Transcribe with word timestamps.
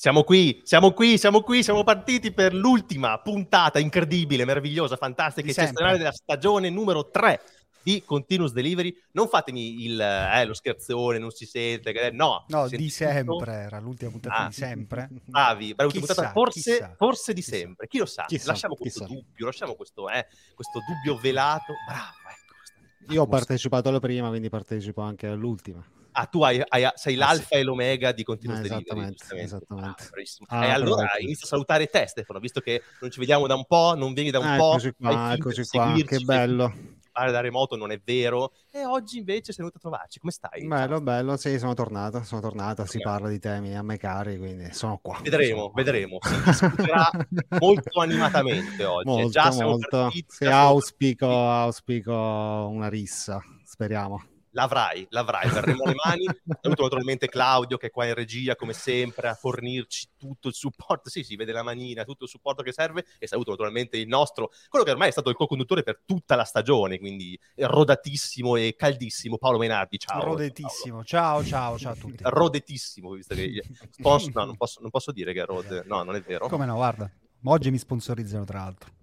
Siamo 0.00 0.22
qui, 0.22 0.60
siamo 0.62 0.92
qui, 0.92 1.18
siamo 1.18 1.40
qui, 1.40 1.64
siamo 1.64 1.82
partiti 1.82 2.30
per 2.30 2.54
l'ultima 2.54 3.18
puntata 3.18 3.80
incredibile, 3.80 4.44
meravigliosa, 4.44 4.94
fantastica, 4.94 5.50
eccezionale 5.50 5.98
della 5.98 6.12
stagione 6.12 6.70
numero 6.70 7.10
3 7.10 7.40
di 7.82 8.04
Continuous 8.04 8.52
Delivery. 8.52 8.96
Non 9.10 9.26
fatemi 9.26 9.82
il, 9.82 10.00
eh, 10.00 10.44
lo 10.44 10.54
scherzone, 10.54 11.18
non 11.18 11.32
si 11.32 11.46
sente, 11.46 12.12
no. 12.12 12.44
No, 12.46 12.68
di 12.68 12.88
sempre, 12.90 13.24
tutto. 13.24 13.50
era 13.50 13.80
l'ultima 13.80 14.12
puntata 14.12 14.36
ah, 14.36 14.46
di 14.46 14.54
sempre. 14.54 15.08
Bravi, 15.26 15.74
bravi 15.74 15.90
chissà, 15.90 16.14
puntata, 16.14 16.30
forse, 16.30 16.60
chissà, 16.60 16.94
forse 16.96 17.32
di 17.32 17.40
chissà. 17.40 17.56
sempre. 17.56 17.88
Chi 17.88 17.98
lo 17.98 18.06
sa? 18.06 18.24
Chissà, 18.28 18.52
lasciamo 18.52 18.76
questo 18.76 19.04
dubbio, 19.04 19.46
lasciamo 19.46 19.74
questo, 19.74 20.08
eh, 20.08 20.28
questo 20.54 20.78
dubbio 20.86 21.20
velato. 21.20 21.72
Bravo, 21.88 22.12
ecco. 22.30 23.12
Io 23.14 23.22
ho 23.22 23.26
partecipato 23.26 23.88
alla 23.88 23.98
prima, 23.98 24.28
quindi 24.28 24.48
partecipo 24.48 25.00
anche 25.00 25.26
all'ultima. 25.26 25.84
Ah, 26.20 26.26
tu 26.26 26.42
hai, 26.42 26.60
hai, 26.66 26.88
sei 26.96 27.14
ah, 27.14 27.18
l'alfa 27.18 27.54
sì. 27.54 27.54
e 27.54 27.62
l'omega 27.62 28.10
di 28.10 28.24
Continuous 28.24 28.58
eh, 28.58 28.64
Esattamente, 28.64 29.24
esattamente. 29.36 30.10
Ah, 30.48 30.58
ah, 30.58 30.66
e 30.66 30.70
allora 30.70 31.10
inizio 31.20 31.44
a 31.44 31.48
salutare 31.48 31.86
te, 31.86 32.08
Stefano, 32.08 32.40
visto 32.40 32.60
che 32.60 32.82
non 33.00 33.10
ci 33.12 33.20
vediamo 33.20 33.46
da 33.46 33.54
un 33.54 33.64
po', 33.64 33.94
non 33.96 34.14
vieni 34.14 34.32
da 34.32 34.40
un 34.40 34.46
ah, 34.46 34.56
po'. 34.56 34.70
Eccoci 34.72 34.94
qua, 34.98 35.32
eccoci 35.34 35.64
qua, 35.68 35.94
che 36.04 36.18
bello. 36.18 36.96
Da 37.12 37.40
remoto 37.40 37.76
non 37.76 37.90
è 37.92 38.00
vero. 38.04 38.52
E 38.70 38.84
oggi 38.84 39.18
invece 39.18 39.52
sei 39.52 39.56
venuto 39.58 39.78
a 39.78 39.80
trovarci. 39.80 40.20
Come 40.20 40.30
stai? 40.30 40.64
Bello, 40.64 40.94
Ciao. 40.94 41.00
bello. 41.00 41.36
Sì, 41.36 41.58
sono 41.58 41.74
tornato, 41.74 42.22
sono 42.22 42.40
tornato. 42.40 42.84
Si 42.84 43.00
parla 43.00 43.28
di 43.28 43.40
temi 43.40 43.76
a 43.76 43.82
me 43.82 43.96
cari, 43.96 44.38
quindi 44.38 44.72
sono 44.72 44.98
qua. 45.02 45.18
Vedremo, 45.20 45.62
sono 45.62 45.72
vedremo. 45.74 46.18
Si 46.20 46.42
discuterà 46.44 47.10
molto 47.58 48.00
animatamente 48.00 48.84
oggi. 48.84 49.08
Molto, 49.08 49.30
già 49.30 49.52
molto. 49.52 49.98
Partiti, 49.98 50.26
sì, 50.28 50.44
auspico, 50.44 51.28
auspico 51.28 52.12
una 52.12 52.88
rissa, 52.88 53.42
speriamo 53.64 54.22
l'avrai, 54.50 55.06
l'avrai, 55.10 55.48
verremo 55.50 55.84
alle 55.84 55.94
mani. 56.04 56.24
Saluto 56.60 56.82
naturalmente 56.82 57.28
Claudio 57.28 57.76
che 57.76 57.88
è 57.88 57.90
qua 57.90 58.06
in 58.06 58.14
regia 58.14 58.56
come 58.56 58.72
sempre 58.72 59.28
a 59.28 59.34
fornirci 59.34 60.08
tutto 60.16 60.48
il 60.48 60.54
supporto, 60.54 61.10
sì, 61.10 61.22
si 61.22 61.36
vede 61.36 61.52
la 61.52 61.62
manina, 61.62 62.04
tutto 62.04 62.24
il 62.24 62.30
supporto 62.30 62.62
che 62.62 62.72
serve 62.72 63.04
e 63.18 63.26
saluto 63.26 63.50
naturalmente 63.50 63.96
il 63.96 64.08
nostro, 64.08 64.50
quello 64.68 64.84
che 64.84 64.90
ormai 64.90 65.08
è 65.08 65.12
stato 65.12 65.30
il 65.30 65.36
co-conduttore 65.36 65.82
per 65.82 66.02
tutta 66.04 66.34
la 66.34 66.44
stagione, 66.44 66.98
quindi 66.98 67.38
rodatissimo 67.56 68.56
e 68.56 68.74
caldissimo, 68.76 69.38
Paolo 69.38 69.58
Menardi, 69.58 69.98
ciao. 69.98 70.24
Rodetissimo, 70.24 71.04
ciao, 71.04 71.44
ciao, 71.44 71.78
ciao 71.78 71.92
a 71.92 71.96
tutti. 71.96 72.22
Rodetissimo, 72.24 73.12
visto 73.12 73.34
che 73.34 73.62
sponsor, 73.90 74.34
no, 74.34 74.44
non 74.44 74.56
posso, 74.56 74.80
non 74.80 74.90
posso 74.90 75.12
dire 75.12 75.32
che 75.32 75.42
è 75.42 75.44
rode, 75.46 75.84
no, 75.86 76.02
non 76.02 76.14
è 76.14 76.20
vero. 76.20 76.48
Come 76.48 76.66
no, 76.66 76.74
guarda, 76.74 77.10
oggi 77.44 77.70
mi 77.70 77.78
sponsorizzano 77.78 78.44
tra 78.44 78.58
l'altro. 78.58 78.96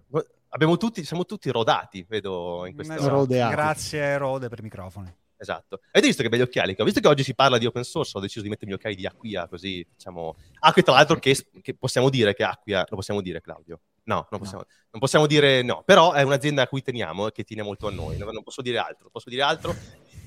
Abbiamo 0.50 0.78
tutti, 0.78 1.04
siamo 1.04 1.26
tutti 1.26 1.50
rodati, 1.50 2.06
vedo 2.08 2.64
in 2.64 2.74
questa 2.74 2.94
esatto. 2.94 3.26
Grazie 3.26 4.16
Rode 4.16 4.48
per 4.48 4.60
i 4.60 4.62
microfoni. 4.62 5.14
Esatto. 5.38 5.80
Avete 5.90 6.06
visto 6.06 6.22
che 6.22 6.28
belli 6.28 6.42
occhiali? 6.42 6.74
Ho 6.78 6.84
visto 6.84 7.00
che 7.00 7.08
oggi 7.08 7.22
si 7.22 7.34
parla 7.34 7.58
di 7.58 7.66
open 7.66 7.84
source, 7.84 8.16
ho 8.16 8.20
deciso 8.20 8.42
di 8.42 8.48
mettermi 8.48 8.72
gli 8.72 8.76
occhiali 8.76 8.96
di 8.96 9.06
Acquia, 9.06 9.46
così 9.48 9.86
diciamo... 9.94 10.36
Acquia, 10.60 10.82
tra 10.82 10.94
l'altro, 10.94 11.18
che, 11.18 11.36
che, 11.60 11.74
possiamo 11.74 12.08
dire 12.08 12.34
che 12.34 12.44
Acquia... 12.44 12.84
Lo 12.88 12.96
possiamo 12.96 13.20
dire, 13.20 13.40
Claudio? 13.40 13.80
No, 14.04 14.26
non 14.30 14.40
possiamo, 14.40 14.62
no. 14.62 14.74
non 14.90 15.00
possiamo 15.00 15.26
dire 15.26 15.62
no. 15.62 15.82
Però 15.84 16.12
è 16.12 16.22
un'azienda 16.22 16.62
a 16.62 16.68
cui 16.68 16.82
teniamo 16.82 17.28
e 17.28 17.32
che 17.32 17.44
tiene 17.44 17.62
molto 17.62 17.86
a 17.88 17.90
noi. 17.90 18.16
Non 18.16 18.42
posso 18.42 18.62
dire 18.62 18.78
altro. 18.78 19.10
Posso 19.10 19.28
dire 19.28 19.42
altro. 19.42 19.74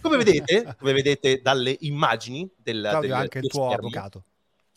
Come 0.02 0.17
vedete, 0.17 0.75
come 0.77 0.93
vedete 0.93 1.41
dalle 1.41 1.75
immagini 1.81 2.49
del... 2.55 2.81
Claudio, 2.81 3.09
del, 3.09 3.11
anche 3.17 3.39
il 3.39 3.47
tuo 3.47 3.67
schermi, 3.67 3.87
avvocato 3.87 4.23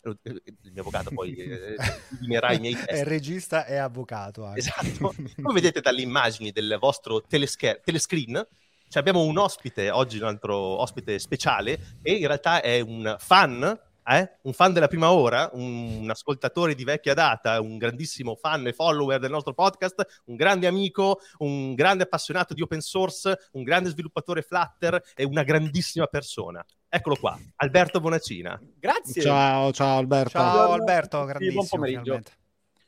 il 0.05 0.71
mio 0.73 0.81
avvocato 0.81 1.11
poi 1.11 1.33
eh, 1.33 1.75
i 2.21 2.27
miei 2.27 2.73
testi. 2.73 2.85
È 2.87 3.03
regista 3.03 3.65
e 3.65 3.77
avvocato. 3.77 4.43
Anche. 4.45 4.59
Esatto. 4.59 5.13
Come 5.41 5.53
vedete 5.53 5.79
dalle 5.79 6.01
immagini 6.01 6.51
del 6.51 6.77
vostro 6.79 7.21
telescher- 7.21 7.81
telescreen, 7.81 8.45
cioè 8.93 9.01
abbiamo 9.01 9.23
un 9.23 9.39
ospite, 9.39 9.89
oggi 9.89 10.19
un 10.19 10.27
altro 10.27 10.55
ospite 10.55 11.17
speciale, 11.17 11.97
e 12.03 12.13
in 12.13 12.27
realtà 12.27 12.61
è 12.61 12.79
un 12.79 13.15
fan, 13.17 13.63
eh? 14.05 14.37
un 14.43 14.53
fan 14.53 14.71
della 14.71 14.87
prima 14.87 15.11
ora, 15.11 15.49
un, 15.53 16.01
un, 16.01 16.09
ascoltatore 16.11 16.75
di 16.75 16.83
vecchia 16.83 17.15
data, 17.15 17.59
un 17.59 17.79
grandissimo 17.79 18.35
fan 18.35 18.67
e 18.67 18.73
follower 18.73 19.17
del 19.17 19.31
nostro 19.31 19.55
podcast, 19.55 20.21
un 20.25 20.35
grande 20.35 20.67
amico, 20.67 21.21
un 21.39 21.73
grande 21.73 22.03
appassionato 22.03 22.53
di 22.53 22.61
open 22.61 22.81
source, 22.81 23.35
un 23.53 23.63
grande 23.63 23.89
sviluppatore 23.89 24.43
Flutter 24.43 25.01
e 25.15 25.23
una 25.23 25.41
grandissima 25.41 26.05
persona. 26.05 26.63
Eccolo 26.87 27.15
qua, 27.15 27.35
Alberto 27.55 27.99
Bonacina. 27.99 28.61
Grazie. 28.77 29.23
Ciao, 29.23 29.73
ciao 29.73 29.97
Alberto. 29.97 30.29
Ciao 30.29 30.71
Alberto, 30.71 31.25
grandissimo. 31.25 31.55
buon 31.55 31.67
pomeriggio. 31.67 32.01
Finalmente. 32.03 32.31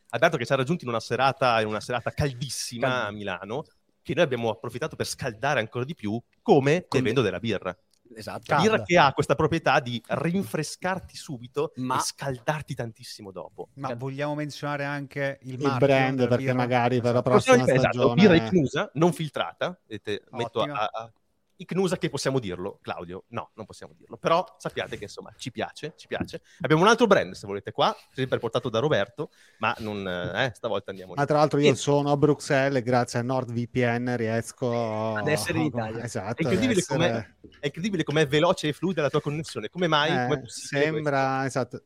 Alberto 0.10 0.38
che 0.38 0.46
ci 0.46 0.54
ha 0.54 0.56
raggiunti 0.56 0.84
in 0.84 0.92
una 0.92 1.00
serata, 1.00 1.60
in 1.62 1.68
una 1.68 1.82
serata 1.82 2.12
caldissima 2.12 3.08
a 3.08 3.12
Milano 3.12 3.66
che 4.06 4.14
noi 4.14 4.24
abbiamo 4.24 4.52
approfittato 4.52 4.96
per 4.96 5.08
scaldare 5.08 5.60
ancora 5.60 5.84
di 5.84 5.96
più, 5.96 6.22
come 6.44 6.86
Con... 6.88 7.00
bevendo 7.00 7.24
della 7.24 7.40
birra. 7.40 7.76
Esatto. 8.14 8.54
La 8.54 8.62
birra 8.62 8.84
che 8.84 9.00
ha 9.00 9.12
questa 9.14 9.34
proprietà 9.34 9.80
di 9.80 10.00
rinfrescarti 10.06 11.16
subito 11.16 11.72
ma... 11.78 11.98
e 11.98 12.02
scaldarti 12.02 12.76
tantissimo 12.76 13.32
dopo. 13.32 13.70
Ma 13.76 13.88
Cal- 13.88 13.98
vogliamo 13.98 14.36
menzionare 14.36 14.84
anche 14.84 15.40
il, 15.42 15.54
il 15.54 15.76
brand 15.80 16.28
perché 16.28 16.44
birra? 16.44 16.54
magari 16.54 17.02
per 17.02 17.16
la 17.16 17.24
prossima 17.24 17.56
esatto, 17.56 17.80
stagione... 17.80 17.90
Esatto, 17.90 18.14
birra 18.14 18.36
inclusa, 18.36 18.92
non 18.94 19.12
filtrata, 19.12 19.76
vedete, 19.88 20.24
metto 20.30 20.62
a, 20.62 20.90
a, 20.94 21.12
Icnusa 21.58 21.98
che 21.98 22.10
possiamo 22.10 22.40
dirlo, 22.40 22.80
Claudio? 22.82 23.24
No, 23.30 23.52
non 23.56 23.66
possiamo 23.66 23.94
dirlo, 23.98 24.18
però 24.18 24.46
sappiate 24.58 24.98
che 24.98 25.06
insomma 25.06 25.34
ci 25.38 25.52
piace, 25.52 25.94
ci 25.96 26.08
piace. 26.08 26.42
Abbiamo 26.60 26.82
un 26.82 26.90
altro 26.90 27.08
brand 27.08 27.34
se 27.34 27.48
volete 27.48 27.72
qua, 27.72 27.96
sempre 28.12 28.40
portato 28.40 28.70
da 28.70 28.80
Roberto, 28.80 29.30
ma 29.60 29.74
non, 29.80 30.06
eh, 30.06 30.52
stavolta 30.54 30.90
andiamo 30.90 31.14
lì. 31.14 31.20
Ma 31.20 31.26
tra 31.26 31.38
l'altro 31.38 31.60
io 31.60 31.72
e... 31.72 31.76
sono 31.76 32.12
a 32.12 32.18
Bruxelles 32.18 32.80
e 32.80 32.84
grazie 32.84 33.20
a 33.20 33.22
NordVPN 33.22 34.18
riesco 34.18 35.16
ad 35.16 35.28
essere 35.28 35.60
in 35.60 35.66
Italia. 35.66 36.04
Esatto, 36.04 36.42
è 36.42 36.44
incredibile, 36.44 36.80
essere... 36.80 36.98
com'è, 36.98 37.58
è 37.60 37.66
incredibile 37.68 38.04
com'è 38.04 38.28
veloce 38.28 38.68
e 38.68 38.74
fluida 38.74 39.02
la 39.02 39.10
tua 39.10 39.22
connessione, 39.22 39.70
come 39.70 39.88
mai? 39.88 40.10
Eh, 40.12 40.42
sembra 40.48 41.46
esatto, 41.46 41.84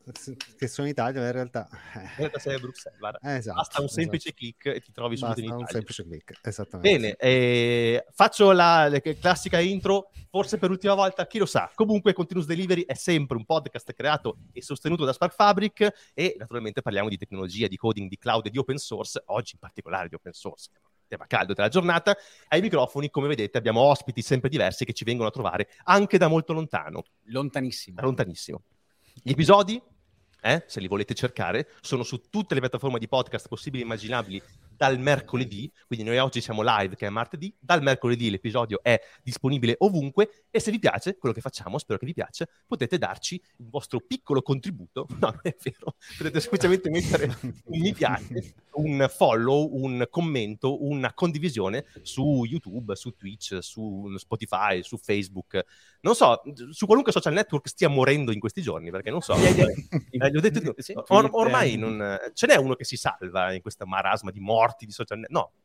che 0.58 0.68
sono 0.68 0.88
in 0.88 0.94
Italia, 0.94 1.20
ma 1.22 1.28
in 1.28 1.34
realtà... 1.34 1.70
Eh. 1.94 2.00
In 2.00 2.10
realtà 2.16 2.40
sei 2.40 2.56
a 2.56 2.60
Bruxelles, 2.60 3.00
guarda. 3.00 3.20
Esatto, 3.36 3.58
Basta 3.58 3.80
un 3.80 3.86
esatto. 3.86 4.02
semplice 4.02 4.34
click 4.34 4.66
e 4.66 4.82
ti 4.82 4.92
trovi 4.92 5.16
subito 5.16 5.42
Basta 5.42 5.42
in 5.42 5.46
Italia. 5.46 5.66
un 5.66 5.72
semplice 5.72 6.04
click, 6.04 6.40
esattamente. 6.42 6.98
Bene, 6.98 7.16
eh, 7.18 8.06
faccio 8.12 8.52
la, 8.52 8.90
la 8.90 9.00
classica 9.00 9.59
intro, 9.62 10.12
forse 10.30 10.58
per 10.58 10.70
l'ultima 10.70 10.94
volta, 10.94 11.28
chi 11.28 11.38
lo 11.38 11.46
sa. 11.46 11.72
Comunque 11.74 12.14
Continuous 12.14 12.48
Delivery 12.48 12.86
è 12.86 12.94
sempre 12.94 13.38
un 13.38 13.46
podcast 13.46 13.94
creato 13.94 14.38
e 14.52 14.62
sostenuto 14.62 15.06
da 15.06 15.14
Spark 15.14 15.34
Fabric 15.34 16.12
e 16.14 16.36
naturalmente 16.38 16.82
parliamo 16.82 17.10
di 17.10 17.18
tecnologia, 17.18 17.68
di 17.68 17.78
coding, 17.78 18.10
di 18.10 18.18
cloud 18.18 18.46
e 18.46 18.50
di 18.50 18.58
open 18.58 18.78
source, 18.78 19.22
oggi 19.28 19.52
in 19.54 19.60
particolare 19.60 20.08
di 20.08 20.16
open 20.16 20.34
source, 20.34 20.70
tema 21.08 21.26
caldo 21.28 21.54
della 21.54 21.68
giornata. 21.70 22.16
Ai 22.48 22.62
microfoni, 22.62 23.10
come 23.10 23.28
vedete, 23.28 23.58
abbiamo 23.58 23.82
ospiti 23.82 24.22
sempre 24.22 24.50
diversi 24.50 24.86
che 24.86 24.94
ci 24.94 25.04
vengono 25.04 25.30
a 25.30 25.32
trovare 25.32 25.70
anche 25.84 26.18
da 26.18 26.28
molto 26.28 26.54
lontano. 26.54 27.04
Lontanissimo. 27.26 28.02
Lontanissimo. 28.02 28.64
Gli 29.22 29.32
episodi, 29.32 29.82
eh, 30.42 30.64
se 30.66 30.80
li 30.80 30.88
volete 30.88 31.14
cercare, 31.14 31.70
sono 31.82 32.04
su 32.04 32.30
tutte 32.30 32.54
le 32.54 32.62
piattaforme 32.62 33.00
di 33.00 33.08
podcast 33.08 33.48
possibili 33.48 33.82
e 33.82 33.86
immaginabili 33.86 34.42
dal 34.80 34.98
mercoledì, 34.98 35.70
quindi 35.88 36.06
noi 36.06 36.20
oggi 36.20 36.40
siamo 36.40 36.62
live 36.64 36.96
che 36.96 37.06
è 37.06 37.10
martedì, 37.10 37.54
dal 37.60 37.82
mercoledì 37.82 38.30
l'episodio 38.30 38.80
è 38.82 38.98
disponibile 39.22 39.76
ovunque 39.80 40.46
e 40.50 40.62
se 40.62 40.72
vi 40.72 40.80
piace 40.80 41.18
quello 41.18 41.36
che 41.36 41.42
facciamo, 41.42 41.78
spero 41.78 42.00
che 42.00 42.06
vi 42.06 42.14
piaccia, 42.14 42.48
potete 42.66 42.98
darci 42.98 43.36
il 43.58 43.68
vostro 43.70 44.00
piccolo 44.00 44.42
contributo, 44.42 45.06
no 45.20 45.32
non 45.32 45.40
è 45.42 45.54
vero, 45.62 45.96
potete 46.18 46.40
semplicemente 46.40 46.90
mettere 46.90 47.26
un 47.42 47.54
mi 47.66 47.94
piace, 47.94 48.54
un 48.76 49.06
follow, 49.14 49.68
un 49.70 50.08
commento, 50.10 50.86
una 50.86 51.14
condivisione 51.14 51.86
su 52.02 52.46
YouTube, 52.46 52.96
su 52.96 53.18
Twitch, 53.18 53.58
su 53.60 54.16
Spotify, 54.16 54.82
su 54.82 54.96
Facebook, 54.98 55.62
non 56.02 56.16
so, 56.16 56.42
su 56.72 56.86
qualunque 56.86 57.12
social 57.12 57.34
network 57.34 57.68
stia 57.68 57.90
morendo 57.90 58.32
in 58.32 58.40
questi 58.40 58.62
giorni, 58.62 58.92
perché 58.92 59.10
non 59.10 59.20
so, 59.20 59.34
eh, 59.34 59.54
detto, 60.40 60.74
or- 61.10 61.30
ormai 61.34 61.76
non, 61.76 62.18
ce 62.34 62.48
n'è 62.48 62.56
uno 62.56 62.76
che 62.76 62.86
si 62.86 62.96
salva 62.96 63.52
in 63.52 63.62
questa 63.62 63.86
marasma 63.86 64.32
di 64.32 64.40
morte 64.40 64.68
morti 64.70 64.86
di 64.86 64.92
social 64.92 65.20
network. 65.20 65.52
No, 65.52 65.60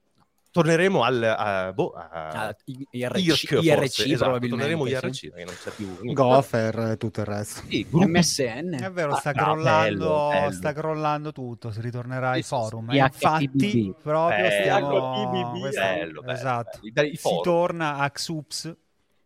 torneremo 0.54 1.02
al 1.02 1.22
a, 1.22 1.72
boh, 1.72 1.90
a, 1.90 2.28
a 2.28 2.56
IRC, 2.64 3.50
IRC, 3.50 3.50
IRC 3.60 4.06
esatto, 4.06 4.46
torneremo 4.46 4.86
IRC 4.86 5.14
sì. 5.14 5.32
non 5.34 5.54
c'è 5.60 5.70
più 5.72 6.12
Gopher 6.12 6.78
e 6.92 6.96
tutto 6.96 7.22
il 7.22 7.26
resto 7.26 7.62
sì, 7.66 7.84
MSN 7.90 8.78
è 8.80 8.90
vero 8.92 9.16
sta, 9.16 9.30
ah, 9.30 9.32
crollando, 9.32 10.06
bello, 10.06 10.28
bello. 10.28 10.52
sta 10.52 10.72
crollando 10.72 11.32
tutto 11.32 11.72
si 11.72 11.80
ritornerà 11.80 12.30
ai 12.30 12.44
forum 12.44 12.88
eh. 12.92 12.98
infatti 12.98 13.92
proprio 14.00 14.48
bello, 14.48 14.60
stiamo 14.62 15.58
questo, 15.58 15.80
bello, 15.80 16.24
esatto 16.26 16.78
si 16.82 17.40
torna 17.42 17.96
a 17.96 18.08
Xups 18.08 18.76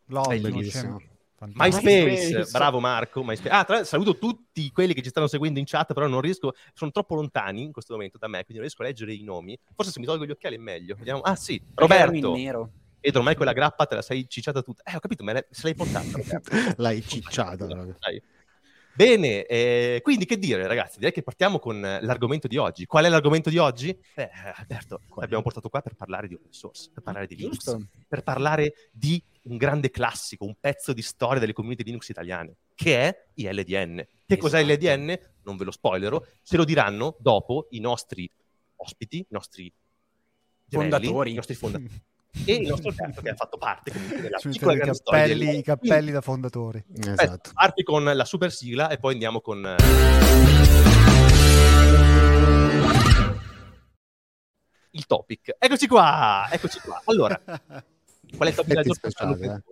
LOL, 0.06 0.40
bellissimo 0.40 0.98
MySpace, 1.46 2.04
MySpace, 2.04 2.50
bravo 2.50 2.80
Marco. 2.80 3.22
MySpace. 3.22 3.54
Ah, 3.54 3.64
tra 3.64 3.84
saluto 3.84 4.18
tutti 4.18 4.70
quelli 4.70 4.92
che 4.92 5.02
ci 5.02 5.10
stanno 5.10 5.28
seguendo 5.28 5.58
in 5.58 5.64
chat, 5.66 5.92
però 5.92 6.08
non 6.08 6.20
riesco, 6.20 6.52
sono 6.72 6.90
troppo 6.90 7.14
lontani 7.14 7.62
in 7.62 7.72
questo 7.72 7.92
momento 7.92 8.18
da 8.18 8.26
me, 8.26 8.44
quindi 8.44 8.54
non 8.54 8.62
riesco 8.62 8.82
a 8.82 8.86
leggere 8.86 9.14
i 9.14 9.22
nomi. 9.22 9.58
Forse 9.74 9.92
se 9.92 10.00
mi 10.00 10.06
tolgo 10.06 10.26
gli 10.26 10.30
occhiali 10.30 10.56
è 10.56 10.58
meglio. 10.58 10.96
Vediamo. 10.96 11.20
Ah, 11.20 11.36
sì, 11.36 11.62
Roberto. 11.74 12.34
nero. 12.34 12.70
Ed 13.00 13.14
ormai 13.14 13.36
quella 13.36 13.52
grappa 13.52 13.86
te 13.86 13.94
la 13.94 14.02
sei 14.02 14.28
cicciata 14.28 14.62
tutta. 14.62 14.82
Eh, 14.82 14.96
ho 14.96 14.98
capito, 15.00 15.22
ma 15.22 15.32
se 15.48 15.62
l'hai 15.62 15.74
portata. 15.74 16.06
L'hai 16.78 17.00
cicciata. 17.06 17.66
Bene, 18.98 19.46
eh, 19.46 20.00
quindi 20.02 20.24
che 20.24 20.36
dire 20.36 20.66
ragazzi, 20.66 20.98
direi 20.98 21.12
che 21.12 21.22
partiamo 21.22 21.60
con 21.60 21.80
l'argomento 21.80 22.48
di 22.48 22.56
oggi. 22.56 22.84
Qual 22.84 23.04
è 23.04 23.08
l'argomento 23.08 23.48
di 23.48 23.56
oggi? 23.56 23.96
Eh, 24.16 24.28
Alberto, 24.56 25.02
l'abbiamo 25.14 25.44
portato 25.44 25.68
qua 25.68 25.80
per 25.80 25.94
parlare 25.94 26.26
di 26.26 26.34
open 26.34 26.52
source, 26.52 26.90
per 26.92 27.04
parlare 27.04 27.28
di 27.28 27.36
Linux, 27.36 27.76
per 28.08 28.24
parlare 28.24 28.74
di 28.90 29.22
un 29.48 29.56
grande 29.56 29.90
classico, 29.90 30.44
un 30.44 30.54
pezzo 30.58 30.92
di 30.92 31.02
storia 31.02 31.40
delle 31.40 31.52
community 31.52 31.82
Linux 31.84 32.08
italiane, 32.08 32.56
che 32.74 33.00
è 33.00 33.26
ILDN. 33.34 33.96
Che 33.96 34.06
esatto. 34.26 34.40
cos'è 34.40 34.62
l'EDN? 34.62 35.18
Non 35.42 35.56
ve 35.56 35.64
lo 35.64 35.70
spoilerò, 35.70 36.22
ce 36.42 36.56
lo 36.56 36.64
diranno 36.64 37.16
dopo 37.18 37.66
i 37.70 37.80
nostri 37.80 38.30
ospiti, 38.76 39.18
i 39.18 39.26
nostri 39.30 39.72
fondatori. 40.68 41.32
I 41.32 41.34
nostri 41.34 41.54
fondatori. 41.54 42.02
e 42.44 42.54
il 42.54 42.68
nostro 42.68 42.92
terzo 42.92 43.22
che 43.22 43.30
ha 43.30 43.34
fatto 43.34 43.56
parte 43.56 43.90
comunque 43.90 44.20
della 44.20 44.38
cioè, 44.38 44.52
piccola 44.52 44.76
cappelli, 44.76 45.58
i 45.58 45.62
cappelli 45.62 46.10
da 46.10 46.20
fondatori. 46.20 46.84
Esatto. 46.94 47.50
Parti 47.54 47.82
con 47.82 48.04
la 48.04 48.24
super 48.24 48.52
sigla 48.52 48.90
e 48.90 48.98
poi 48.98 49.14
andiamo 49.14 49.40
con... 49.40 49.64
Eh, 49.64 49.76
il 54.90 55.06
topic. 55.06 55.56
Eccoci 55.58 55.86
qua, 55.86 56.48
eccoci 56.50 56.80
qua. 56.80 57.00
Allora, 57.04 57.40
qual 58.36 58.48
è 58.48 58.50
il 58.50 58.56
topic 58.56 58.82
della 58.82 58.82
giornata? 58.82 59.62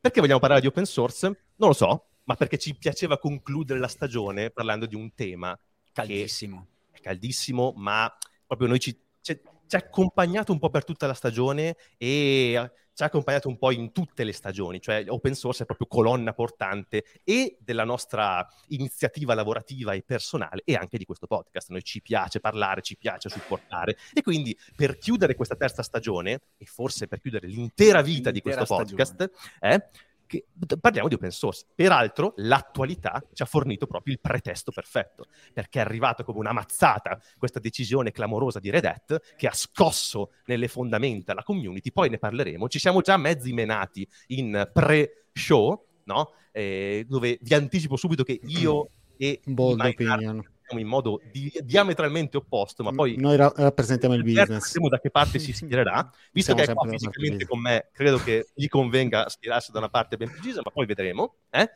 Perché 0.00 0.20
vogliamo 0.20 0.40
parlare 0.40 0.60
di 0.60 0.66
open 0.66 0.84
source? 0.84 1.26
Non 1.56 1.68
lo 1.68 1.72
so, 1.72 2.06
ma 2.24 2.34
perché 2.36 2.58
ci 2.58 2.74
piaceva 2.74 3.18
concludere 3.18 3.78
la 3.78 3.88
stagione 3.88 4.50
parlando 4.50 4.86
di 4.86 4.94
un 4.94 5.14
tema 5.14 5.58
caldissimo. 5.92 6.66
È 6.90 7.00
caldissimo, 7.00 7.72
ma 7.76 8.14
proprio 8.46 8.68
noi 8.68 8.80
ci, 8.80 8.98
ci, 9.20 9.40
ci 9.66 9.76
ha 9.76 9.78
accompagnato 9.78 10.52
un 10.52 10.58
po' 10.58 10.70
per 10.70 10.84
tutta 10.84 11.06
la 11.06 11.14
stagione 11.14 11.76
e 11.96 12.70
ci 12.94 13.02
ha 13.02 13.06
accompagnato 13.06 13.48
un 13.48 13.58
po' 13.58 13.72
in 13.72 13.90
tutte 13.90 14.22
le 14.22 14.32
stagioni, 14.32 14.80
cioè 14.80 15.04
open 15.08 15.34
source 15.34 15.64
è 15.64 15.66
proprio 15.66 15.88
colonna 15.88 16.32
portante 16.32 17.04
e 17.24 17.56
della 17.60 17.84
nostra 17.84 18.46
iniziativa 18.68 19.34
lavorativa 19.34 19.92
e 19.94 20.02
personale 20.02 20.62
e 20.64 20.74
anche 20.76 20.96
di 20.96 21.04
questo 21.04 21.26
podcast. 21.26 21.70
Noi 21.70 21.82
ci 21.82 22.00
piace 22.00 22.38
parlare, 22.38 22.82
ci 22.82 22.96
piace 22.96 23.28
supportare 23.28 23.96
e 24.12 24.22
quindi 24.22 24.56
per 24.76 24.96
chiudere 24.96 25.34
questa 25.34 25.56
terza 25.56 25.82
stagione 25.82 26.40
e 26.56 26.64
forse 26.66 27.08
per 27.08 27.20
chiudere 27.20 27.48
l'intera 27.48 28.00
vita 28.00 28.30
l'intera 28.30 28.32
di 28.32 28.40
questo 28.40 28.64
podcast, 28.64 29.30
eh, 29.60 29.88
che, 30.26 30.46
parliamo 30.80 31.08
di 31.08 31.14
open 31.14 31.30
source. 31.30 31.66
Peraltro, 31.74 32.34
l'attualità 32.36 33.22
ci 33.32 33.42
ha 33.42 33.46
fornito 33.46 33.86
proprio 33.86 34.14
il 34.14 34.20
pretesto 34.20 34.70
perfetto, 34.70 35.26
perché 35.52 35.78
è 35.78 35.82
arrivata 35.82 36.24
come 36.24 36.38
una 36.38 36.52
mazzata 36.52 37.20
questa 37.38 37.60
decisione 37.60 38.10
clamorosa 38.10 38.58
di 38.58 38.70
Red 38.70 38.84
Hat 38.84 39.34
che 39.36 39.46
ha 39.46 39.54
scosso 39.54 40.32
nelle 40.46 40.68
fondamenta 40.68 41.34
la 41.34 41.42
community. 41.42 41.92
Poi 41.92 42.08
ne 42.08 42.18
parleremo. 42.18 42.68
Ci 42.68 42.78
siamo 42.78 43.00
già 43.00 43.16
mezzi 43.16 43.52
menati 43.52 44.08
in 44.28 44.70
pre-show, 44.72 45.86
no? 46.04 46.32
eh, 46.52 47.04
dove 47.08 47.38
vi 47.40 47.54
anticipo 47.54 47.96
subito 47.96 48.22
che 48.22 48.38
io 48.42 48.88
e 49.16 49.40
Bold 49.44 49.80
opinion 49.80 50.53
in 50.78 50.86
modo 50.86 51.20
di- 51.30 51.52
diametralmente 51.62 52.36
opposto, 52.36 52.82
ma 52.82 52.92
poi 52.92 53.16
noi 53.16 53.36
ra- 53.36 53.52
rappresentiamo 53.54 54.14
il 54.14 54.22
business. 54.22 54.66
Vedremo 54.66 54.88
da 54.88 54.98
che 54.98 55.10
parte 55.10 55.38
si 55.38 55.52
schiererà. 55.54 56.10
Visto 56.32 56.54
Siamo 56.54 56.66
che 56.66 56.72
è 56.72 56.74
qua 56.74 56.88
fisicamente 56.88 57.46
con 57.46 57.60
me, 57.60 57.88
credo 57.92 58.18
che 58.18 58.48
gli 58.54 58.68
convenga 58.68 59.28
schierarsi 59.28 59.72
da 59.72 59.78
una 59.78 59.88
parte 59.88 60.16
ben 60.16 60.30
precisa, 60.30 60.60
ma 60.64 60.70
poi 60.70 60.86
vedremo. 60.86 61.36
Eh? 61.50 61.70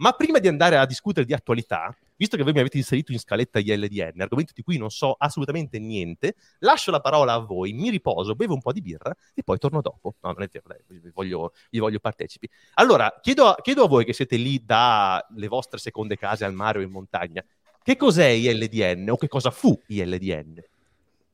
Ma 0.00 0.12
prima 0.12 0.38
di 0.38 0.48
andare 0.48 0.78
a 0.78 0.86
discutere 0.86 1.26
di 1.26 1.34
attualità, 1.34 1.94
visto 2.16 2.38
che 2.38 2.42
voi 2.42 2.54
mi 2.54 2.60
avete 2.60 2.78
inserito 2.78 3.12
in 3.12 3.18
scaletta 3.18 3.58
ILDN, 3.58 4.18
argomento 4.22 4.52
di 4.54 4.62
cui 4.62 4.78
non 4.78 4.88
so 4.90 5.14
assolutamente 5.18 5.78
niente, 5.78 6.36
lascio 6.60 6.90
la 6.90 7.00
parola 7.00 7.34
a 7.34 7.38
voi, 7.38 7.74
mi 7.74 7.90
riposo, 7.90 8.34
bevo 8.34 8.54
un 8.54 8.62
po' 8.62 8.72
di 8.72 8.80
birra 8.80 9.14
e 9.34 9.42
poi 9.42 9.58
torno 9.58 9.82
dopo. 9.82 10.14
No, 10.22 10.32
non 10.32 10.42
è 10.42 10.48
vero, 10.50 10.64
dai, 10.68 10.78
vi, 11.00 11.10
voglio, 11.12 11.52
vi 11.70 11.80
voglio 11.80 11.98
partecipi. 11.98 12.48
Allora, 12.74 13.18
chiedo 13.20 13.48
a, 13.48 13.56
chiedo 13.60 13.84
a 13.84 13.88
voi 13.88 14.06
che 14.06 14.14
siete 14.14 14.36
lì 14.36 14.64
dalle 14.64 15.48
vostre 15.48 15.78
seconde 15.78 16.16
case 16.16 16.46
al 16.46 16.54
mare 16.54 16.78
o 16.78 16.82
in 16.82 16.90
montagna, 16.90 17.44
che 17.82 17.96
cos'è 17.96 18.28
ILDN 18.28 19.10
o 19.10 19.16
che 19.16 19.28
cosa 19.28 19.50
fu 19.50 19.80
ILDN? 19.86 20.62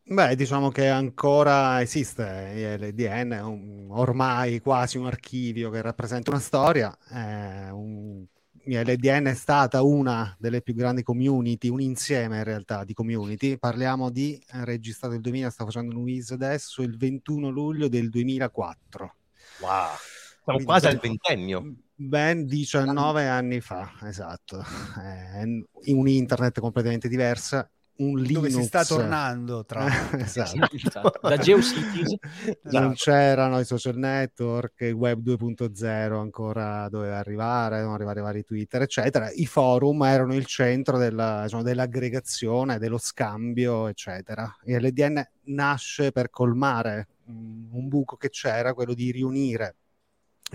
Beh, 0.09 0.37
diciamo 0.37 0.71
che 0.71 0.87
ancora 0.87 1.81
esiste 1.83 2.53
ILDN, 2.55 3.31
è 3.33 3.43
un, 3.43 3.89
ormai 3.91 4.61
quasi 4.61 4.99
un 4.99 5.07
archivio 5.07 5.69
che 5.71 5.83
rappresenta 5.83 6.31
una 6.31 6.39
storia. 6.39 6.97
Eh, 7.11 7.71
un, 7.71 8.25
ILDN 8.67 9.27
è 9.27 9.35
stata 9.35 9.83
una 9.83 10.35
delle 10.39 10.61
più 10.61 10.75
grandi 10.75 11.03
community, 11.03 11.69
un 11.69 11.81
insieme 11.81 12.39
in 12.39 12.45
realtà 12.45 12.85
di 12.85 12.95
community. 12.95 13.59
Parliamo 13.59 14.11
di 14.11 14.41
registrato 14.49 15.15
il 15.15 15.21
2000, 15.21 15.51
sta 15.51 15.65
facendo 15.65 15.97
un 15.97 16.03
Wiz 16.03 16.31
adesso, 16.33 16.83
il 16.83 16.97
21 16.97 17.49
luglio 17.49 17.89
del 17.89 18.09
2004. 18.09 19.15
Wow, 19.61 19.69
siamo 19.69 19.97
Quindi, 20.45 20.65
quasi 20.65 20.87
al 20.87 20.99
ventennio. 20.99 21.75
Ben 21.99 22.45
19 22.45 23.27
anni 23.27 23.63
fa, 23.63 23.91
esatto. 24.03 24.63
Eh, 25.03 25.65
in 25.85 25.97
un 25.97 26.07
internet 26.07 26.61
completamente 26.61 27.09
diversa. 27.09 27.67
Un 27.99 28.19
Linux... 28.19 28.35
Dove 28.35 28.51
si 28.51 28.63
sta 28.65 28.85
tornando 28.85 29.65
tra 29.65 29.87
esatto. 30.21 30.69
esatto. 30.71 31.19
da 31.23 31.39
GeoCities 31.39 32.17
esatto. 32.45 32.59
non 32.79 32.93
c'erano 32.93 33.59
i 33.59 33.65
social 33.65 33.97
network 33.97 34.83
il 34.83 34.93
web 34.93 35.27
2.0 35.27 36.13
ancora 36.13 36.91
doveva 36.91 37.17
arrivare 37.17 37.77
dovevano 37.77 37.95
arrivare 37.95 38.21
vari 38.21 38.45
Twitter 38.45 38.83
eccetera 38.83 39.31
i 39.33 39.47
forum 39.47 40.03
erano 40.03 40.35
il 40.35 40.45
centro 40.45 40.99
della, 40.99 41.45
diciamo, 41.45 41.63
dell'aggregazione 41.63 42.79
dello 42.79 42.99
scambio 42.99 43.87
eccetera 43.87 44.59
e 44.63 44.79
l'EDN 44.79 45.27
nasce 45.45 46.13
per 46.13 46.29
colmare 46.29 47.09
un 47.29 47.89
buco 47.89 48.17
che 48.17 48.29
c'era 48.29 48.75
quello 48.75 48.93
di 48.93 49.11
riunire 49.11 49.77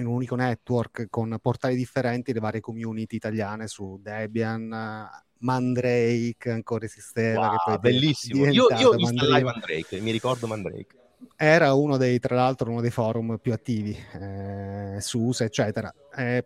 in 0.01 0.07
un 0.07 0.15
unico 0.15 0.36
network 0.36 1.07
con 1.09 1.38
portali 1.42 1.75
differenti 1.75 2.33
le 2.33 2.39
varie 2.39 2.59
community 2.59 3.15
italiane 3.15 3.68
su 3.68 4.00
Debian, 4.01 5.09
Mandrake 5.42 6.50
ancora 6.50 6.86
esisteva. 6.86 7.48
Wow, 7.48 7.50
che 7.51 7.57
poi 7.65 7.80
bellissimo. 7.80 8.45
Io, 8.48 8.68
io 8.77 8.89
ho 8.89 8.95
visto 8.95 9.25
live 9.25 9.44
Mandrake, 9.44 10.00
mi 10.00 10.12
ricordo 10.12 10.48
Mandrake. 10.48 10.95
Era 11.36 11.74
uno 11.74 11.98
dei, 11.98 12.19
tra 12.19 12.36
l'altro, 12.36 12.69
uno 12.69 12.81
dei 12.81 12.89
forum 12.89 13.38
più 13.39 13.53
attivi 13.53 13.95
eh, 14.13 14.98
su 15.00 15.19
USA, 15.19 15.45
eccetera. 15.45 15.94
Eh, 16.15 16.45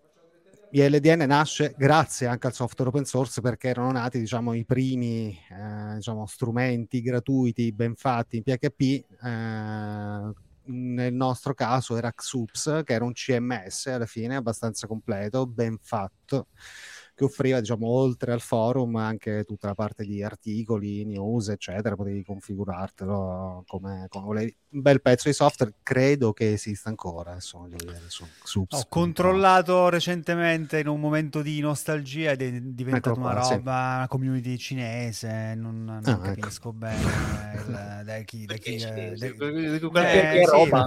ILDN 0.69 1.23
nasce 1.25 1.73
grazie 1.77 2.27
anche 2.27 2.47
al 2.47 2.53
software 2.53 2.89
open 2.89 3.05
source 3.05 3.39
perché 3.39 3.69
erano 3.69 3.91
nati 3.91 4.19
diciamo, 4.19 4.53
i 4.53 4.65
primi 4.65 5.29
eh, 5.49 5.95
diciamo, 5.95 6.25
strumenti 6.25 7.01
gratuiti 7.01 7.71
ben 7.71 7.95
fatti 7.95 8.37
in 8.37 8.43
PHP 8.43 8.81
eh, 8.81 10.33
nel 10.95 11.13
nostro 11.13 11.53
caso 11.53 11.95
era 11.97 12.11
Xups, 12.11 12.81
che 12.83 12.93
era 12.93 13.05
un 13.05 13.13
CMS 13.13 13.87
alla 13.87 14.05
fine 14.07 14.35
abbastanza 14.35 14.87
completo, 14.87 15.45
ben 15.45 15.77
fatto 15.79 16.47
che 17.15 17.23
offriva, 17.23 17.61
diciamo, 17.61 17.87
oltre 17.87 18.33
al 18.33 18.41
forum 18.41 18.97
anche 18.97 19.45
tutta 19.45 19.67
la 19.67 19.73
parte 19.73 20.03
di 20.03 20.21
articoli, 20.21 21.05
news, 21.05 21.47
eccetera, 21.47 21.95
potevi 21.95 22.23
configurartelo 22.23 23.63
come, 23.65 24.05
come 24.09 24.25
volevi. 24.25 24.55
Un 24.75 24.81
bel 24.81 25.01
pezzo 25.01 25.29
di 25.29 25.33
software, 25.33 25.75
credo 25.81 26.33
che 26.33 26.51
esista 26.51 26.89
ancora, 26.89 27.37
vedere 27.69 28.01
su, 28.09 28.25
su 28.43 28.65
Ho 28.67 28.85
controllato 28.89 29.87
recentemente 29.87 30.79
in 30.79 30.87
un 30.87 30.99
momento 30.99 31.41
di 31.41 31.61
nostalgia 31.61 32.31
ed 32.31 32.41
è 32.41 32.51
diventata 32.59 33.11
ecco 33.11 33.19
una 33.19 33.33
roba, 33.33 33.45
sì. 33.45 33.53
una 33.53 34.05
community 34.09 34.57
cinese, 34.57 35.55
non, 35.55 35.85
non 35.85 36.01
ah, 36.03 36.11
ecco. 36.11 36.21
capisco 36.21 36.69
ecco. 36.69 36.73
bene 36.73 37.01
il, 37.55 38.01
da 38.03 38.17
chi, 38.19 38.45
da 38.45 38.55
chi, 38.55 38.75
eh, 38.75 39.15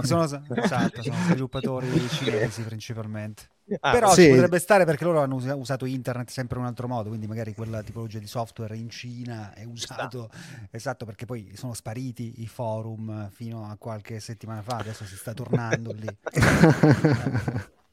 sono, 0.03 0.23
esatto, 0.23 1.01
sono 1.01 1.17
sviluppatori 1.25 2.07
cinesi 2.09 2.61
principalmente. 2.61 3.49
Ah, 3.79 3.91
Però 3.91 4.13
sì. 4.13 4.23
ci 4.23 4.29
potrebbe 4.29 4.59
stare 4.59 4.85
perché 4.85 5.03
loro 5.03 5.21
hanno 5.21 5.35
usato 5.35 5.85
internet 5.85 6.29
sempre 6.29 6.57
in 6.57 6.63
un 6.63 6.69
altro 6.69 6.87
modo, 6.87 7.09
quindi 7.09 7.27
magari 7.27 7.53
quella 7.53 7.81
tipologia 7.83 8.19
di 8.19 8.27
software 8.27 8.75
in 8.75 8.89
Cina 8.89 9.53
è 9.53 9.63
usato 9.63 10.29
esatto 10.71 11.05
perché 11.05 11.25
poi 11.25 11.51
sono 11.55 11.73
spariti 11.73 12.41
i 12.41 12.47
forum 12.47 13.29
fino 13.31 13.65
a 13.69 13.75
qualche 13.77 14.19
settimana 14.19 14.61
fa, 14.61 14.77
adesso 14.77 15.05
si 15.05 15.15
sta 15.15 15.33
tornando 15.33 15.91
lì. 15.91 16.07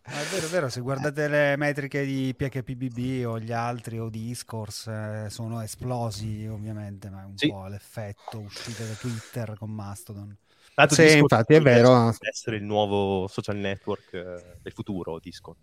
è 0.07 0.25
vero, 0.31 0.47
è 0.47 0.51
vero, 0.51 0.69
se 0.69 0.81
guardate 0.81 1.29
le 1.29 1.57
metriche 1.57 2.05
di 2.05 2.35
PHPBB 2.37 3.27
o 3.27 3.39
gli 3.39 3.53
altri 3.53 3.99
o 3.99 4.09
di 4.09 4.27
Discourse 4.27 5.25
eh, 5.25 5.31
sono 5.31 5.61
esplosi 5.61 6.47
ovviamente, 6.47 7.11
ma 7.11 7.23
è 7.23 7.25
un 7.25 7.37
sì. 7.37 7.49
po' 7.49 7.67
l'effetto 7.67 8.39
uscite 8.39 8.87
da 8.87 8.95
Twitter 8.95 9.57
con 9.59 9.71
Mastodon. 9.71 10.37
Tanto 10.77 10.95
sì, 10.95 11.17
infatti 11.17 11.55
è 11.55 11.63
vero. 11.63 12.15
essere 12.21 12.57
il 12.57 12.63
nuovo 12.63 13.27
social 13.29 13.57
network 13.57 14.13
eh, 14.13 14.59
del 14.61 14.73
futuro, 14.75 15.19
Discord. 15.19 15.57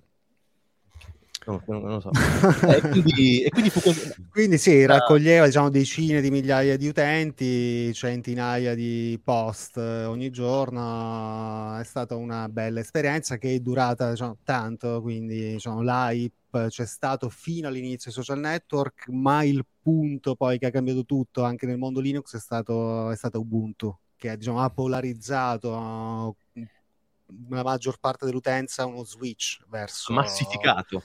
No, 1.45 1.61
non 1.67 1.83
lo 1.83 1.99
so. 1.99 2.09
e, 2.67 2.81
quindi, 2.81 3.43
e 3.43 3.49
quindi, 3.51 3.69
fu... 3.69 3.79
quindi 4.31 4.57
sì, 4.57 4.83
raccoglieva 4.87 5.45
diciamo, 5.45 5.69
decine 5.69 6.19
di 6.19 6.31
migliaia 6.31 6.77
di 6.77 6.87
utenti, 6.87 7.93
centinaia 7.93 8.73
di 8.73 9.21
post 9.23 9.77
ogni 9.77 10.31
giorno. 10.31 11.77
È 11.77 11.83
stata 11.83 12.15
una 12.15 12.49
bella 12.49 12.79
esperienza 12.79 13.37
che 13.37 13.53
è 13.53 13.59
durata 13.59 14.09
diciamo, 14.09 14.37
tanto, 14.43 14.99
quindi 15.03 15.51
diciamo, 15.51 15.83
l'hype 15.83 16.69
c'è 16.69 16.87
stato 16.87 17.29
fino 17.29 17.67
all'inizio 17.67 18.11
dei 18.11 18.23
social 18.23 18.39
network, 18.39 19.09
ma 19.09 19.43
il 19.43 19.63
punto 19.79 20.33
poi 20.33 20.57
che 20.57 20.65
ha 20.65 20.71
cambiato 20.71 21.05
tutto 21.05 21.43
anche 21.43 21.67
nel 21.67 21.77
mondo 21.77 21.99
Linux 21.99 22.35
è 22.35 22.39
stato, 22.39 23.11
è 23.11 23.15
stato 23.15 23.39
Ubuntu 23.39 23.95
che 24.23 24.37
diciamo, 24.37 24.61
ha 24.61 24.69
polarizzato 24.69 26.35
la 27.49 27.63
maggior 27.63 27.97
parte 27.99 28.25
dell'utenza 28.25 28.85
uno 28.85 29.03
switch 29.03 29.65
verso 29.67 30.13
massificato. 30.13 31.03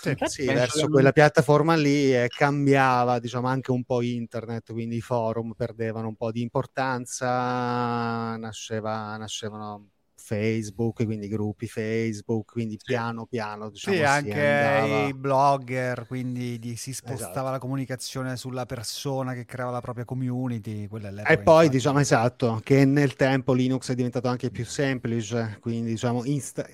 Sì, 0.00 0.16
sì 0.24 0.46
verso 0.46 0.88
quella 0.88 1.12
piattaforma 1.12 1.76
lì 1.76 2.14
e 2.14 2.26
cambiava 2.28 3.18
diciamo 3.18 3.46
anche 3.46 3.70
un 3.70 3.84
po' 3.84 4.00
internet 4.00 4.72
quindi 4.72 4.96
i 4.96 5.00
forum 5.02 5.52
perdevano 5.52 6.08
un 6.08 6.16
po' 6.16 6.32
di 6.32 6.40
importanza 6.40 8.36
nasceva, 8.38 9.14
nascevano 9.18 9.90
Facebook, 10.30 11.04
quindi 11.04 11.26
gruppi 11.26 11.66
Facebook, 11.66 12.52
quindi 12.52 12.78
piano 12.80 13.26
piano 13.26 13.70
diciamo, 13.70 13.96
sì, 13.96 14.02
anche 14.04 15.08
i 15.08 15.12
blogger, 15.12 16.06
quindi 16.06 16.60
di, 16.60 16.76
si 16.76 16.92
spostava 16.92 17.30
esatto. 17.30 17.50
la 17.50 17.58
comunicazione 17.58 18.36
sulla 18.36 18.64
persona 18.64 19.34
che 19.34 19.44
creava 19.44 19.72
la 19.72 19.80
propria 19.80 20.04
community. 20.04 20.88
e 21.26 21.38
poi 21.38 21.68
diciamo 21.68 21.98
esatto, 21.98 22.60
che 22.62 22.84
nel 22.84 23.16
tempo 23.16 23.52
Linux 23.52 23.90
è 23.90 23.96
diventato 23.96 24.28
anche 24.28 24.50
più 24.50 24.64
semplice, 24.64 25.58
quindi 25.60 25.90
diciamo 25.90 26.24
insta- 26.24 26.68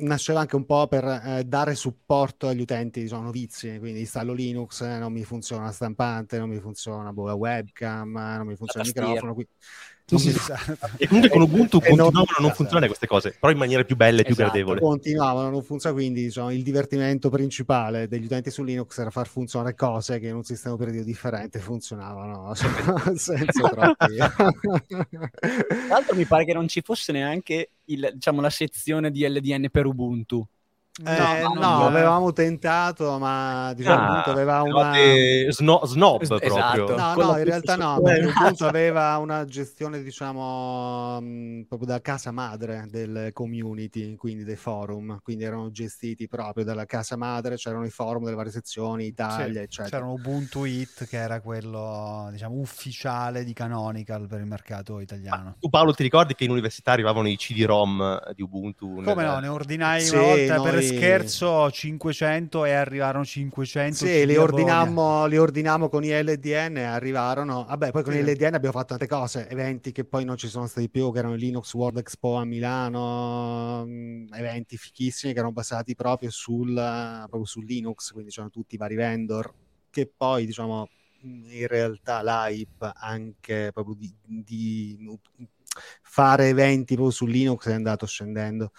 nasceva 0.00 0.40
anche 0.40 0.56
un 0.56 0.66
po' 0.66 0.86
per 0.86 1.04
eh, 1.04 1.44
dare 1.44 1.74
supporto 1.74 2.48
agli 2.48 2.60
utenti 2.60 3.00
diciamo, 3.00 3.22
novizi, 3.22 3.78
quindi 3.78 4.00
installo 4.00 4.34
Linux, 4.34 4.82
eh, 4.82 4.98
non 4.98 5.10
mi 5.10 5.24
funziona 5.24 5.64
la 5.64 5.72
stampante, 5.72 6.38
non 6.38 6.50
mi 6.50 6.60
funziona 6.60 7.12
boh, 7.12 7.26
la 7.26 7.34
webcam, 7.34 8.14
eh, 8.16 8.36
non 8.36 8.46
mi 8.46 8.56
funziona 8.56 8.86
il 8.86 8.92
microfono. 8.94 9.34
Qui... 9.34 9.46
Sì, 10.18 10.30
sì. 10.32 10.40
E 10.96 11.06
comunque 11.06 11.30
con 11.30 11.42
Ubuntu 11.42 11.80
continuavano 11.80 12.24
a 12.36 12.42
non 12.42 12.52
funzionare 12.52 12.86
queste 12.86 13.06
cose, 13.06 13.36
però 13.38 13.52
in 13.52 13.58
maniera 13.58 13.84
più 13.84 13.96
bella 13.96 14.20
e 14.20 14.24
più 14.24 14.32
esatto, 14.32 14.48
gradevole. 14.50 14.80
Continuavano 14.80 15.48
a 15.48 15.50
non 15.50 15.62
funzionare, 15.62 16.00
quindi 16.02 16.24
diciamo, 16.24 16.52
il 16.52 16.62
divertimento 16.62 17.30
principale 17.30 18.08
degli 18.08 18.24
utenti 18.24 18.50
su 18.50 18.62
Linux 18.62 18.98
era 18.98 19.10
far 19.10 19.28
funzionare 19.28 19.74
cose 19.74 20.18
che 20.18 20.28
in 20.28 20.34
un 20.34 20.44
sistema 20.44 20.74
operativo 20.74 21.04
differente 21.04 21.58
funzionavano 21.58 22.52
senza 23.14 23.68
troppi. 23.68 24.16
Tra 24.16 25.30
l'altro 25.88 26.16
mi 26.16 26.24
pare 26.24 26.44
che 26.44 26.52
non 26.52 26.68
ci 26.68 26.82
fosse 26.82 27.12
neanche 27.12 27.70
il, 27.84 28.10
diciamo, 28.14 28.40
la 28.40 28.50
sezione 28.50 29.10
di 29.10 29.26
LDN 29.26 29.68
per 29.70 29.86
Ubuntu. 29.86 30.46
Eh, 31.02 31.42
no, 31.42 31.54
no, 31.54 31.86
avevamo 31.86 32.32
tentato, 32.32 33.16
ma 33.18 33.72
diciamo, 33.74 34.16
ah, 34.16 34.24
aveva 34.24 34.62
una 34.62 34.92
sno- 35.48 35.86
snob 35.86 36.20
esatto. 36.20 36.84
proprio. 36.84 36.96
No, 36.96 37.14
no, 37.14 37.38
in 37.38 37.44
realtà 37.44 37.76
no, 37.76 38.00
perché 38.02 38.26
Ubuntu 38.26 38.64
aveva 38.64 39.16
una 39.18 39.44
gestione, 39.44 40.02
diciamo, 40.02 41.20
mh, 41.20 41.64
proprio 41.68 41.88
da 41.88 42.00
casa 42.00 42.32
madre 42.32 42.86
del 42.90 43.30
community, 43.32 44.16
quindi 44.16 44.42
dei 44.42 44.56
forum, 44.56 45.20
quindi 45.22 45.44
erano 45.44 45.70
gestiti 45.70 46.26
proprio 46.26 46.64
dalla 46.64 46.86
casa 46.86 47.16
madre, 47.16 47.54
c'erano 47.54 47.86
i 47.86 47.90
forum 47.90 48.24
delle 48.24 48.36
varie 48.36 48.52
sezioni, 48.52 49.06
Italia, 49.06 49.60
sì, 49.60 49.64
eccetera. 49.64 49.98
C'era 50.00 50.10
Ubuntu 50.10 50.64
It 50.64 51.06
che 51.06 51.16
era 51.16 51.40
quello, 51.40 52.28
diciamo, 52.32 52.56
ufficiale 52.56 53.44
di 53.44 53.52
Canonical 53.52 54.26
per 54.26 54.40
il 54.40 54.46
mercato 54.46 54.98
italiano. 54.98 55.44
Ma 55.44 55.56
tu 55.58 55.70
Paolo 55.70 55.94
ti 55.94 56.02
ricordi 56.02 56.34
che 56.34 56.44
in 56.44 56.50
università 56.50 56.92
arrivavano 56.92 57.28
i 57.28 57.36
CD-ROM 57.36 58.32
di 58.34 58.42
Ubuntu? 58.42 59.00
Come 59.02 59.14
nel... 59.14 59.26
no, 59.26 59.38
ne 59.38 59.48
ordinai 59.48 60.00
sì, 60.02 60.14
una 60.14 60.24
volta 60.24 60.56
noi... 60.56 60.79
per 60.80 60.96
scherzo 60.96 61.70
500 61.70 62.64
e 62.64 62.72
arrivarono 62.72 63.24
500. 63.24 63.94
Sì, 63.94 64.26
li 64.26 64.36
ordinammo, 64.36 65.26
li 65.26 65.38
ordinammo, 65.38 65.88
con 65.88 66.04
i 66.04 66.10
LDN 66.10 66.78
e 66.78 66.82
arrivarono. 66.82 67.64
Vabbè, 67.68 67.90
poi 67.90 68.02
con 68.02 68.12
sì. 68.12 68.18
i 68.18 68.22
LDN 68.22 68.54
abbiamo 68.54 68.76
fatto 68.76 68.96
tante 68.96 69.06
cose, 69.06 69.48
eventi 69.48 69.92
che 69.92 70.04
poi 70.04 70.24
non 70.24 70.36
ci 70.36 70.48
sono 70.48 70.66
stati 70.66 70.88
più, 70.88 71.12
che 71.12 71.18
erano 71.18 71.34
il 71.34 71.40
Linux 71.40 71.72
World 71.74 71.98
Expo 71.98 72.36
a 72.36 72.44
Milano, 72.44 73.84
mm, 73.86 74.32
eventi 74.32 74.76
fichissimi 74.76 75.32
che 75.32 75.38
erano 75.38 75.52
basati 75.52 75.94
proprio 75.94 76.30
sul, 76.30 76.74
proprio 76.74 77.44
sul 77.44 77.64
Linux, 77.64 78.12
quindi 78.12 78.30
c'erano 78.30 78.50
tutti 78.50 78.74
i 78.74 78.78
vari 78.78 78.94
vendor 78.94 79.52
che 79.90 80.10
poi 80.16 80.46
diciamo 80.46 80.88
in 81.22 81.66
realtà 81.66 82.22
l'hype 82.22 82.92
anche 82.94 83.70
proprio 83.74 83.94
di, 83.94 84.14
di 84.24 85.18
fare 86.02 86.48
eventi 86.48 86.94
proprio 86.94 87.14
su 87.14 87.26
Linux 87.26 87.68
è 87.68 87.74
andato 87.74 88.06
scendendo 88.06 88.72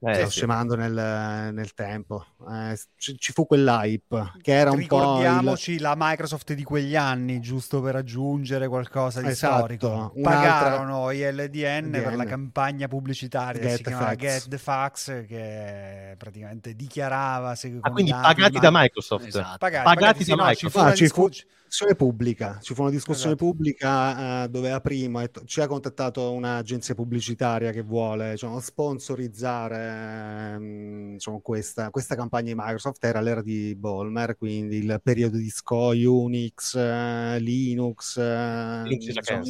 eh, 0.00 0.24
sì. 0.24 0.30
scemando 0.30 0.76
nel, 0.76 1.52
nel 1.52 1.74
tempo. 1.74 2.24
Eh, 2.48 2.78
ci, 2.96 3.18
ci, 3.18 3.32
fu 3.32 3.46
quell'hype 3.46 4.32
che 4.40 4.52
era 4.52 4.70
un 4.70 4.76
po'. 4.86 4.98
Ricordiamoci 4.98 5.72
il... 5.72 5.80
la 5.80 5.94
Microsoft 5.96 6.52
di 6.52 6.62
quegli 6.62 6.94
anni, 6.94 7.40
giusto 7.40 7.80
per 7.80 7.96
aggiungere 7.96 8.68
qualcosa 8.68 9.20
di 9.20 9.28
esatto. 9.28 9.56
storico. 9.58 10.12
Pagarono 10.22 11.10
i 11.10 11.20
LDN, 11.20 11.90
per 11.90 12.14
la 12.14 12.24
campagna 12.24 12.86
pubblicitaria 12.86 13.60
che 13.60 13.76
si 13.76 13.82
chiamava 13.82 14.14
Get 14.14 14.48
the 14.48 14.58
Fax, 14.58 15.26
che 15.26 16.14
praticamente 16.16 16.74
dichiarava. 16.74 17.54
Se, 17.54 17.76
ah, 17.80 17.90
quindi 17.90 18.12
pagati 18.12 18.58
da 18.58 18.70
Microsoft. 18.70 19.26
Esatto. 19.26 19.58
Pagati, 19.58 19.84
pagati, 19.84 20.24
pagati 20.24 20.24
da 20.24 20.34
no, 20.36 20.44
Microsoft. 20.44 20.86
Ah, 20.86 20.94
ci 20.94 21.08
fu, 21.08 21.28
discussione 21.68 21.94
pubblica, 21.94 22.58
ci 22.62 22.74
fu 22.74 22.82
una 22.82 22.90
discussione 22.90 23.34
esatto. 23.34 23.50
pubblica 23.50 24.44
uh, 24.44 24.48
dove 24.48 24.72
a 24.72 24.80
primo 24.80 25.22
ci 25.44 25.60
ha 25.60 25.66
contattato 25.66 26.32
un'agenzia 26.32 26.94
pubblicitaria 26.94 27.70
che 27.70 27.82
vuole 27.82 28.32
diciamo, 28.32 28.58
sponsorizzare 28.58 30.56
um, 30.56 31.12
diciamo, 31.12 31.40
questa, 31.40 31.90
questa, 31.90 32.14
campagna 32.14 32.52
di 32.52 32.54
Microsoft, 32.56 33.04
era 33.04 33.20
l'era 33.20 33.42
di 33.42 33.74
Bolmer, 33.76 34.36
quindi 34.36 34.78
il 34.78 35.00
periodo 35.02 35.36
di 35.36 35.50
SCO, 35.50 35.90
Unix, 35.90 36.74
uh, 36.74 37.38
Linux, 37.38 38.16
uh, 38.16 38.82
Linux 38.84 39.04
diciamo, 39.04 39.42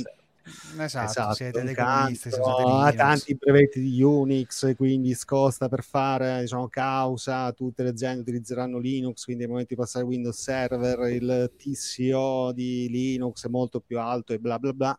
Esatto, 0.48 1.10
esatto 1.10 1.34
siete 1.34 1.62
dei 1.62 1.74
comunisti, 1.74 2.30
ha 2.32 2.92
tanti 2.92 3.34
brevetti 3.34 3.80
di 3.80 4.02
Unix, 4.02 4.74
quindi 4.76 5.14
scosta 5.14 5.68
per 5.68 5.82
fare 5.82 6.40
diciamo, 6.40 6.68
causa, 6.68 7.52
tutte 7.52 7.82
le 7.82 7.90
aziende 7.90 8.20
utilizzeranno 8.20 8.78
Linux, 8.78 9.24
quindi 9.24 9.42
nel 9.42 9.50
momento 9.50 9.74
di 9.74 9.80
passare 9.80 10.04
Windows 10.04 10.40
Server 10.40 11.10
il 11.12 11.52
TCO 11.56 12.52
di 12.52 12.88
Linux 12.88 13.46
è 13.46 13.48
molto 13.48 13.80
più 13.80 13.98
alto 13.98 14.32
e 14.32 14.38
bla 14.38 14.58
bla 14.58 14.72
bla. 14.72 14.98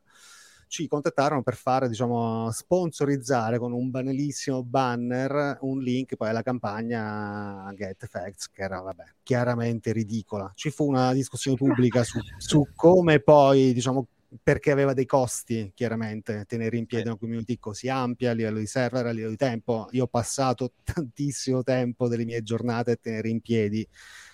Ci 0.68 0.88
contattarono 0.88 1.42
per 1.42 1.56
fare, 1.56 1.90
diciamo, 1.90 2.52
sponsorizzare 2.52 3.58
con 3.58 3.74
un 3.74 3.90
banalissimo 3.90 4.64
banner 4.64 5.58
un 5.62 5.80
link 5.82 6.16
poi 6.16 6.30
alla 6.30 6.44
campagna 6.44 7.74
Get 7.76 8.06
Facts, 8.06 8.52
che 8.52 8.62
era, 8.62 8.80
vabbè, 8.80 9.04
chiaramente 9.24 9.92
ridicola. 9.92 10.52
Ci 10.54 10.70
fu 10.70 10.88
una 10.88 11.12
discussione 11.12 11.58
pubblica 11.58 12.04
su, 12.04 12.20
su 12.38 12.68
come 12.76 13.20
poi, 13.20 13.74
diciamo, 13.74 14.06
perché 14.44 14.72
aveva 14.72 14.94
dei 14.94 15.06
costi, 15.06 15.72
chiaramente, 15.74 16.46
tenere 16.48 16.78
in 16.78 16.86
piedi 16.86 17.08
una 17.08 17.18
community 17.18 17.58
così 17.58 17.90
ampia 17.90 18.32
a 18.32 18.34
livello 18.34 18.60
di 18.60 18.68
server, 18.68 19.06
a 19.06 19.12
livello 19.12 19.32
di 19.32 19.38
tempo. 19.38 19.88
Io 19.92 20.04
ho 20.04 20.08
passato 20.08 20.74
tantissimo 20.84 21.64
tempo 21.64 22.08
delle 22.08 22.26
mie 22.26 22.44
giornate 22.44 22.92
a 22.92 22.96
tenere 22.96 23.30
in 23.30 23.42
piedi, 23.42 23.88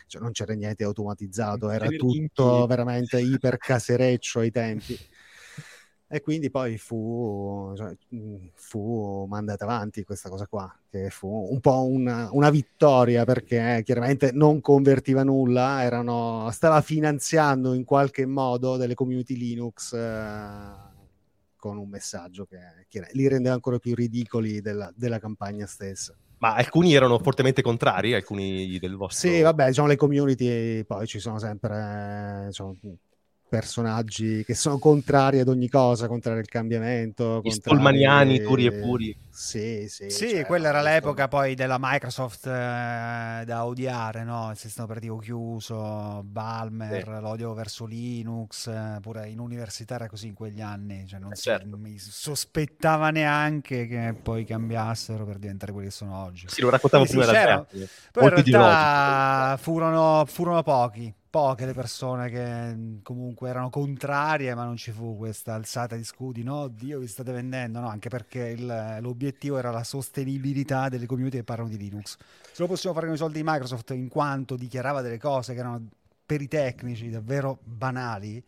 cioè 0.07 0.21
non 0.21 0.31
c'era 0.31 0.53
niente 0.53 0.83
automatizzato, 0.83 1.69
era 1.69 1.87
tutto 1.87 2.65
veramente 2.67 3.19
iper 3.19 3.57
casereccio 3.57 4.39
ai 4.39 4.51
tempi. 4.51 4.97
E 6.15 6.21
quindi 6.21 6.49
poi 6.49 6.77
fu, 6.77 7.73
cioè, 7.75 7.93
mhmm, 8.07 8.51
fu, 8.53 9.25
mandata 9.27 9.65
avanti 9.65 10.05
questa 10.05 10.29
cosa 10.29 10.47
qua, 10.47 10.73
che 10.89 11.09
fu 11.09 11.27
un 11.27 11.59
po' 11.59 11.83
una, 11.83 12.29
una, 12.31 12.49
vittoria 12.49 13.25
perché 13.25 13.81
chiaramente 13.83 14.31
non 14.31 14.61
convertiva 14.61 15.23
nulla, 15.23 15.83
erano, 15.83 16.49
stava 16.51 16.79
finanziando 16.79 17.73
in 17.73 17.83
qualche 17.83 18.25
modo 18.25 18.77
delle 18.77 18.93
community 18.93 19.35
Linux 19.35 19.91
eh, 19.91 20.71
con 21.57 21.77
un 21.77 21.89
messaggio 21.89 22.45
che, 22.45 22.85
che, 22.87 23.05
li 23.11 23.27
rendeva 23.27 23.55
ancora 23.55 23.77
più 23.77 23.93
ridicoli 23.93 24.61
della, 24.61 24.89
della 24.95 25.19
campagna 25.19 25.65
stessa. 25.65 26.15
Ma 26.37 26.55
alcuni 26.55 26.93
erano 26.93 27.19
fortemente 27.19 27.61
contrari, 27.61 28.13
alcuni 28.13 28.79
del 28.79 28.95
vostro... 28.95 29.29
Sì, 29.29 29.41
vabbè, 29.41 29.67
diciamo 29.67 29.89
le 29.89 29.97
community 29.97 30.85
poi 30.85 31.07
ci 31.07 31.19
sono 31.19 31.39
sempre... 31.39 32.45
Diciamo, 32.45 32.73
personaggi 33.47 34.43
che 34.43 34.55
sono 34.55 34.77
contrari 34.77 35.39
ad 35.39 35.47
ogni 35.47 35.69
cosa, 35.69 36.07
contrari 36.07 36.39
al 36.39 36.47
cambiamento. 36.47 37.41
Gli 37.43 37.51
stolmaniani 37.51 38.41
puri 38.41 38.65
e 38.65 38.71
puri. 38.73 39.17
Sì, 39.35 39.87
sì. 39.89 40.09
Sì, 40.09 40.29
cioè, 40.29 40.45
quella 40.45 40.69
era 40.69 40.81
l'epoca 40.81 41.27
poi 41.27 41.55
della 41.55 41.75
Microsoft 41.77 42.45
eh, 42.45 43.43
da 43.45 43.65
odiare, 43.65 44.23
no? 44.23 44.49
Il 44.49 44.57
sistema 44.57 44.85
operativo 44.85 45.17
chiuso, 45.17 46.21
Balmer, 46.23 47.03
sì. 47.03 47.19
l'odio 47.19 47.53
verso 47.53 47.85
Linux, 47.85 48.67
eh, 48.67 48.99
pure 49.01 49.27
in 49.27 49.39
università 49.39 49.95
era 49.95 50.07
così 50.07 50.27
in 50.27 50.35
quegli 50.35 50.61
anni, 50.61 51.05
cioè 51.05 51.19
non, 51.19 51.33
eh, 51.33 51.35
si, 51.35 51.41
certo. 51.41 51.67
non 51.67 51.81
mi 51.81 51.97
sospettava 51.99 53.09
neanche 53.09 53.87
che 53.87 54.15
poi 54.19 54.45
cambiassero 54.45 55.25
per 55.25 55.37
diventare 55.37 55.73
quelli 55.73 55.89
che 55.89 55.93
sono 55.93 56.15
oggi. 56.23 56.47
Sì, 56.47 56.61
lo 56.61 56.69
raccontavo 56.69 57.03
sì, 57.03 57.17
prima 57.17 57.25
sì, 57.25 57.31
te. 57.31 57.89
Poi 58.13 58.23
in 58.23 58.29
realtà 58.29 59.57
furono, 59.57 60.23
furono 60.27 60.63
pochi 60.63 61.13
poche 61.35 61.65
le 61.65 61.73
persone 61.73 62.29
che 62.29 62.73
mm, 62.73 62.99
comunque 63.03 63.49
erano 63.49 63.69
contrarie, 63.69 64.55
ma 64.55 64.63
non 64.63 64.77
ci 64.77 64.91
fu 64.91 65.17
questa 65.17 65.53
alzata 65.53 65.97
di 65.97 66.05
scudi, 66.05 66.43
no, 66.43 66.69
Dio 66.69 66.99
vi 66.99 67.07
state 67.07 67.33
vendendo, 67.33 67.81
no, 67.81 67.89
anche 67.89 68.07
perché 68.07 68.47
il, 68.47 68.99
l'obiettivo 69.01 69.24
era 69.57 69.71
la 69.71 69.83
sostenibilità 69.83 70.89
delle 70.89 71.05
community 71.05 71.37
che 71.37 71.43
parlano 71.43 71.69
di 71.69 71.77
Linux. 71.77 72.17
Se 72.51 72.61
lo 72.61 72.67
possiamo 72.67 72.93
fare 72.95 73.07
con 73.07 73.15
i 73.15 73.19
soldi 73.19 73.37
di 73.37 73.43
Microsoft, 73.45 73.91
in 73.91 74.07
quanto 74.07 74.55
dichiarava 74.55 75.01
delle 75.01 75.17
cose 75.17 75.53
che 75.53 75.59
erano 75.59 75.87
per 76.25 76.41
i 76.41 76.47
tecnici 76.47 77.09
davvero 77.09 77.59
banali, 77.63 78.43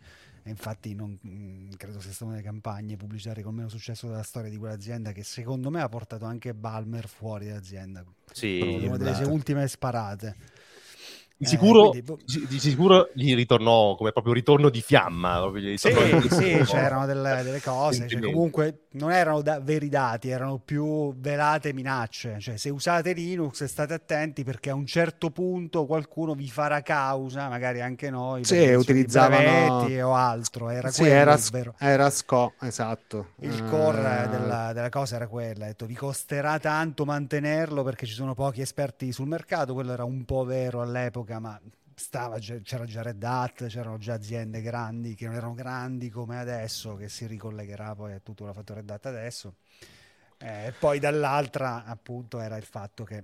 e 0.47 0.49
infatti 0.49 0.95
non 0.95 1.17
mm, 1.27 1.71
credo 1.75 1.99
sia 1.99 2.11
stata 2.11 2.25
una 2.25 2.35
delle 2.35 2.47
campagne 2.47 2.95
pubblicitarie 2.95 3.43
con 3.43 3.53
meno 3.53 3.67
successo 3.67 4.07
della 4.07 4.23
storia 4.23 4.49
di 4.49 4.55
quell'azienda 4.55 5.11
che 5.11 5.23
secondo 5.23 5.69
me 5.69 5.81
ha 5.81 5.89
portato 5.89 6.23
anche 6.23 6.53
Balmer 6.53 7.07
fuori 7.07 7.47
dall'azienda. 7.47 8.05
Sì, 8.31 8.79
una 8.83 8.95
delle 8.95 9.11
esatto. 9.11 9.31
ultime 9.31 9.67
sparate. 9.67 10.35
Di 11.39 11.45
eh, 11.45 11.49
sicuro, 11.49 11.93
eh, 11.93 12.01
quindi... 12.03 12.23
di, 12.25 12.47
di, 12.47 12.59
sicuro 12.59 13.09
gli 13.13 13.35
ritornò 13.35 13.95
come 13.95 14.11
proprio 14.11 14.33
ritorno 14.33 14.69
di 14.69 14.81
fiamma. 14.81 15.47
Sì, 15.75 15.77
sì 15.77 16.61
c'erano 16.65 17.05
delle, 17.05 17.43
delle 17.43 17.61
cose. 17.61 18.07
Cioè, 18.07 18.19
comunque 18.19 18.87
non 18.93 19.11
erano 19.11 19.41
da, 19.41 19.59
veri 19.59 19.87
dati, 19.87 20.29
erano 20.29 20.57
più 20.57 21.13
velate 21.15 21.73
minacce. 21.73 22.37
Cioè, 22.39 22.57
se 22.57 22.71
usate 22.71 23.13
Linux 23.13 23.65
state 23.65 23.93
attenti 23.93 24.43
perché 24.43 24.71
a 24.71 24.73
un 24.73 24.87
certo 24.87 25.29
punto 25.29 25.85
qualcuno 25.85 26.33
vi 26.33 26.49
farà 26.49 26.81
causa, 26.81 27.49
magari 27.49 27.81
anche 27.81 28.09
noi. 28.09 28.43
Sì, 28.43 28.73
utilizzavano 28.73 29.85
o 30.07 30.15
altro. 30.15 30.71
Era 30.71 30.89
sì, 30.89 31.05
era, 31.05 31.37
era 31.77 32.09
SCO, 32.09 32.53
esatto. 32.61 33.33
Il 33.41 33.63
core 33.69 34.23
uh... 34.25 34.29
della, 34.29 34.73
della, 34.73 34.89
cosa 34.89 35.17
era 35.17 35.27
quella. 35.27 35.67
Detto, 35.67 35.85
vi 35.85 35.93
costerà 35.93 36.57
tanto 36.57 37.05
mantenerlo 37.05 37.83
perché 37.83 38.07
ci 38.07 38.13
sono 38.13 38.33
pochi 38.33 38.61
esperti 38.61 39.11
sul 39.11 39.27
mercato. 39.27 39.75
Quello 39.75 39.93
era 39.93 40.03
un 40.03 40.25
po' 40.25 40.43
vero 40.43 40.81
all'epoca 40.81 41.25
all'epoca, 41.27 41.39
ma 41.39 41.59
stava, 41.93 42.37
c'era 42.39 42.85
già 42.85 43.01
Red 43.01 43.23
Hat, 43.23 43.67
c'erano 43.67 43.97
già 43.97 44.13
aziende 44.13 44.61
grandi 44.61 45.15
che 45.15 45.25
non 45.25 45.35
erano 45.35 45.53
grandi 45.53 46.09
come 46.09 46.39
adesso, 46.39 46.95
che 46.95 47.09
si 47.09 47.25
ricollegherà 47.27 47.93
poi 47.95 48.13
a 48.13 48.19
tutto 48.19 48.43
quello 48.43 48.53
fatto 48.53 48.73
Red 48.73 48.89
Hat 48.89 49.05
adesso. 49.05 49.55
E 50.37 50.67
eh, 50.67 50.71
poi 50.71 50.99
dall'altra 50.99 51.83
appunto 51.85 52.39
era 52.39 52.57
il 52.57 52.63
fatto 52.63 53.03
che 53.03 53.23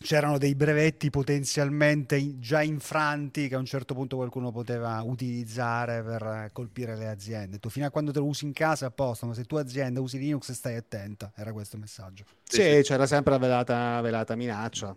c'erano 0.00 0.38
dei 0.38 0.54
brevetti 0.54 1.10
potenzialmente 1.10 2.38
già 2.38 2.62
infranti 2.62 3.48
che 3.48 3.56
a 3.56 3.58
un 3.58 3.64
certo 3.64 3.94
punto 3.94 4.16
qualcuno 4.16 4.52
poteva 4.52 5.00
utilizzare 5.02 6.02
per 6.02 6.50
colpire 6.52 6.96
le 6.96 7.08
aziende. 7.08 7.58
Tu 7.58 7.68
fino 7.68 7.86
a 7.86 7.90
quando 7.90 8.12
te 8.12 8.18
lo 8.18 8.26
usi 8.26 8.44
in 8.44 8.52
casa 8.52 8.86
a 8.86 8.90
posto, 8.90 9.26
ma 9.26 9.34
se 9.34 9.44
tu 9.44 9.56
azienda 9.56 10.00
usi 10.00 10.18
Linux 10.18 10.52
stai 10.52 10.76
attenta, 10.76 11.32
era 11.36 11.52
questo 11.52 11.76
il 11.76 11.82
messaggio. 11.82 12.24
Sì, 12.44 12.62
sì. 12.62 12.80
c'era 12.82 13.06
sempre 13.06 13.32
la 13.32 13.38
velata, 13.38 14.00
velata 14.00 14.36
minaccia. 14.36 14.96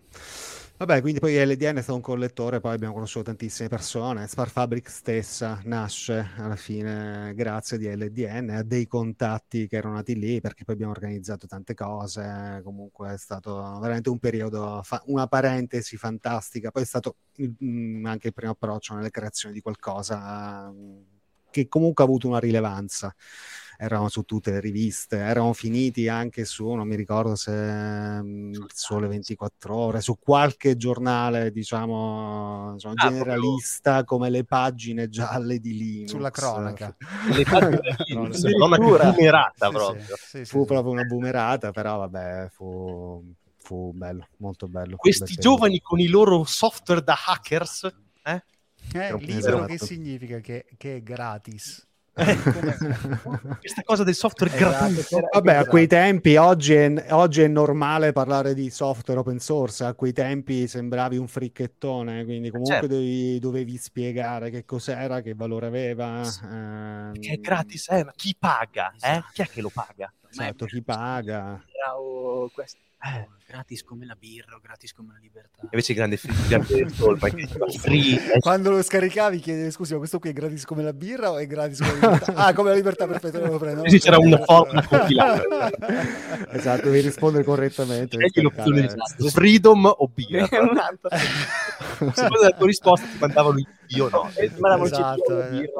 Vabbè, 0.82 1.00
quindi 1.00 1.20
poi 1.20 1.36
LDN 1.36 1.76
è 1.76 1.80
stato 1.80 1.94
un 1.94 2.00
collettore, 2.02 2.58
poi 2.58 2.74
abbiamo 2.74 2.94
conosciuto 2.94 3.26
tantissime 3.26 3.68
persone. 3.68 4.26
Spar 4.26 4.48
Fabric 4.50 4.90
stessa 4.90 5.60
nasce 5.62 6.30
alla 6.36 6.56
fine 6.56 7.32
grazie 7.36 7.78
di 7.78 7.86
LDN, 7.86 8.50
a 8.50 8.62
dei 8.64 8.88
contatti 8.88 9.68
che 9.68 9.76
erano 9.76 9.94
nati 9.94 10.16
lì, 10.18 10.40
perché 10.40 10.64
poi 10.64 10.74
abbiamo 10.74 10.90
organizzato 10.90 11.46
tante 11.46 11.74
cose. 11.74 12.62
Comunque 12.64 13.14
è 13.14 13.16
stato 13.16 13.78
veramente 13.78 14.08
un 14.10 14.18
periodo, 14.18 14.80
fa- 14.82 15.04
una 15.06 15.28
parentesi 15.28 15.96
fantastica. 15.96 16.72
Poi 16.72 16.82
è 16.82 16.86
stato 16.86 17.14
mh, 17.36 17.64
mm, 17.64 18.06
anche 18.06 18.26
il 18.26 18.34
primo 18.34 18.50
approccio 18.50 18.94
nelle 18.94 19.10
creazioni 19.10 19.54
di 19.54 19.60
qualcosa 19.60 20.68
mh, 20.68 20.76
mm, 20.76 21.00
che 21.50 21.68
comunque 21.68 22.02
ha 22.02 22.08
avuto 22.08 22.26
una 22.26 22.40
rilevanza 22.40 23.14
erano 23.82 24.08
su 24.08 24.22
tutte 24.22 24.52
le 24.52 24.60
riviste, 24.60 25.16
erano 25.16 25.52
finiti 25.52 26.06
anche 26.06 26.44
su, 26.44 26.70
non 26.70 26.86
mi 26.86 26.94
ricordo 26.94 27.34
se 27.34 27.50
um, 27.50 28.52
Sole 28.72 29.08
24 29.08 29.74
ore, 29.74 30.00
su 30.00 30.18
qualche 30.20 30.76
giornale, 30.76 31.50
diciamo, 31.50 32.74
diciamo 32.74 32.94
ah, 32.96 33.08
generalista 33.08 33.90
proprio... 33.90 34.04
come 34.04 34.30
le 34.30 34.44
pagine 34.44 35.08
gialle 35.08 35.58
di 35.58 35.76
Linux. 35.76 36.10
Sulla 36.10 36.30
cronaca. 36.30 36.94
le 37.34 37.42
pagine 37.42 37.80
di 37.80 37.94
Linux, 38.14 38.42
una 38.44 38.78
boomerata 38.78 39.66
sì, 39.66 39.72
proprio. 39.72 40.16
Sì, 40.16 40.38
sì, 40.38 40.44
fu 40.44 40.64
proprio 40.64 40.92
una 40.92 41.04
boomerata, 41.04 41.72
però 41.72 41.98
vabbè, 41.98 42.50
fu, 42.52 43.34
fu 43.56 43.90
bello, 43.92 44.28
molto 44.36 44.68
bello. 44.68 44.94
Questi 44.94 45.34
giovani 45.34 45.80
con 45.80 45.98
i 45.98 46.06
loro 46.06 46.44
software 46.44 47.02
da 47.02 47.16
hackers, 47.26 47.92
eh? 48.22 48.44
Eh, 48.92 49.16
libero 49.16 49.64
che 49.64 49.78
significa 49.78 50.38
che, 50.38 50.66
che 50.76 50.96
è 50.96 51.02
gratis. 51.02 51.84
Eh, 52.14 52.36
questa 53.58 53.82
cosa 53.84 54.04
del 54.04 54.14
software 54.14 54.54
esatto, 54.54 54.70
gratuito. 54.70 55.28
Vabbè, 55.32 55.54
a 55.54 55.64
quei 55.64 55.86
tempi, 55.86 56.36
oggi 56.36 56.74
è, 56.74 57.06
oggi 57.10 57.40
è, 57.40 57.48
normale 57.48 58.12
parlare 58.12 58.52
di 58.52 58.68
software 58.68 59.20
open 59.20 59.38
source, 59.38 59.84
a 59.84 59.94
quei 59.94 60.12
tempi 60.12 60.68
sembravi 60.68 61.16
un 61.16 61.26
fricchettone, 61.26 62.24
quindi 62.24 62.50
comunque 62.50 62.74
certo. 62.74 62.88
dovevi, 62.88 63.38
dovevi, 63.38 63.76
spiegare 63.78 64.50
che 64.50 64.66
cos'era, 64.66 65.22
che 65.22 65.34
valore 65.34 65.66
aveva. 65.66 66.22
Sì. 66.24 66.44
Ehm... 66.44 67.12
Che 67.18 67.32
è 67.32 67.36
gratis, 67.38 67.88
eh? 67.88 68.04
ma 68.04 68.12
chi 68.14 68.36
paga? 68.38 68.90
Eh? 68.92 68.96
Esatto. 68.96 69.26
Chi 69.32 69.42
è 69.42 69.48
che 69.48 69.60
lo 69.62 69.70
paga? 69.72 70.12
Esatto, 70.28 70.66
chi 70.66 70.82
paga? 70.82 71.64
O 71.96 72.50
questo 72.52 72.78
eh, 73.04 73.28
gratis 73.48 73.82
come 73.82 74.06
la 74.06 74.14
birra 74.18 74.58
gratis 74.62 74.92
come 74.92 75.12
la 75.12 75.18
libertà. 75.20 75.62
Invece 75.62 75.92
grande 75.92 76.16
Stolpa 76.16 77.28
free. 77.80 78.18
Quando 78.38 78.70
lo 78.70 78.82
scaricavi 78.82 79.40
chiede 79.40 79.70
scusi 79.72 79.92
ma 79.92 79.98
questo 79.98 80.18
qui 80.20 80.30
è 80.30 80.32
gratis 80.32 80.64
come 80.64 80.82
la 80.84 80.92
birra 80.92 81.32
o 81.32 81.38
è 81.38 81.46
gratis 81.46 81.80
come 81.80 81.98
la 82.00 82.10
libertà? 82.12 82.32
Ah, 82.42 82.52
come 82.54 82.70
la 82.70 82.76
libertà, 82.76 83.06
perfetto, 83.06 83.44
lo 83.44 83.58
prendo. 83.58 83.88
Sì, 83.88 83.98
c'era 83.98 84.18
una 84.18 84.38
forma 84.38 84.86
compilata. 84.86 85.70
esatto, 86.52 86.88
devi 86.88 87.00
rispondere 87.00 87.44
correttamente. 87.44 88.16
l'opzione 88.40 88.84
esatto. 88.86 89.28
Freedom 89.28 89.84
o 89.84 90.08
birra? 90.08 90.46
Secondo 90.46 92.40
la 92.40 92.50
tua 92.50 92.66
risposta 92.66 93.06
ti 93.06 93.18
mandavano 93.18 93.58
io 93.94 94.08
no. 94.08 94.30
Esatto, 94.34 95.34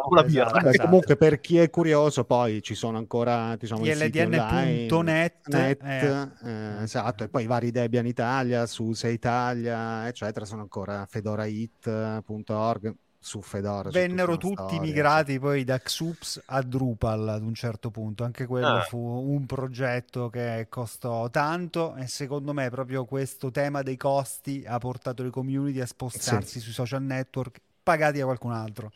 una 0.09 0.23
birra. 0.25 0.61
Beh, 0.61 0.79
comunque 0.79 1.17
per 1.17 1.41
chi 1.41 1.59
è 1.59 1.71
curioso 1.71 2.25
poi 2.25 2.63
ci 2.63 2.75
sono 2.75 2.99
ancora 2.99 3.57
diciamo, 3.57 3.85
ildn.net 3.85 5.55
eh. 5.55 5.79
eh, 5.83 6.83
esatto 6.83 7.03
esatto, 7.13 7.25
e 7.25 7.29
poi 7.29 7.47
vari 7.47 7.71
Debian 7.71 8.07
Italia, 8.07 8.67
su 8.67 8.93
Se 8.93 9.09
Italia, 9.09 10.07
eccetera, 10.07 10.45
sono 10.45 10.63
ancora 10.63 11.07
fedorahit.org 11.09 12.95
su 13.19 13.41
Fedora. 13.41 13.89
Vennero 13.91 14.37
tutti 14.37 14.55
storia, 14.55 14.81
migrati 14.81 15.39
poi 15.39 15.63
da 15.63 15.79
Xups 15.79 16.43
a 16.47 16.61
Drupal 16.61 17.29
ad 17.29 17.43
un 17.43 17.55
certo 17.55 17.93
punto, 17.93 18.25
anche 18.25 18.47
quello 18.47 18.79
ah. 18.79 18.81
fu 18.81 18.99
un 18.99 19.47
progetto 19.47 20.29
che 20.29 20.67
costò 20.69 21.31
tanto 21.31 21.95
e 21.95 22.09
secondo 22.09 22.53
me 22.53 22.69
proprio 22.69 23.05
questo 23.05 23.53
tema 23.53 23.83
dei 23.83 23.97
costi 23.97 24.65
ha 24.67 24.79
portato 24.79 25.23
le 25.23 25.31
community 25.31 25.79
a 25.79 25.87
spostarsi 25.87 26.59
sì. 26.59 26.61
sui 26.61 26.73
social 26.73 27.03
network 27.03 27.61
pagati 27.83 28.19
da 28.19 28.25
qualcun 28.25 28.53
altro. 28.53 28.91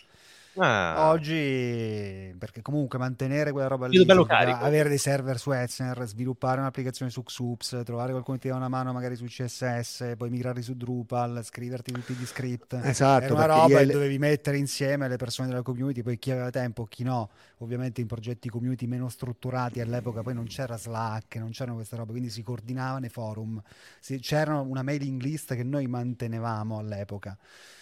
Ah. 0.59 1.11
Oggi, 1.11 2.35
perché 2.39 2.63
comunque 2.63 2.99
mantenere 2.99 3.53
quella 3.53 3.69
roba 3.69 3.87
lì, 3.87 4.03
avere 4.09 4.89
dei 4.89 4.99
server 4.99 5.39
su 5.39 5.53
Etsner, 5.53 6.03
sviluppare 6.07 6.61
un'applicazione 6.61 7.11
su 7.11 7.23
Xups, 7.23 7.83
trovare 7.85 8.13
qualcuno 8.13 8.37
che 8.37 8.45
ti 8.45 8.49
dà 8.49 8.57
una 8.57 8.69
mano 8.69 8.93
magari 8.93 9.17
su 9.17 9.27
CSS, 9.27 10.15
poi 10.17 10.31
migrare 10.31 10.63
su 10.63 10.75
Drupal, 10.75 11.43
scriverti 11.45 11.93
tutti 11.93 12.15
gli 12.15 12.25
script. 12.25 12.73
Esatto, 12.83 13.25
Era 13.25 13.35
una 13.35 13.47
roba 13.47 13.79
che 13.79 13.87
dovevi 13.87 14.19
mettere 14.19 14.57
insieme 14.57 15.09
le 15.09 15.17
persone 15.17 15.49
della 15.49 15.63
community, 15.63 16.03
poi 16.03 16.19
chi 16.19 16.31
aveva 16.31 16.51
tempo, 16.51 16.85
chi 16.85 17.03
no. 17.03 17.29
Ovviamente 17.59 18.01
in 18.01 18.07
progetti 18.07 18.49
community 18.49 18.87
meno 18.87 19.09
strutturati 19.09 19.81
all'epoca 19.81 20.23
poi 20.23 20.35
non 20.35 20.47
c'era 20.47 20.77
Slack, 20.77 21.37
non 21.37 21.51
c'erano 21.51 21.77
queste 21.77 21.97
robe, 21.97 22.13
quindi 22.13 22.31
si 22.31 22.43
coordinava 22.43 22.99
nei 22.99 23.11
forum. 23.11 23.61
C'era 24.01 24.59
una 24.61 24.83
mailing 24.83 25.21
list 25.21 25.55
che 25.55 25.65
noi 25.65 25.87
mantenevamo 25.87 26.79
all'epoca 26.79 27.37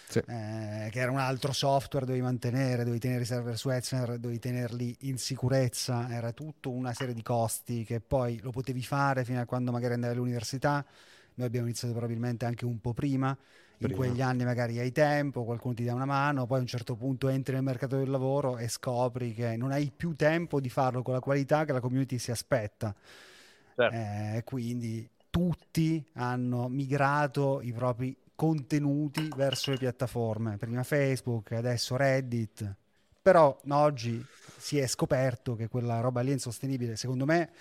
sì. 0.07 0.19
eh, 0.19 0.89
che 0.91 0.99
era 0.99 1.11
un 1.11 1.17
altro 1.17 1.51
software, 1.51 2.05
dovevi 2.05 2.23
mantenere, 2.23 2.77
dovevi 2.77 2.99
tenere 2.99 3.23
i 3.23 3.25
server 3.25 3.57
su 3.57 3.69
Etsner, 3.69 4.17
dovevi 4.17 4.39
tenerli 4.39 4.95
in 5.01 5.17
sicurezza, 5.17 6.09
era 6.09 6.31
tutta 6.31 6.69
una 6.69 6.93
serie 6.93 7.13
di 7.13 7.21
costi 7.21 7.83
che 7.83 7.99
poi 7.99 8.39
lo 8.41 8.51
potevi 8.51 8.81
fare 8.83 9.23
fino 9.25 9.39
a 9.39 9.45
quando 9.45 9.71
magari 9.71 9.93
andavi 9.93 10.13
all'università, 10.13 10.85
noi 11.35 11.47
abbiamo 11.47 11.67
iniziato 11.67 11.93
probabilmente 11.93 12.45
anche 12.45 12.65
un 12.65 12.79
po' 12.79 12.93
prima, 12.93 13.37
in 13.77 13.87
prima. 13.87 13.95
quegli 13.95 14.21
anni 14.21 14.45
magari 14.45 14.79
hai 14.79 14.91
tempo, 14.91 15.43
qualcuno 15.43 15.73
ti 15.73 15.83
dà 15.83 15.93
una 15.93 16.05
mano, 16.05 16.45
poi 16.45 16.59
a 16.59 16.61
un 16.61 16.67
certo 16.67 16.95
punto 16.95 17.27
entri 17.27 17.53
nel 17.55 17.63
mercato 17.63 17.97
del 17.97 18.09
lavoro 18.09 18.57
e 18.57 18.69
scopri 18.69 19.33
che 19.33 19.57
non 19.57 19.71
hai 19.71 19.91
più 19.95 20.15
tempo 20.15 20.61
di 20.61 20.69
farlo 20.69 21.01
con 21.01 21.13
la 21.13 21.19
qualità 21.19 21.65
che 21.65 21.73
la 21.73 21.81
community 21.81 22.17
si 22.17 22.31
aspetta. 22.31 22.95
Certo. 23.75 23.95
Eh, 23.95 24.41
quindi 24.45 25.09
tutti 25.29 26.03
hanno 26.13 26.69
migrato 26.69 27.59
i 27.61 27.73
propri 27.73 28.15
contenuti 28.35 29.29
verso 29.35 29.71
le 29.71 29.77
piattaforme, 29.77 30.57
prima 30.57 30.83
Facebook, 30.83 31.53
adesso 31.53 31.95
Reddit, 31.95 32.75
però 33.21 33.59
oggi 33.69 34.23
si 34.57 34.77
è 34.77 34.87
scoperto 34.87 35.55
che 35.55 35.67
quella 35.67 35.99
roba 35.99 36.21
lì 36.21 36.29
è 36.29 36.33
insostenibile, 36.33 36.95
secondo 36.95 37.25
me 37.25 37.51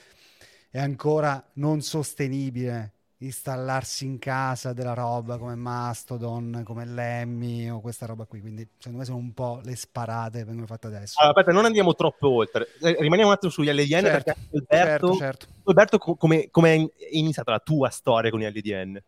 è 0.70 0.78
ancora 0.78 1.42
non 1.54 1.80
sostenibile 1.80 2.92
installarsi 3.18 4.04
in 4.04 4.18
casa 4.18 4.72
della 4.72 4.94
roba 4.94 5.38
come 5.38 5.54
Mastodon, 5.54 6.62
come 6.64 6.84
Lemmy 6.84 7.68
o 7.68 7.80
questa 7.80 8.06
roba 8.06 8.24
qui. 8.24 8.40
Quindi 8.40 8.68
secondo 8.76 8.98
me 8.98 9.04
sono 9.04 9.18
un 9.18 9.32
po' 9.32 9.60
le 9.64 9.76
sparate 9.76 10.38
che 10.38 10.44
vengono 10.44 10.66
fatte 10.66 10.88
adesso. 10.88 11.18
Allora, 11.18 11.38
aspetta, 11.38 11.56
non 11.56 11.64
andiamo 11.64 11.94
troppo 11.94 12.28
oltre. 12.28 12.68
Eh, 12.80 12.96
rimaniamo 13.00 13.30
un 13.30 13.36
attimo 13.36 13.52
sugli 13.52 13.70
LDN 13.70 14.02
certo, 14.02 14.10
perché 14.10 14.34
Alberto, 14.52 15.14
certo, 15.14 15.16
certo. 15.16 15.46
Alberto 15.64 15.98
come, 15.98 16.48
come 16.50 16.74
è 16.74 17.08
iniziata 17.12 17.52
la 17.52 17.60
tua 17.60 17.88
storia 17.88 18.30
con 18.30 18.40
gli 18.40 18.46
LDN? 18.46 19.02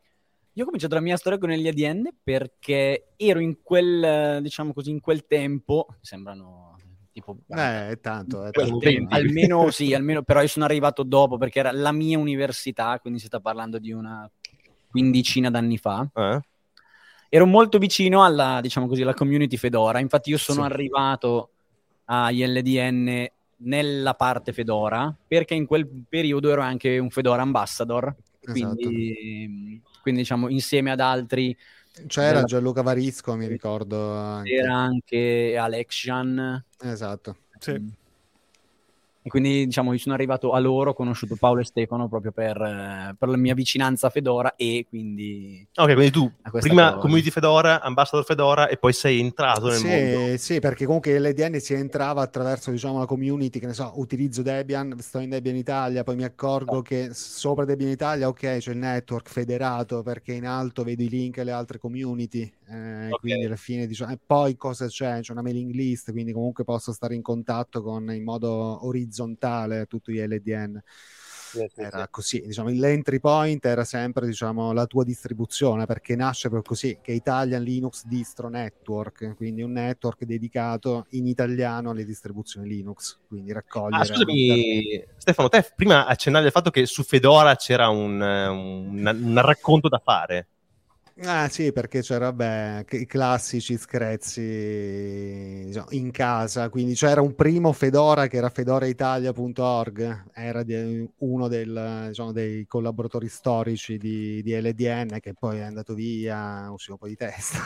Io 0.56 0.62
ho 0.62 0.64
cominciato 0.64 0.94
la 0.94 1.02
mia 1.02 1.18
storia 1.18 1.38
con 1.38 1.50
gli 1.50 1.68
ADN 1.68 2.08
perché 2.22 3.08
ero 3.16 3.40
in 3.40 3.58
quel, 3.62 4.40
diciamo 4.40 4.72
così, 4.72 4.90
in 4.90 5.00
quel 5.00 5.26
tempo, 5.26 5.86
sembrano 6.00 6.78
tipo... 7.12 7.36
Eh, 7.48 7.98
tanto, 8.00 8.42
è 8.42 8.50
tanto. 8.52 8.78
Tempo, 8.78 9.14
almeno 9.14 9.70
sì, 9.70 9.92
almeno, 9.92 10.22
però 10.22 10.40
io 10.40 10.48
sono 10.48 10.64
arrivato 10.64 11.02
dopo 11.02 11.36
perché 11.36 11.58
era 11.58 11.72
la 11.72 11.92
mia 11.92 12.18
università, 12.18 12.98
quindi 13.00 13.18
si 13.18 13.26
sta 13.26 13.38
parlando 13.38 13.78
di 13.78 13.92
una 13.92 14.30
quindicina 14.90 15.50
d'anni 15.50 15.76
fa. 15.76 16.08
Eh? 16.14 16.40
Ero 17.28 17.44
molto 17.44 17.76
vicino 17.76 18.24
alla, 18.24 18.60
diciamo 18.62 18.86
così, 18.86 19.02
alla 19.02 19.12
community 19.12 19.58
Fedora, 19.58 19.98
infatti 19.98 20.30
io 20.30 20.38
sono 20.38 20.64
sì. 20.64 20.72
arrivato 20.72 21.50
agli 22.06 22.42
LDN 22.42 23.26
nella 23.58 24.14
parte 24.14 24.54
Fedora 24.54 25.14
perché 25.26 25.52
in 25.52 25.66
quel 25.66 25.86
periodo 25.86 26.50
ero 26.50 26.62
anche 26.62 26.96
un 26.96 27.10
Fedora 27.10 27.42
ambassador. 27.42 28.04
Esatto 28.40 28.74
quindi 28.76 29.82
diciamo 30.14 30.48
insieme 30.48 30.90
ad 30.90 31.00
altri. 31.00 31.56
C'era 32.06 32.34
della... 32.34 32.44
Gianluca 32.44 32.82
Varisco, 32.82 33.34
mi 33.36 33.46
ricordo. 33.46 34.12
Anche. 34.12 34.50
C'era 34.50 34.74
anche 34.74 35.56
Alexian. 35.58 36.64
Esatto. 36.80 37.36
Sì. 37.58 38.04
E 39.26 39.28
quindi 39.28 39.64
diciamo 39.64 39.92
io 39.92 39.98
sono 39.98 40.14
arrivato 40.14 40.52
a 40.52 40.60
loro, 40.60 40.90
ho 40.90 40.94
conosciuto 40.94 41.34
Paolo 41.34 41.60
e 41.60 41.64
Stefano 41.64 42.06
proprio 42.08 42.30
per, 42.30 42.56
eh, 42.62 43.16
per 43.18 43.28
la 43.28 43.36
mia 43.36 43.54
vicinanza 43.54 44.06
a 44.06 44.10
Fedora 44.10 44.54
e 44.54 44.86
quindi... 44.88 45.66
Ok, 45.74 45.94
quindi 45.94 46.12
tu 46.12 46.30
prima 46.60 46.90
cosa. 46.90 47.00
community 47.00 47.30
Fedora, 47.30 47.80
ambassador 47.80 48.24
Fedora 48.24 48.68
e 48.68 48.76
poi 48.76 48.92
sei 48.92 49.18
entrato 49.18 49.66
nel 49.66 49.78
sì, 49.78 49.86
mondo. 49.88 50.36
Sì, 50.36 50.60
perché 50.60 50.84
comunque 50.84 51.18
l'EDN 51.18 51.58
si 51.58 51.74
entrava 51.74 52.22
attraverso 52.22 52.70
diciamo 52.70 53.00
la 53.00 53.06
community, 53.06 53.58
che 53.58 53.66
ne 53.66 53.74
so, 53.74 53.94
utilizzo 53.96 54.42
Debian, 54.42 54.94
sto 55.00 55.18
in 55.18 55.30
Debian 55.30 55.56
Italia, 55.56 56.04
poi 56.04 56.14
mi 56.14 56.22
accorgo 56.22 56.76
oh. 56.76 56.82
che 56.82 57.08
sopra 57.12 57.64
Debian 57.64 57.90
Italia, 57.90 58.28
ok, 58.28 58.58
c'è 58.58 58.70
il 58.70 58.78
network 58.78 59.28
federato 59.28 60.04
perché 60.04 60.34
in 60.34 60.46
alto 60.46 60.84
vedo 60.84 61.02
i 61.02 61.08
link 61.08 61.38
alle 61.38 61.50
altre 61.50 61.80
community, 61.80 62.48
eh, 62.68 63.06
okay. 63.06 63.10
quindi 63.20 63.44
alla 63.44 63.56
fine 63.56 63.86
diciamo... 63.86 64.12
E 64.12 64.18
poi 64.24 64.56
cosa 64.56 64.86
c'è? 64.86 65.20
C'è 65.20 65.32
una 65.32 65.42
mailing 65.42 65.72
list, 65.72 66.10
quindi 66.10 66.32
comunque 66.32 66.64
posso 66.64 66.92
stare 66.92 67.14
in 67.14 67.22
contatto 67.22 67.82
con 67.82 68.12
in 68.12 68.24
modo 68.24 68.84
orizzontale 68.86 69.86
tutti 69.86 70.12
gli 70.12 70.20
LDN. 70.20 70.82
era 71.76 72.08
così, 72.08 72.42
diciamo, 72.44 72.68
l'entry 72.70 73.20
point 73.20 73.64
era 73.64 73.84
sempre 73.84 74.26
diciamo, 74.26 74.72
la 74.72 74.86
tua 74.86 75.04
distribuzione 75.04 75.86
perché 75.86 76.16
nasce 76.16 76.48
proprio 76.48 76.70
così, 76.70 76.98
che 77.00 77.12
Italian 77.12 77.62
Linux 77.62 78.04
Distro 78.04 78.48
Network, 78.48 79.36
quindi 79.36 79.62
un 79.62 79.72
network 79.72 80.24
dedicato 80.24 81.06
in 81.10 81.26
italiano 81.26 81.90
alle 81.90 82.04
distribuzioni 82.04 82.68
Linux, 82.68 83.20
quindi 83.28 83.52
raccogliere... 83.52 84.02
Ah, 84.02 84.04
scusami, 84.04 85.04
Stefano, 85.16 85.48
te 85.48 85.64
prima 85.74 86.06
accennavi 86.06 86.46
al 86.46 86.52
fatto 86.52 86.70
che 86.70 86.84
su 86.84 87.04
Fedora 87.04 87.54
c'era 87.54 87.88
un, 87.88 88.20
un, 88.20 89.20
un 89.22 89.40
racconto 89.40 89.88
da 89.88 90.00
fare. 90.02 90.48
Ah 91.20 91.48
sì, 91.48 91.72
perché 91.72 92.02
c'era 92.02 92.30
beh, 92.30 92.84
i 92.90 93.06
classici 93.06 93.78
screzzi 93.78 95.64
diciamo, 95.64 95.86
in 95.92 96.10
casa, 96.10 96.68
quindi 96.68 96.92
c'era 96.92 97.22
un 97.22 97.34
primo 97.34 97.72
Fedora 97.72 98.26
che 98.26 98.36
era 98.36 98.50
fedoraitalia.org, 98.50 100.30
era 100.34 100.62
di, 100.62 101.08
uno 101.20 101.48
del, 101.48 102.04
diciamo, 102.08 102.32
dei 102.32 102.66
collaboratori 102.66 103.28
storici 103.28 103.96
di, 103.96 104.42
di, 104.42 104.60
LDN 104.60 105.18
che 105.20 105.32
poi 105.32 105.56
è 105.60 105.62
andato 105.62 105.94
via, 105.94 106.70
uscì 106.70 106.90
un 106.90 106.98
po' 106.98 107.06
di 107.06 107.16
testa, 107.16 107.60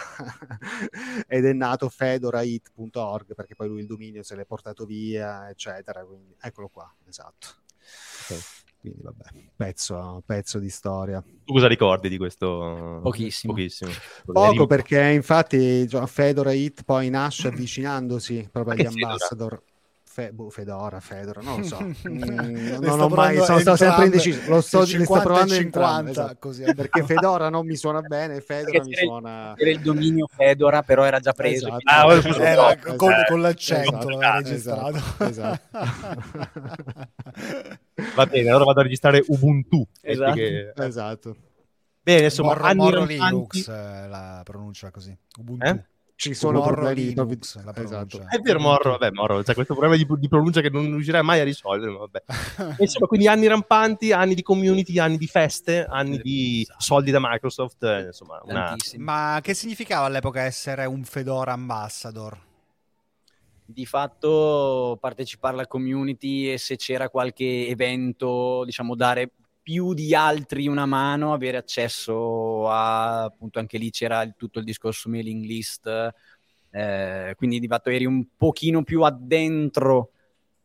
ed 1.26 1.44
è 1.44 1.52
nato 1.52 1.88
fedorahit.org 1.88 3.34
perché 3.34 3.56
poi 3.56 3.66
lui 3.66 3.80
il 3.80 3.86
dominio 3.86 4.22
se 4.22 4.36
l'è 4.36 4.44
portato 4.44 4.84
via, 4.84 5.50
eccetera, 5.50 6.04
quindi 6.04 6.36
eccolo 6.40 6.68
qua, 6.68 6.88
esatto. 7.08 7.48
Okay. 8.22 8.59
Quindi 8.80 9.02
vabbè, 9.02 9.24
pezzo, 9.54 10.22
pezzo 10.24 10.58
di 10.58 10.70
storia. 10.70 11.22
Tu 11.22 11.52
cosa 11.52 11.68
ricordi 11.68 12.08
di 12.08 12.16
questo? 12.16 13.00
Pochissimo. 13.02 13.52
Pochissimo. 13.52 13.90
Poco 14.24 14.66
perché 14.66 15.10
infatti 15.10 15.86
Fedora 16.06 16.52
Hit 16.52 16.84
poi 16.84 17.10
nasce 17.10 17.48
avvicinandosi 17.48 18.48
proprio 18.50 18.74
agli 18.74 18.86
ambassador. 18.86 19.62
Fe, 20.12 20.32
boh, 20.32 20.50
Fedora, 20.50 20.98
Fedora, 20.98 21.40
non 21.40 21.60
lo 21.60 21.64
so. 21.64 21.78
Mm, 22.10 22.80
non 22.80 23.00
ho 23.00 23.08
mai, 23.08 23.36
sono, 23.36 23.60
sono 23.60 23.76
sempre 23.76 24.06
indeciso. 24.06 24.50
Lo 24.50 24.60
sto, 24.60 24.84
50 24.84 25.14
sto 25.14 25.22
provando 25.22 25.54
50, 25.54 26.10
esatto. 26.10 26.36
così, 26.40 26.64
perché 26.74 27.04
Fedora 27.04 27.48
non 27.48 27.64
mi 27.64 27.76
suona 27.76 28.00
bene, 28.00 28.40
Fedora 28.40 28.82
mi 28.82 28.96
suona... 28.96 29.54
Era 29.56 29.70
il 29.70 29.78
dominio 29.80 30.26
Fedora, 30.26 30.82
però 30.82 31.04
era 31.04 31.20
già 31.20 31.32
preso. 31.32 31.68
Esatto. 31.68 31.84
Ah, 31.84 32.12
esatto. 32.12 32.42
Era, 32.42 32.76
con, 32.76 32.96
con, 32.96 33.12
con, 33.28 33.40
l'accento 33.40 33.88
esatto. 33.88 34.08
l'aveva 34.08 34.40
registrato. 34.40 34.98
Esatto. 35.24 35.60
Va 38.16 38.26
bene, 38.26 38.48
allora 38.48 38.64
vado 38.64 38.80
a 38.80 38.82
registrare 38.82 39.22
Ubuntu. 39.28 39.86
Esatto. 40.02 40.34
Che... 40.34 40.72
esatto. 40.74 41.36
Bene, 42.02 42.24
insomma, 42.24 42.48
Morro, 42.48 42.64
anni 42.64 42.82
Morro 42.82 43.04
Linux, 43.04 43.68
eh, 43.68 44.08
la 44.08 44.40
pronuncia 44.44 44.90
così. 44.90 45.16
Ubuntu. 45.38 45.66
Eh? 45.66 45.84
Ci 46.20 46.34
sono 46.34 46.58
Morro 46.58 46.74
problemi 46.74 47.00
Linux, 47.06 47.64
la 47.64 47.74
esatto. 47.74 48.26
È 48.28 48.42
per 48.42 48.58
Morro, 48.58 48.90
vabbè, 48.90 49.10
Morro, 49.12 49.42
c'è 49.42 49.54
questo 49.54 49.72
problema 49.72 49.96
di, 49.96 50.06
di, 50.18 50.28
pronuncia 50.28 50.60
che 50.60 50.68
non 50.68 50.84
riuscirai 50.84 51.22
mai 51.22 51.40
a 51.40 51.44
risolvere, 51.44 51.90
vabbè. 51.90 52.22
Insomma, 52.76 53.06
quindi 53.06 53.26
anni 53.26 53.46
rampanti, 53.46 54.12
anni 54.12 54.34
di 54.34 54.42
community, 54.42 54.98
anni 54.98 55.16
di 55.16 55.26
feste, 55.26 55.86
anni 55.86 56.18
di 56.18 56.66
soldi 56.76 57.10
da 57.10 57.20
Microsoft, 57.22 57.82
eh, 57.84 58.02
insomma, 58.08 58.38
una... 58.44 58.76
Ma 58.98 59.38
che 59.42 59.54
significava 59.54 60.04
all'epoca 60.04 60.42
essere 60.42 60.84
un 60.84 61.04
Fedora 61.04 61.52
ambassador? 61.52 62.38
Di 63.64 63.86
fatto 63.86 64.98
partecipare 65.00 65.54
alla 65.54 65.66
community 65.66 66.52
e 66.52 66.58
se 66.58 66.76
c'era 66.76 67.08
qualche 67.08 67.66
evento, 67.66 68.62
diciamo, 68.66 68.94
dare 68.94 69.30
più 69.70 69.94
di 69.94 70.16
altri 70.16 70.66
una 70.66 70.84
mano, 70.84 71.32
avere 71.32 71.56
accesso 71.56 72.68
a, 72.68 73.22
appunto 73.22 73.60
anche 73.60 73.78
lì 73.78 73.90
c'era 73.90 74.20
il, 74.22 74.34
tutto 74.36 74.58
il 74.58 74.64
discorso 74.64 75.08
mailing 75.08 75.44
list, 75.44 75.88
eh, 76.70 77.34
quindi 77.36 77.60
di 77.60 77.68
fatto 77.68 77.88
eri 77.88 78.04
un 78.04 78.26
pochino 78.36 78.82
più 78.82 79.02
addentro 79.02 80.10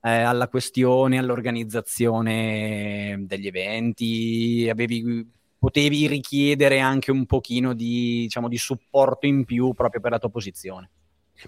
eh, 0.02 0.10
alla 0.10 0.48
questione, 0.48 1.20
all'organizzazione 1.20 3.26
degli 3.28 3.46
eventi, 3.46 4.68
avevi, 4.72 5.30
potevi 5.60 6.08
richiedere 6.08 6.80
anche 6.80 7.12
un 7.12 7.28
pochino 7.28 7.76
di, 7.76 8.22
diciamo, 8.22 8.50
di 8.50 8.58
supporto 8.58 9.28
in 9.28 9.46
più 9.46 9.72
proprio 9.74 10.02
per 10.02 10.10
la 10.10 10.20
tua 10.20 10.32
posizione. 10.32 10.90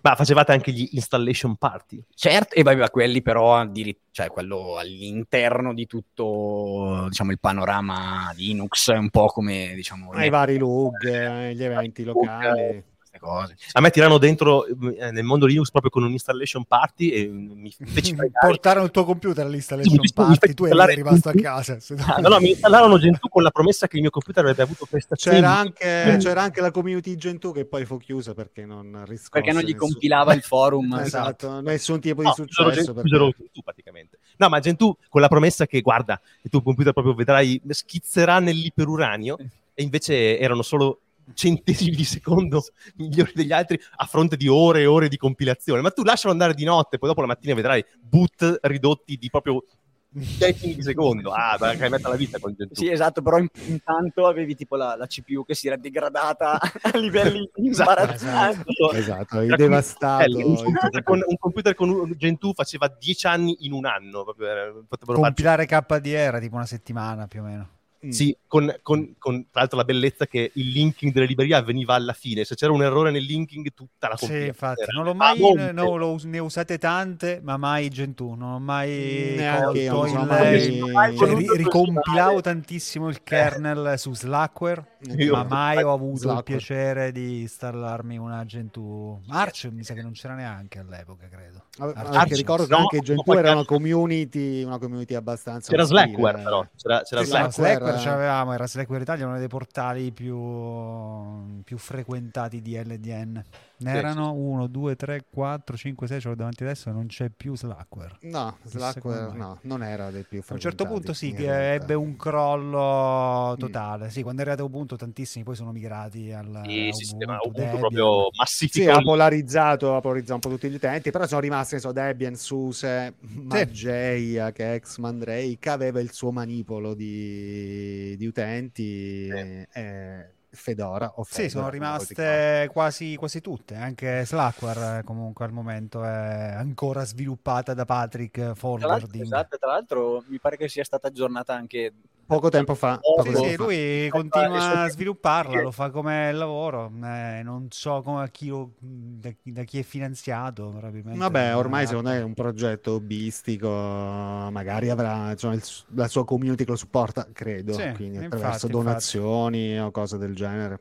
Ma 0.01 0.15
facevate 0.15 0.51
anche 0.51 0.71
gli 0.71 0.87
installation 0.91 1.55
party? 1.55 2.03
Certo, 2.13 2.55
e 2.55 2.63
vai, 2.63 2.77
quelli 2.89 3.21
però, 3.21 3.65
cioè 4.11 4.27
quello 4.27 4.77
all'interno 4.77 5.73
di 5.73 5.85
tutto, 5.87 7.05
diciamo, 7.07 7.31
il 7.31 7.39
panorama 7.39 8.31
Linux, 8.35 8.87
un 8.87 9.09
po' 9.09 9.27
come, 9.27 9.71
diciamo... 9.75 10.11
I 10.21 10.29
vari 10.29 10.57
log, 10.57 11.03
eh, 11.05 11.55
gli 11.55 11.63
eventi 11.63 12.03
locali 12.03 12.83
queste 13.17 13.19
cose. 13.19 13.55
A 13.73 13.81
me 13.81 13.89
tirano 13.89 14.17
dentro 14.17 14.65
eh, 14.65 15.11
nel 15.11 15.23
mondo 15.23 15.45
Linux 15.45 15.69
proprio 15.71 15.91
con 15.91 16.03
un 16.03 16.11
installation 16.11 16.65
party 16.65 17.09
e 17.09 17.27
mi 17.27 17.71
feci 17.85 18.15
Portarono 18.15 18.85
il 18.85 18.91
tuo 18.91 19.03
computer 19.03 19.45
all'installation 19.45 19.99
sì, 20.01 20.13
party, 20.13 20.53
tu 20.53 20.65
eri 20.65 20.95
rimasto 20.95 21.29
a 21.29 21.33
casa. 21.33 21.77
Ah, 22.07 22.19
no, 22.19 22.29
no, 22.29 22.39
mi 22.39 22.51
installarono 22.51 22.97
Gentoo 22.97 23.29
con 23.29 23.43
la 23.43 23.49
promessa 23.49 23.87
che 23.87 23.95
il 23.95 24.01
mio 24.01 24.11
computer 24.11 24.43
avrebbe 24.43 24.61
avuto 24.61 24.85
prestazioni. 24.89 25.37
C'era 25.37 25.57
anche, 25.57 26.17
c'era 26.19 26.41
anche 26.41 26.61
la 26.61 26.71
community 26.71 27.15
Gentoo 27.15 27.51
che 27.51 27.65
poi 27.65 27.85
fu 27.85 27.97
chiusa 27.97 28.33
perché 28.33 28.65
non 28.65 29.03
riscosse 29.05 29.29
Perché 29.31 29.51
non 29.51 29.61
gli 29.61 29.71
nessun... 29.71 29.89
compilava 29.89 30.33
il 30.33 30.41
forum. 30.41 30.93
esatto, 31.01 31.59
nessun 31.61 31.99
tipo 31.99 32.21
no, 32.21 32.29
di 32.29 32.43
successo. 32.43 32.93
Perché... 32.93 33.09
Gentoo 33.09 33.33
praticamente. 33.63 34.19
No, 34.37 34.49
ma 34.49 34.59
Gentoo 34.59 34.97
con 35.09 35.21
la 35.21 35.27
promessa 35.27 35.65
che 35.65 35.81
guarda, 35.81 36.19
il 36.41 36.49
tuo 36.49 36.61
computer 36.61 36.93
proprio 36.93 37.13
vedrai 37.13 37.61
schizzerà 37.67 38.39
nell'iperuranio 38.39 39.37
e 39.73 39.83
invece 39.83 40.39
erano 40.39 40.61
solo 40.61 41.01
centesimi 41.33 41.95
di 41.95 42.05
secondo 42.05 42.63
migliori 42.95 43.31
degli 43.33 43.51
altri 43.51 43.79
a 43.97 44.05
fronte 44.05 44.37
di 44.37 44.47
ore 44.47 44.81
e 44.81 44.85
ore 44.85 45.07
di 45.07 45.17
compilazione. 45.17 45.81
Ma 45.81 45.91
tu 45.91 46.03
lascialo 46.03 46.31
andare 46.31 46.53
di 46.53 46.63
notte, 46.63 46.97
poi 46.97 47.09
dopo 47.09 47.21
la 47.21 47.27
mattina 47.27 47.53
vedrai 47.53 47.83
boot 48.01 48.59
ridotti 48.61 49.17
di 49.17 49.29
proprio 49.29 49.63
decimi 50.09 50.75
di 50.75 50.81
secondo. 50.81 51.31
Ah, 51.31 51.57
che 51.57 51.83
hai 51.83 51.89
messo 51.89 52.09
la 52.09 52.15
vita 52.15 52.39
con 52.39 52.53
Gentoo. 52.53 52.75
Sì, 52.75 52.89
esatto, 52.89 53.21
però 53.21 53.37
intanto 53.37 54.27
avevi 54.27 54.55
tipo 54.55 54.75
la, 54.75 54.95
la, 54.95 55.05
CPU 55.05 55.45
che 55.45 55.53
si 55.53 55.67
era 55.67 55.75
degradata 55.75 56.59
a 56.81 56.97
livelli 56.97 57.49
esatto, 57.53 57.89
imbarazzanti. 57.91 58.69
Esatto, 58.69 58.91
esatto 58.93 59.39
era 59.41 59.55
devastato. 59.55 60.37
Un 60.37 60.55
computer, 60.55 61.03
con, 61.03 61.23
un 61.25 61.37
computer 61.37 61.75
con 61.75 62.13
Gentoo 62.17 62.53
faceva 62.53 62.87
dieci 62.99 63.27
anni 63.27 63.57
in 63.61 63.73
un 63.73 63.85
anno. 63.85 64.23
Proprio, 64.23 64.85
Compilare 65.05 65.65
farci... 65.65 66.01
KDE 66.01 66.17
era 66.17 66.39
tipo 66.39 66.55
una 66.55 66.65
settimana 66.65 67.27
più 67.27 67.41
o 67.41 67.43
meno. 67.43 67.69
Mm. 68.05 68.09
Sì, 68.11 68.37
con, 68.45 68.71
con, 68.83 69.15
con, 69.17 69.47
tra 69.49 69.61
l'altro 69.61 69.77
la 69.77 69.83
bellezza 69.83 70.27
che 70.27 70.51
il 70.53 70.69
linking 70.69 71.11
delle 71.11 71.25
librerie 71.25 71.55
avveniva 71.55 71.95
alla 71.95 72.13
fine. 72.13 72.43
Se 72.43 72.53
c'era 72.53 72.71
un 72.71 72.83
errore 72.83 73.09
nel 73.09 73.23
linking, 73.23 73.73
tutta 73.73 74.09
la 74.09 74.17
Sì, 74.17 74.45
infatti, 74.45 74.85
non 74.93 75.03
l'ho 75.03 75.15
mai, 75.15 75.39
no, 75.73 75.95
lo, 75.95 76.19
ne 76.23 76.39
ho 76.39 76.45
usate 76.45 76.77
tante, 76.77 77.39
ma 77.41 77.57
mai 77.57 77.89
Gentoo. 77.89 78.35
Non 78.35 78.51
ho 78.53 78.59
mai 78.59 79.33
Neanche 79.35 79.79
io, 79.79 80.05
il, 80.05 80.25
mai... 80.25 81.17
Cioè, 81.17 81.33
ri, 81.33 81.47
ricompilavo 81.55 82.39
tantissimo 82.41 83.09
il 83.09 83.23
kernel 83.23 83.97
su 83.97 84.13
Slackware, 84.13 84.97
io 85.17 85.33
ma 85.33 85.43
mai 85.43 85.81
ho 85.81 85.91
avuto 85.91 86.17
Slackware. 86.17 86.39
il 86.39 86.43
piacere 86.43 87.11
di 87.11 87.41
installarmi 87.41 88.17
una 88.17 88.45
Gentoo. 88.45 89.21
Arch 89.29 89.69
mi 89.71 89.83
sa 89.83 89.95
che 89.95 90.03
non 90.03 90.11
c'era 90.11 90.35
neanche 90.35 90.77
all'epoca, 90.77 91.27
credo. 91.27 91.63
Arch, 91.79 92.33
ricordo 92.33 92.65
che 92.65 92.71
no, 92.71 92.77
anche 92.77 92.99
Gentoo 92.99 93.37
era 93.37 93.53
una 93.53 93.65
community, 93.65 94.63
una 94.63 94.77
community 94.77 95.15
abbastanza... 95.15 95.71
C'era 95.71 95.83
Slackware 95.83 96.41
però, 96.43 96.65
c'era, 96.75 97.01
c'era 97.01 97.23
Slackware 97.23 97.86
Slackware 97.87 97.99
ce 97.99 98.09
l'avevamo, 98.09 98.53
era 98.53 98.67
Slackware 98.67 99.03
Italia, 99.03 99.25
uno 99.25 99.37
dei 99.37 99.47
portali 99.47 100.11
più, 100.11 101.63
più 101.63 101.77
frequentati 101.77 102.61
di 102.61 102.77
LDN. 102.77 103.43
Ne 103.79 103.91
sì, 103.91 103.97
erano 103.97 104.33
1, 104.33 104.65
2, 104.67 104.95
3, 104.95 105.25
4, 105.29 105.77
5, 105.77 106.07
6, 106.07 106.19
ce 106.19 106.27
l'ho 106.29 106.35
davanti 106.35 106.63
adesso, 106.63 106.91
non 106.91 107.05
c'è 107.05 107.29
più 107.29 107.55
Slackware. 107.55 108.17
No, 108.21 108.57
Slackware 108.63 109.37
no, 109.37 109.59
non 109.63 109.83
era 109.83 110.09
dei 110.09 110.23
più 110.23 110.41
A 110.47 110.53
un 110.53 110.59
certo 110.59 110.87
punto 110.87 111.13
sì, 111.13 111.31
che 111.31 111.73
ebbe 111.73 111.93
un 111.93 112.15
crollo 112.15 113.53
mm. 113.53 113.59
totale. 113.59 114.05
Mm. 114.05 114.09
Sì, 114.09 114.23
quando 114.23 114.41
era 114.41 114.53
arrivato 114.53 114.67
Ubuntu 114.67 114.95
tantissimi 114.95 115.43
poi 115.43 115.55
sono 115.55 115.71
migrati 115.71 116.31
al 116.31 116.61
sì, 116.65 116.89
sì, 116.91 117.13
Ubuntu, 117.13 117.39
sì, 117.43 117.47
Ubuntu 117.47 117.77
proprio 117.77 118.29
massificato. 118.35 118.91
Sì, 118.91 118.97
ha 118.97 119.01
polarizzato, 119.03 119.95
ha 119.95 120.01
polarizzato 120.01 120.33
un 120.33 120.39
po' 120.39 120.49
tutti 120.49 120.69
gli 120.69 120.75
utenti, 120.75 121.11
però 121.11 121.27
sono 121.27 121.41
rimasti, 121.41 121.79
so, 121.79 121.91
Debian, 121.91 122.33
SUSE, 122.33 123.13
Mageia, 123.19 124.51
che 124.51 124.73
ex 124.73 124.97
Mandrake 124.97 125.69
aveva 125.69 125.99
il 125.99 126.11
suo 126.11 126.31
manipolo 126.31 126.95
di, 126.95 128.15
di 128.17 128.25
utenti. 128.25 129.27
Eh. 129.27 129.67
E, 129.71 130.31
Fedora. 130.49 131.13
O 131.15 131.23
Fedora, 131.23 131.43
sì, 131.43 131.49
sono 131.49 131.69
rimaste 131.69 132.69
quasi, 132.71 133.15
quasi, 133.15 133.41
tutte, 133.41 133.75
anche 133.75 134.25
Slackware 134.25 135.03
comunque 135.03 135.45
al 135.45 135.51
momento 135.51 136.03
è 136.03 136.53
ancora 136.55 137.03
sviluppata 137.03 137.73
da 137.73 137.85
Patrick 137.85 138.53
Forwarding. 138.53 139.23
Esatto, 139.23 139.57
tra 139.57 139.71
l'altro 139.71 140.23
mi 140.27 140.39
pare 140.39 140.57
che 140.57 140.67
sia 140.67 140.83
stata 140.83 141.07
aggiornata 141.07 141.53
anche 141.53 141.93
poco 142.27 142.49
tempo 142.49 142.75
fa. 142.75 142.99
Poco 142.99 143.23
sì, 143.23 143.31
tempo 143.31 143.47
sì, 143.47 143.55
fa. 143.55 143.63
lui 143.63 144.09
continua 144.09 144.81
a 144.83 144.89
svilupparla, 144.89 145.61
lo 145.61 145.71
fa 145.71 145.89
come 145.89 146.31
lavoro. 146.31 146.91
Eh, 147.03 147.41
non 147.43 147.67
so 147.71 148.01
come, 148.01 148.29
chi 148.29 148.47
lo, 148.47 148.73
da, 148.79 149.31
da, 149.41 149.63
chi 149.63 149.79
è 149.79 149.83
finanziato. 149.83 150.69
Probabilmente. 150.69 151.17
Vabbè, 151.17 151.55
ormai 151.55 151.87
secondo 151.87 152.09
me 152.09 152.19
è 152.19 152.23
un 152.23 152.33
progetto 152.33 152.93
hobbistico, 152.93 153.69
magari 153.69 154.89
avrà 154.89 155.31
insomma, 155.31 155.55
il, 155.55 155.63
la 155.95 156.07
sua 156.07 156.25
community 156.25 156.65
che 156.65 156.71
lo 156.71 156.77
supporta, 156.77 157.27
credo, 157.31 157.73
sì, 157.73 157.91
quindi 157.95 158.17
attraverso 158.17 158.67
infatti, 158.67 158.71
donazioni 158.71 159.69
infatti. 159.71 159.87
o 159.87 159.91
cose 159.91 160.17
del 160.17 160.35
genere. 160.35 160.79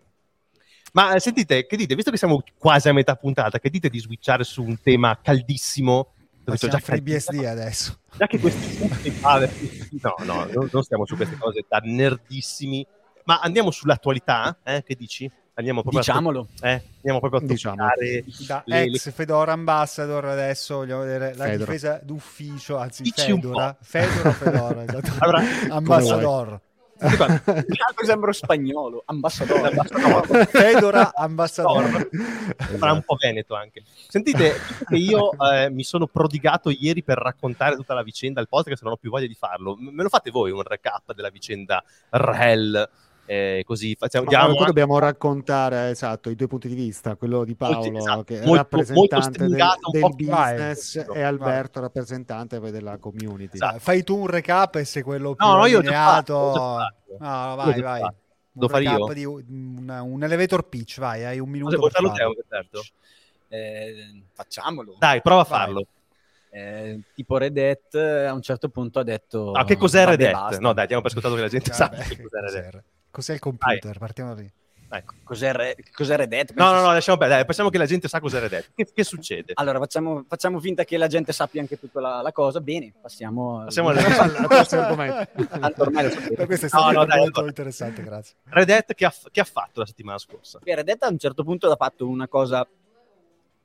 Ma 0.92 1.14
eh, 1.14 1.20
sentite, 1.20 1.66
che 1.66 1.76
dite, 1.76 1.94
visto 1.94 2.10
che 2.10 2.16
siamo 2.16 2.42
quasi 2.58 2.88
a 2.88 2.92
metà 2.92 3.16
puntata, 3.16 3.58
che 3.58 3.68
dite 3.70 3.88
di 3.88 3.98
switchare 3.98 4.44
su 4.44 4.62
un 4.62 4.80
tema 4.80 5.18
caldissimo 5.22 6.12
dove 6.46 6.68
già 6.68 6.78
FreeBSD 6.78 7.44
adesso. 7.44 7.98
Già 8.16 8.26
che 8.26 8.38
questi 8.38 8.88
no, 10.00 10.14
no, 10.24 10.68
non, 10.70 10.82
stiamo 10.82 11.04
su 11.04 11.16
queste 11.16 11.36
cose 11.36 11.64
da 11.68 11.80
nerdissimi, 11.82 12.86
ma 13.24 13.40
andiamo 13.40 13.70
sull'attualità, 13.70 14.58
eh? 14.62 14.82
Che 14.84 14.94
dici? 14.94 15.30
Andiamo 15.54 15.80
proprio 15.80 16.00
Diciamolo. 16.00 16.48
A, 16.60 16.68
eh? 16.68 16.82
Andiamo 16.96 17.18
proprio 17.18 17.40
a 17.40 17.44
diciamo. 17.44 17.76
toccare 17.76 18.24
da 18.46 18.62
le, 18.66 18.82
ex 18.82 19.06
le... 19.06 19.12
Fedora 19.12 19.52
Ambassador 19.52 20.26
adesso 20.26 20.76
vogliamo 20.76 21.00
vedere 21.00 21.34
la 21.34 21.44
Fedora. 21.44 21.56
difesa 21.56 22.00
d'ufficio, 22.02 22.76
anzi 22.76 23.02
Dici 23.02 23.32
Fedora, 23.32 23.76
Fedora 23.80 24.32
Fedora, 24.32 24.82
esatto. 24.84 25.12
allora, 25.24 25.42
Ambassador. 25.70 26.60
Mi 26.98 27.76
sembra 28.04 28.32
spagnolo, 28.32 29.02
ambassadore. 29.06 29.70
Fedora 30.48 31.12
ambassadore. 31.14 32.08
Sarà 32.78 32.92
un 32.92 33.02
po' 33.02 33.16
veneto 33.20 33.54
anche. 33.54 33.82
Sentite, 34.08 34.54
che 34.86 34.96
io 34.96 35.32
eh, 35.38 35.68
mi 35.70 35.84
sono 35.84 36.06
prodigato 36.06 36.70
ieri 36.70 37.02
per 37.02 37.18
raccontare 37.18 37.76
tutta 37.76 37.94
la 37.94 38.02
vicenda 38.02 38.40
al 38.40 38.48
podcast, 38.48 38.82
non 38.82 38.92
ho 38.92 38.96
più 38.96 39.10
voglia 39.10 39.26
di 39.26 39.34
farlo. 39.34 39.76
Me 39.78 40.02
lo 40.02 40.08
fate 40.08 40.30
voi 40.30 40.50
un 40.50 40.62
recap 40.62 41.12
della 41.14 41.30
vicenda 41.30 41.82
RHEL? 42.10 42.88
Eh, 43.28 43.64
così 43.66 43.96
facciamo 43.96 44.30
Ma 44.30 44.40
anche... 44.40 44.64
dobbiamo 44.64 45.00
raccontare 45.00 45.90
esatto 45.90 46.30
i 46.30 46.36
due 46.36 46.46
punti 46.46 46.68
di 46.68 46.76
vista 46.76 47.16
quello 47.16 47.42
di 47.42 47.56
Paolo 47.56 47.98
esatto, 47.98 48.22
che 48.22 48.40
è 48.40 48.46
molto, 48.46 48.54
rappresentante 48.54 49.46
del, 49.48 49.64
del 49.90 50.14
business 50.14 51.04
vai, 51.04 51.16
e 51.16 51.22
Alberto 51.22 51.80
vai. 51.80 51.88
rappresentante 51.88 52.60
della 52.60 52.98
community. 52.98 53.56
Esatto. 53.56 53.80
fai 53.80 54.04
tu 54.04 54.16
un 54.16 54.28
recap 54.28 54.76
e 54.76 54.84
se 54.84 55.02
quello 55.02 55.34
più 55.34 55.44
no, 55.44 55.56
no, 55.56 55.66
io 55.66 55.78
allineato. 55.78 56.78
no, 57.18 57.56
vai 57.56 57.80
vai. 57.80 58.00
fatto. 58.00 58.14
lo 58.52 58.68
fare 58.68 58.84
io? 58.84 59.12
di 59.12 59.24
un, 59.24 59.88
un, 59.88 60.22
elevator 60.22 60.68
pitch 60.68 61.00
vai 61.00 61.24
hai 61.24 61.40
un 61.40 61.48
minuto 61.48 61.80
per 61.80 61.90
farlo. 61.90 62.14
Certo. 62.48 62.84
eh, 63.48 64.22
facciamolo. 64.34 64.94
Dai 65.00 65.20
prova 65.20 65.40
a 65.40 65.44
farlo. 65.44 65.84
Eh, 66.48 67.00
tipo 67.12 67.38
Red 67.38 67.58
Hat 67.58 67.94
a 67.96 68.32
un 68.32 68.40
certo 68.40 68.68
punto 68.68 69.00
ha 69.00 69.02
detto 69.02 69.50
ah, 69.50 69.64
che 69.64 69.76
cos'è 69.76 70.06
Red 70.06 70.22
Hat? 70.22 70.58
no 70.58 70.72
dai 70.72 70.86
diamo 70.86 71.02
per 71.02 71.10
scontato 71.10 71.34
che 71.34 71.40
la 71.40 71.48
gente 71.48 71.72
sa 71.72 71.90
che 71.90 72.22
cos'è 72.22 72.40
Red 72.40 72.74
Hat 72.74 72.82
Cos'è 73.16 73.32
il 73.32 73.38
computer? 73.38 73.80
Dai. 73.80 73.98
Partiamo 73.98 74.34
da 74.34 74.42
lì. 74.42 74.52
Ecco. 74.90 75.14
Cos'è, 75.24 75.50
Re- 75.50 75.74
cos'è 75.90 76.16
Red? 76.16 76.50
No, 76.54 76.70
no, 76.70 76.82
no, 76.82 76.92
lasciamo 76.92 77.16
perdere. 77.16 77.46
Pensiamo 77.46 77.70
che 77.70 77.78
la 77.78 77.86
gente 77.86 78.08
sa 78.08 78.20
cos'è 78.20 78.40
Red 78.40 78.52
Hat. 78.52 78.70
Che, 78.74 78.92
che 78.92 79.04
succede? 79.04 79.52
Allora, 79.54 79.78
facciamo, 79.78 80.26
facciamo, 80.28 80.60
finta 80.60 80.84
che 80.84 80.98
la 80.98 81.06
gente 81.06 81.32
sappia 81.32 81.62
anche 81.62 81.78
tutta 81.78 81.98
la, 81.98 82.20
la 82.20 82.30
cosa. 82.30 82.60
Bene, 82.60 82.92
passiamo, 83.00 83.62
passiamo 83.64 83.88
al 83.88 83.96
prossimo 84.46 84.82
argomento. 84.82 85.30
Ormai 85.82 86.04
lo 86.04 86.10
sapete. 86.10 86.44
Questo 86.44 86.66
è 86.66 86.68
stato 86.68 86.92
no, 86.92 86.98
no, 86.98 87.04
dai, 87.06 87.18
molto 87.20 87.46
interessante, 87.46 88.02
grazie. 88.02 88.36
Red 88.44 88.68
Hat 88.68 88.92
che 88.92 89.06
ha, 89.06 89.14
che 89.30 89.40
ha 89.40 89.44
fatto 89.44 89.80
la 89.80 89.86
settimana 89.86 90.18
scorsa? 90.18 90.58
Beh, 90.62 90.74
Red 90.74 90.88
Hat 90.90 91.02
a 91.04 91.08
un 91.08 91.18
certo 91.18 91.42
punto 91.42 91.70
ha 91.70 91.76
fatto 91.76 92.06
una 92.06 92.28
cosa 92.28 92.68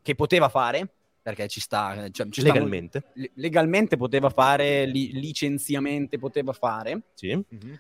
che 0.01 0.15
poteva 0.15 0.47
fare, 0.47 0.87
perché 1.21 1.49
ci 1.49 1.59
sta, 1.59 2.09
cioè, 2.09 2.29
ci 2.29 2.41
legalmente. 2.41 2.99
Sta, 2.99 3.29
legalmente 3.33 3.97
poteva 3.97 4.29
fare, 4.29 4.85
li, 4.85 5.11
licenziamente 5.11 6.17
poteva 6.17 6.53
fare. 6.53 7.01
Sì. 7.15 7.35
Mm-hmm 7.35 7.73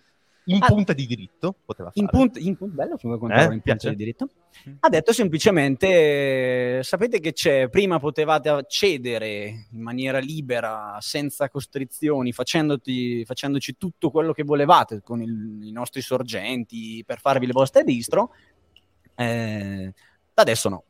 in 0.45 0.61
ah, 0.61 0.65
punta 0.65 0.93
di 0.93 1.05
diritto 1.05 1.55
poteva 1.65 1.91
fare. 1.91 2.01
In 2.01 2.07
punta, 2.09 2.39
in 2.39 2.55
punta, 2.55 2.75
bello 2.75 2.97
come 2.97 3.35
eh, 3.35 3.53
in 3.53 3.61
punta 3.61 3.89
di 3.89 3.95
diritto. 3.95 4.29
Ha 4.79 4.89
detto 4.89 5.13
semplicemente, 5.13 6.81
sapete 6.83 7.19
che 7.19 7.33
c'è, 7.33 7.69
prima 7.69 7.99
potevate 7.99 8.49
accedere 8.49 9.67
in 9.71 9.81
maniera 9.81 10.19
libera, 10.19 10.97
senza 10.99 11.49
costrizioni, 11.49 12.31
facendoci 12.33 13.77
tutto 13.77 14.09
quello 14.09 14.33
che 14.33 14.43
volevate 14.43 15.01
con 15.01 15.21
il, 15.21 15.59
i 15.63 15.71
nostri 15.71 16.01
sorgenti 16.01 17.03
per 17.05 17.19
farvi 17.19 17.45
le 17.45 17.53
vostre 17.53 17.83
distro, 17.83 18.33
eh, 19.15 19.93
da 20.33 20.41
adesso 20.41 20.69
no. 20.69 20.83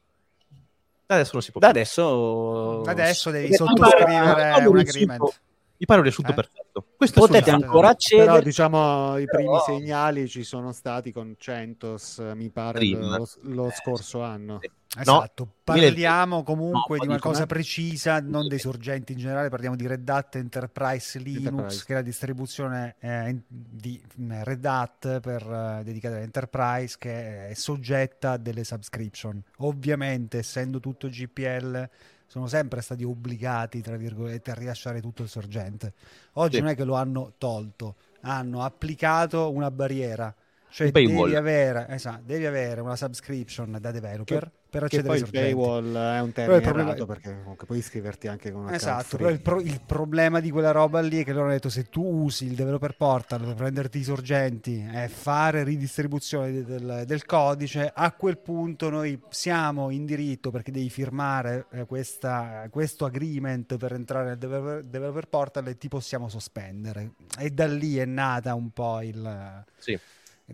Da 1.06 1.16
adesso 1.16 1.32
non 1.34 1.42
si 1.42 1.52
può 1.52 1.60
da. 1.60 1.68
Adesso... 1.68 2.82
adesso 2.84 3.32
devi 3.32 3.54
sottoscrivere 3.54 4.66
un 4.66 4.78
agreement 4.78 5.42
mi 5.82 5.88
pare 5.88 6.00
un 6.00 6.06
riassunto 6.06 6.32
eh? 6.32 6.36
perfetto. 6.36 6.86
Questo 6.96 7.22
Potete 7.22 7.50
ancora 7.50 7.90
accedere. 7.90 8.28
Però 8.28 8.42
diciamo 8.42 9.18
i 9.18 9.26
primi 9.26 9.46
Però... 9.46 9.64
segnali 9.64 10.28
ci 10.30 10.44
sono 10.44 10.74
stati 10.74 11.12
con 11.12 11.34
Centos, 11.40 12.20
mi 12.36 12.52
pare, 12.52 12.86
lo, 12.86 13.28
lo, 13.42 13.72
scorso 13.72 14.22
anno. 14.22 14.60
Esatto, 14.96 15.44
no, 15.44 15.54
parliamo 15.64 16.44
comunque 16.44 16.98
no, 16.98 17.04
di 17.04 17.10
una 17.10 17.20
cosa 17.20 17.48
precisa, 17.48 18.20
non 18.20 18.48
dei 18.48 18.60
sorgenti 18.60 19.14
in 19.14 19.18
generale, 19.18 19.50
parliamo 19.50 19.76
di 19.76 19.88
Red 19.88 20.08
Hat 20.08 20.36
Enterprise 20.36 21.18
Linux, 21.18 21.46
Enterprise. 21.46 21.84
che 21.86 21.94
è 21.94 21.96
la 21.96 22.02
distribuzione 22.04 22.96
eh, 23.00 23.42
di 23.48 24.00
eh, 24.30 24.44
Red 24.44 24.66
Hat 24.66 25.20
per, 25.20 25.42
eh, 25.42 25.84
dedicata 25.84 26.18
all'Enterprise, 26.18 26.98
che 27.00 27.48
è 27.48 27.54
soggetta 27.56 28.34
a 28.34 28.38
delle 28.38 28.64
subscription. 28.64 29.42
Ovviamente, 29.60 30.38
essendo 30.38 30.80
tutto 30.80 31.08
GPL, 31.08 31.90
sono 32.32 32.48
sempre 32.48 32.80
stati 32.80 33.04
obbligati, 33.04 33.82
tra 33.82 33.98
virgolette, 33.98 34.52
a 34.52 34.54
rilasciare 34.54 35.02
tutto 35.02 35.22
il 35.22 35.28
sorgente. 35.28 35.92
Oggi 36.36 36.56
sì. 36.56 36.62
non 36.62 36.70
è 36.70 36.76
che 36.78 36.86
lo 36.86 36.96
hanno 36.96 37.34
tolto, 37.38 37.96
hanno 38.22 38.64
applicato 38.64 39.52
una 39.52 39.70
barriera. 39.70 40.34
Cioè 40.70 40.92
devi 40.92 41.36
avere, 41.36 41.88
esatto, 41.90 42.22
devi 42.24 42.46
avere, 42.46 42.80
una 42.80 42.96
subscription 42.96 43.78
da 43.82 43.92
developer 43.92 44.44
che 44.44 44.61
per 44.72 44.84
accedere 44.84 45.08
poi 45.10 45.18
il 45.20 45.30
paywall 45.30 45.94
è 45.94 46.22
un 46.22 46.32
termine 46.32 46.62
problema... 46.62 46.90
errato 46.90 47.06
perché 47.06 47.38
comunque 47.42 47.66
puoi 47.66 47.80
iscriverti 47.80 48.28
anche 48.30 48.52
con 48.54 48.62
una 48.62 48.74
esatto 48.74 49.18
però 49.18 49.30
il, 49.30 49.42
pro- 49.42 49.60
il, 49.60 49.82
problema 49.86 50.40
di 50.40 50.50
quella 50.50 50.72
roba 50.72 51.02
lì 51.02 51.20
è 51.20 51.26
che 51.26 51.34
loro 51.34 51.44
hanno 51.44 51.54
detto 51.54 51.70
se 51.70 51.90
tu 51.90 52.02
usi 52.02 52.46
il 52.46 52.56
developer 52.56 52.96
portal 52.96 53.42
per 53.44 53.56
prenderti 53.56 54.00
i 54.00 54.04
sorgenti 54.04 54.90
e 54.90 55.10
fare 55.10 55.64
ridistribuzione 55.64 56.64
del, 56.64 57.04
del 57.06 57.26
codice 57.26 57.92
a 57.94 58.14
quel 58.14 58.38
punto 58.38 58.90
noi 58.90 59.20
siamo 59.28 59.90
in 59.90 60.06
diritto 60.06 60.52
perché 60.52 60.72
devi 60.72 60.90
firmare 60.90 61.66
eh, 61.72 61.86
questa, 61.86 62.68
questo 62.70 63.04
agreement 63.04 63.76
per 63.76 63.92
entrare 63.92 64.30
nel 64.30 64.38
developer, 64.38 64.84
developer 64.86 65.28
portal 65.28 65.68
e 65.68 65.78
ti 65.78 65.90
possiamo 65.90 66.30
sospendere. 66.30 67.12
E 67.38 67.50
da 67.50 67.68
lì 67.68 67.98
è 67.98 68.06
nata 68.06 68.54
un 68.54 68.72
po' 68.72 69.02
il 69.02 69.64
sì 69.78 70.00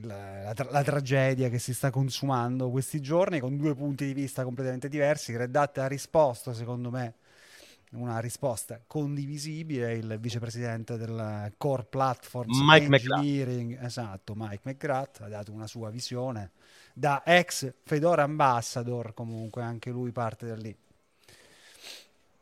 la, 0.01 0.43
la, 0.43 0.53
tra- 0.53 0.71
la, 0.71 0.83
tragedia 0.83 1.49
che 1.49 1.59
si 1.59 1.73
sta 1.73 1.89
consumando 1.89 2.69
questi 2.69 3.01
giorni 3.01 3.39
con 3.39 3.57
due 3.57 3.75
punti 3.75 4.05
di 4.05 4.13
vista 4.13 4.43
completamente 4.43 4.89
diversi. 4.89 5.35
Red 5.35 5.55
Hat 5.55 5.77
ha 5.77 5.87
risposto, 5.87 6.53
secondo 6.53 6.89
me, 6.89 7.15
una 7.91 8.19
risposta 8.19 8.81
condivisibile. 8.85 9.93
Il 9.93 10.17
vicepresidente 10.19 10.97
del 10.97 11.53
Core 11.57 11.85
Platforms 11.85 12.59
Mike 12.59 12.85
Engineering, 12.85 13.71
McGrath. 13.71 13.85
esatto, 13.85 14.33
Mike 14.35 14.61
McGrath, 14.63 15.21
ha 15.21 15.27
dato 15.27 15.51
una 15.51 15.67
sua 15.67 15.89
visione 15.89 16.51
da 16.93 17.23
ex 17.25 17.73
Fedora 17.83 18.23
Ambassador, 18.23 19.13
comunque 19.13 19.61
anche 19.61 19.89
lui 19.89 20.11
parte 20.11 20.47
da 20.47 20.55
lì. 20.55 20.75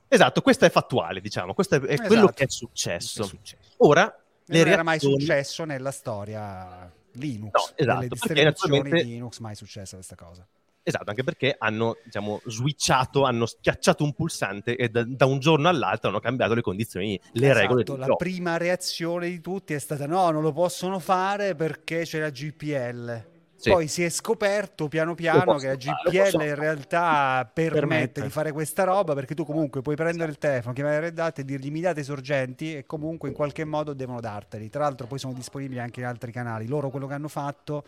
Esatto, 0.08 0.42
questo 0.42 0.66
è 0.66 0.70
fattuale, 0.70 1.20
diciamo, 1.20 1.54
questo 1.54 1.76
è, 1.76 1.80
è 1.82 1.94
esatto. 1.94 2.08
quello 2.08 2.28
che 2.28 2.46
è 2.46 2.50
successo. 2.50 3.24
È 3.24 3.26
successo. 3.26 3.74
Ora, 3.78 4.04
non 4.04 4.14
reazioni... 4.46 4.72
era 4.72 4.84
mai 4.84 5.00
successo 5.00 5.66
nella 5.66 5.92
storia 5.92 6.90
Linux, 7.16 7.52
no, 7.54 7.74
esatto, 7.76 8.00
le 8.02 8.08
distribuzioni 8.08 8.90
di 8.92 9.04
Linux 9.04 9.40
mai 9.40 9.56
successa 9.56 9.96
questa 9.96 10.16
cosa. 10.16 10.48
Esatto, 10.88 11.10
anche 11.10 11.24
perché 11.24 11.56
hanno, 11.58 11.98
diciamo, 12.04 12.42
switchato, 12.46 13.24
hanno 13.24 13.48
schiacciato 13.48 14.04
un 14.04 14.14
pulsante 14.14 14.76
e 14.76 14.90
da, 14.90 15.04
da 15.04 15.26
un 15.26 15.40
giorno 15.40 15.68
all'altro 15.68 16.10
hanno 16.10 16.20
cambiato 16.20 16.54
le 16.54 16.62
condizioni, 16.62 17.20
le 17.32 17.50
esatto, 17.50 17.60
regole 17.60 17.84
La 17.98 18.06
gioco. 18.06 18.18
prima 18.18 18.58
reazione 18.58 19.30
di 19.30 19.42
tutti 19.42 19.74
è 19.74 19.80
stata 19.80 20.06
no, 20.06 20.30
non 20.30 20.44
lo 20.44 20.52
possono 20.52 21.00
fare 21.00 21.56
perché 21.56 22.04
c'è 22.04 22.20
la 22.20 22.30
GPL. 22.30 23.34
Sì. 23.66 23.72
Poi 23.72 23.88
si 23.88 24.04
è 24.04 24.10
scoperto 24.10 24.88
piano 24.88 25.16
piano 25.16 25.56
che 25.56 25.66
la 25.66 25.76
GPL 25.76 26.40
in 26.44 26.54
realtà 26.54 27.50
permette, 27.52 27.80
permette, 27.80 28.22
di 28.22 28.30
fare 28.30 28.52
questa 28.52 28.84
roba 28.84 29.16
perché 29.16 29.34
tu 29.34 29.44
comunque 29.44 29.82
puoi 29.82 29.96
prendere 29.96 30.30
il 30.30 30.38
telefono, 30.38 30.76
chiamare 30.76 31.00
Red 31.00 31.18
Hat 31.18 31.40
e 31.40 31.46
dirgli 31.46 31.72
mi 31.72 31.82
date 31.82 32.02
i 32.02 32.04
sorgenti 32.04 32.76
e 32.76 32.86
comunque 32.86 33.30
in 33.30 33.34
qualche 33.34 33.66
modo 33.66 33.94
devono 33.94 34.20
darteli. 34.20 34.70
Tra 34.70 34.84
l'altro 34.84 35.08
poi 35.08 35.18
sono 35.18 35.34
disponibili 35.34 35.80
anche 35.80 36.02
in 36.02 36.06
altri 36.06 36.32
canali. 36.32 36.68
Loro 36.68 36.92
quello 36.92 37.08
che 37.08 37.16
hanno 37.16 37.28
fatto 37.28 37.86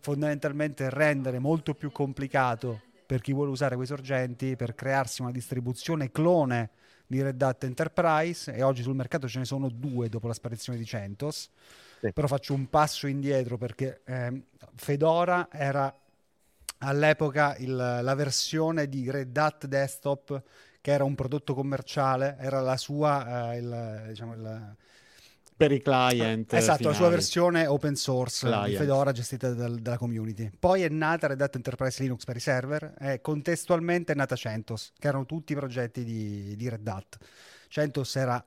fondamentalmente 0.00 0.86
è 0.86 0.90
rendere 0.90 1.38
molto 1.38 1.74
più 1.74 1.92
complicato 1.92 2.80
per 3.06 3.20
chi 3.20 3.32
vuole 3.32 3.52
usare 3.52 3.76
quei 3.76 3.86
sorgenti 3.86 4.56
per 4.56 4.74
crearsi 4.74 5.22
una 5.22 5.30
distribuzione 5.30 6.10
clone 6.10 6.70
di 7.06 7.22
Red 7.22 7.40
Hat 7.40 7.62
Enterprise 7.62 8.52
e 8.52 8.64
oggi 8.64 8.82
sul 8.82 8.96
mercato 8.96 9.28
ce 9.28 9.38
ne 9.38 9.44
sono 9.44 9.68
due 9.68 10.08
dopo 10.08 10.26
la 10.26 10.34
sparizione 10.34 10.76
di 10.76 10.84
CentOS 10.84 11.50
sì. 12.00 12.12
però 12.12 12.26
faccio 12.26 12.54
un 12.54 12.68
passo 12.68 13.06
indietro 13.06 13.56
perché 13.58 14.00
eh, 14.04 14.42
Fedora 14.74 15.48
era 15.50 15.94
all'epoca 16.78 17.56
il, 17.58 17.74
la 17.76 18.14
versione 18.14 18.88
di 18.88 19.10
Red 19.10 19.36
Hat 19.36 19.66
Desktop 19.66 20.42
che 20.80 20.92
era 20.92 21.04
un 21.04 21.14
prodotto 21.14 21.54
commerciale, 21.54 22.36
era 22.40 22.60
la 22.60 22.76
sua, 22.76 23.52
eh, 23.52 23.58
il, 23.58 24.04
diciamo, 24.08 24.32
il, 24.32 24.76
per 25.54 25.72
i 25.72 25.82
client. 25.82 26.54
Esatto, 26.54 26.78
finali. 26.78 26.94
la 26.94 26.98
sua 27.02 27.08
versione 27.10 27.66
open 27.66 27.94
source 27.96 28.46
client. 28.46 28.68
di 28.68 28.76
Fedora 28.76 29.12
gestita 29.12 29.52
dal, 29.52 29.78
dalla 29.78 29.98
community. 29.98 30.50
Poi 30.58 30.82
è 30.82 30.88
nata 30.88 31.26
Red 31.26 31.40
Hat 31.42 31.56
Enterprise 31.56 32.02
Linux 32.02 32.24
per 32.24 32.36
i 32.36 32.40
server 32.40 32.94
e 32.98 33.20
contestualmente 33.20 34.12
è 34.12 34.14
nata 34.14 34.36
CentOS, 34.36 34.92
che 34.98 35.08
erano 35.08 35.26
tutti 35.26 35.52
i 35.52 35.54
progetti 35.54 36.02
di, 36.02 36.56
di 36.56 36.68
Red 36.68 36.88
Hat. 36.88 37.18
CentOS 37.68 38.16
era 38.16 38.44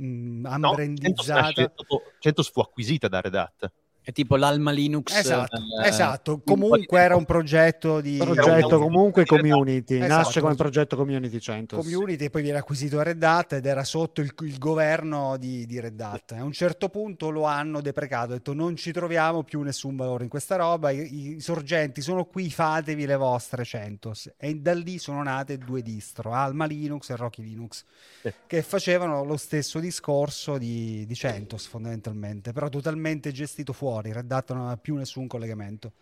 mh, 0.00 0.46
ambrandizzata. 0.46 1.62
No, 1.62 2.02
CentOS 2.18 2.50
fu 2.50 2.60
acquisita 2.60 3.08
da 3.08 3.20
Red 3.20 3.34
Hat. 3.34 3.72
È 4.10 4.12
tipo 4.12 4.34
l'Alma 4.34 4.72
Linux. 4.72 5.14
Esatto, 5.14 5.56
eh, 5.84 5.86
esatto. 5.86 6.40
comunque 6.44 7.00
era 7.00 7.14
un 7.14 7.24
progetto 7.24 8.00
di... 8.00 8.16
Progetto 8.16 8.80
comunque 8.80 9.24
community, 9.24 9.98
esatto. 9.98 10.12
nasce 10.12 10.40
come 10.40 10.56
progetto 10.56 10.96
community 10.96 11.38
100. 11.38 11.76
Community 11.76 12.24
e 12.24 12.30
poi 12.30 12.42
viene 12.42 12.58
acquisito 12.58 12.98
a 12.98 13.04
Red 13.04 13.22
Hat 13.22 13.52
ed 13.52 13.66
era 13.66 13.84
sotto 13.84 14.20
il, 14.20 14.34
il 14.40 14.58
governo 14.58 15.36
di, 15.36 15.64
di, 15.64 15.78
Red 15.78 16.00
Hat. 16.00 16.32
A 16.32 16.42
un 16.42 16.50
certo 16.50 16.88
punto 16.88 17.30
lo 17.30 17.44
hanno 17.44 17.80
deprecato, 17.80 18.32
ha 18.32 18.34
detto 18.34 18.52
non 18.52 18.74
ci 18.74 18.90
troviamo 18.90 19.44
più 19.44 19.60
nessun 19.62 19.94
valore 19.94 20.24
in 20.24 20.28
questa 20.28 20.56
roba, 20.56 20.90
i, 20.90 21.36
i 21.36 21.40
sorgenti 21.40 22.00
sono 22.00 22.24
qui, 22.24 22.50
fatevi 22.50 23.06
le 23.06 23.16
vostre 23.16 23.64
100. 23.64 24.12
E 24.38 24.56
da 24.56 24.74
lì 24.74 24.98
sono 24.98 25.22
nate 25.22 25.56
due 25.56 25.82
distro, 25.82 26.32
Alma 26.32 26.64
Linux 26.64 27.10
e 27.10 27.14
Rocky 27.16 27.44
Linux, 27.44 27.84
eh. 28.22 28.34
che 28.48 28.62
facevano 28.62 29.22
lo 29.22 29.36
stesso 29.36 29.78
discorso 29.78 30.58
di, 30.58 31.06
di 31.06 31.14
CentOS 31.14 31.68
fondamentalmente, 31.68 32.50
però 32.50 32.68
totalmente 32.68 33.30
gestito 33.30 33.72
fuori 33.72 33.98
fuori, 34.00 34.12
Red 34.12 34.32
Hat 34.32 34.50
non 34.52 34.60
aveva 34.62 34.76
più 34.76 34.96
nessun 34.96 35.26
collegamento 35.26 35.92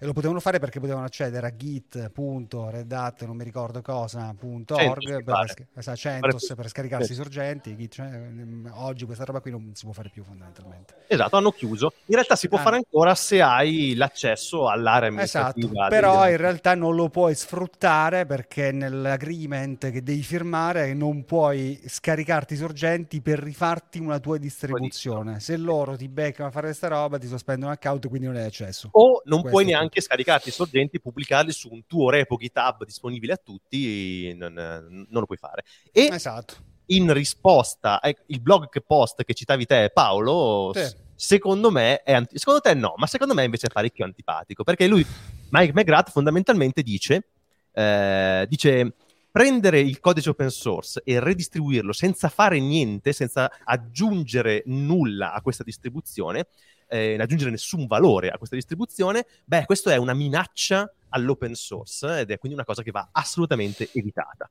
e 0.00 0.06
lo 0.06 0.12
potevano 0.12 0.38
fare 0.38 0.60
perché 0.60 0.78
potevano 0.78 1.06
accedere 1.06 1.48
a 1.48 1.56
git.redhat 1.56 3.24
non 3.24 3.36
mi 3.36 3.42
ricordo 3.42 3.82
cosa.org 3.82 5.24
per, 5.24 5.66
esatto, 5.74 5.96
CentOS 5.96 6.54
per 6.54 6.68
scaricarsi 6.68 7.12
i 7.12 7.14
sorgenti 7.16 7.76
git, 7.76 7.94
cioè, 7.94 8.06
mm, 8.06 8.68
oggi 8.74 9.04
questa 9.06 9.24
roba 9.24 9.40
qui 9.40 9.50
non 9.50 9.72
si 9.74 9.84
può 9.84 9.92
fare 9.92 10.08
più 10.10 10.22
fondamentalmente. 10.22 10.94
Esatto 11.08 11.36
hanno 11.36 11.50
chiuso. 11.50 11.92
In 12.06 12.14
realtà 12.14 12.36
si 12.36 12.46
può 12.46 12.58
ah. 12.58 12.62
fare 12.62 12.76
ancora 12.76 13.16
se 13.16 13.42
hai 13.42 13.94
l'accesso 13.96 14.68
all'area 14.68 15.08
amministrativa 15.08 15.66
esatto 15.68 15.88
però 15.88 16.28
in 16.30 16.36
realtà 16.36 16.76
non 16.76 16.94
lo 16.94 17.08
puoi 17.08 17.34
sfruttare 17.34 18.24
perché 18.24 18.70
nell'agreement 18.70 19.90
che 19.90 20.02
devi 20.04 20.22
firmare 20.22 20.94
non 20.94 21.24
puoi 21.24 21.80
scaricarti 21.84 22.54
i 22.54 22.56
sorgenti 22.56 23.20
per 23.20 23.40
rifarti 23.40 23.98
una 23.98 24.20
tua 24.20 24.38
distribuzione. 24.38 25.40
Se 25.40 25.56
loro 25.56 25.96
ti 25.96 26.08
beccano 26.08 26.50
a 26.50 26.52
fare 26.52 26.66
questa 26.66 26.86
roba 26.86 27.18
ti 27.18 27.26
sospendono 27.26 27.72
l'account 27.72 28.06
quindi 28.06 28.28
non 28.28 28.36
hai 28.36 28.44
accesso. 28.44 28.90
O 28.92 29.22
non 29.24 29.40
Questo 29.40 29.58
puoi 29.58 29.64
neanche 29.64 29.87
anche 29.88 30.00
scaricarti 30.00 30.50
i 30.50 30.52
sorgenti 30.52 31.00
pubblicarli 31.00 31.50
su 31.50 31.68
un 31.72 31.86
tuo 31.86 32.10
repo 32.10 32.36
GitHub 32.36 32.84
disponibile 32.84 33.32
a 33.32 33.40
tutti, 33.42 34.34
non, 34.34 34.52
non 34.52 35.06
lo 35.08 35.26
puoi 35.26 35.38
fare. 35.38 35.64
E 35.90 36.08
esatto. 36.12 36.54
in 36.86 37.12
risposta, 37.12 38.00
eh, 38.00 38.16
il 38.26 38.40
blog 38.40 38.68
post 38.86 39.24
che 39.24 39.34
citavi 39.34 39.66
te, 39.66 39.90
Paolo, 39.92 40.72
sì. 40.74 40.94
secondo 41.14 41.70
me 41.70 42.02
è 42.02 42.12
anti- 42.12 42.38
secondo 42.38 42.60
te 42.60 42.74
no, 42.74 42.94
ma 42.96 43.06
secondo 43.06 43.34
me 43.34 43.44
invece 43.44 43.66
è 43.66 43.72
parecchio 43.72 44.04
antipatico, 44.04 44.62
perché 44.62 44.86
lui, 44.86 45.04
Mike 45.50 45.72
McGrath, 45.72 46.10
fondamentalmente 46.10 46.82
dice, 46.82 47.28
eh, 47.72 48.46
dice 48.48 48.92
prendere 49.30 49.78
il 49.78 50.00
codice 50.00 50.30
open 50.30 50.50
source 50.50 51.02
e 51.04 51.20
redistribuirlo 51.20 51.92
senza 51.92 52.28
fare 52.28 52.58
niente, 52.58 53.12
senza 53.12 53.50
aggiungere 53.62 54.62
nulla 54.66 55.32
a 55.32 55.42
questa 55.42 55.62
distribuzione, 55.62 56.48
eh, 56.88 57.16
aggiungere 57.18 57.50
nessun 57.50 57.86
valore 57.86 58.30
a 58.30 58.38
questa 58.38 58.56
distribuzione, 58.56 59.26
beh, 59.44 59.64
questo 59.64 59.90
è 59.90 59.96
una 59.96 60.14
minaccia 60.14 60.92
all'open 61.10 61.54
source 61.54 62.20
ed 62.20 62.30
è 62.30 62.38
quindi 62.38 62.56
una 62.56 62.66
cosa 62.66 62.82
che 62.82 62.90
va 62.90 63.08
assolutamente 63.12 63.88
evitata. 63.92 64.50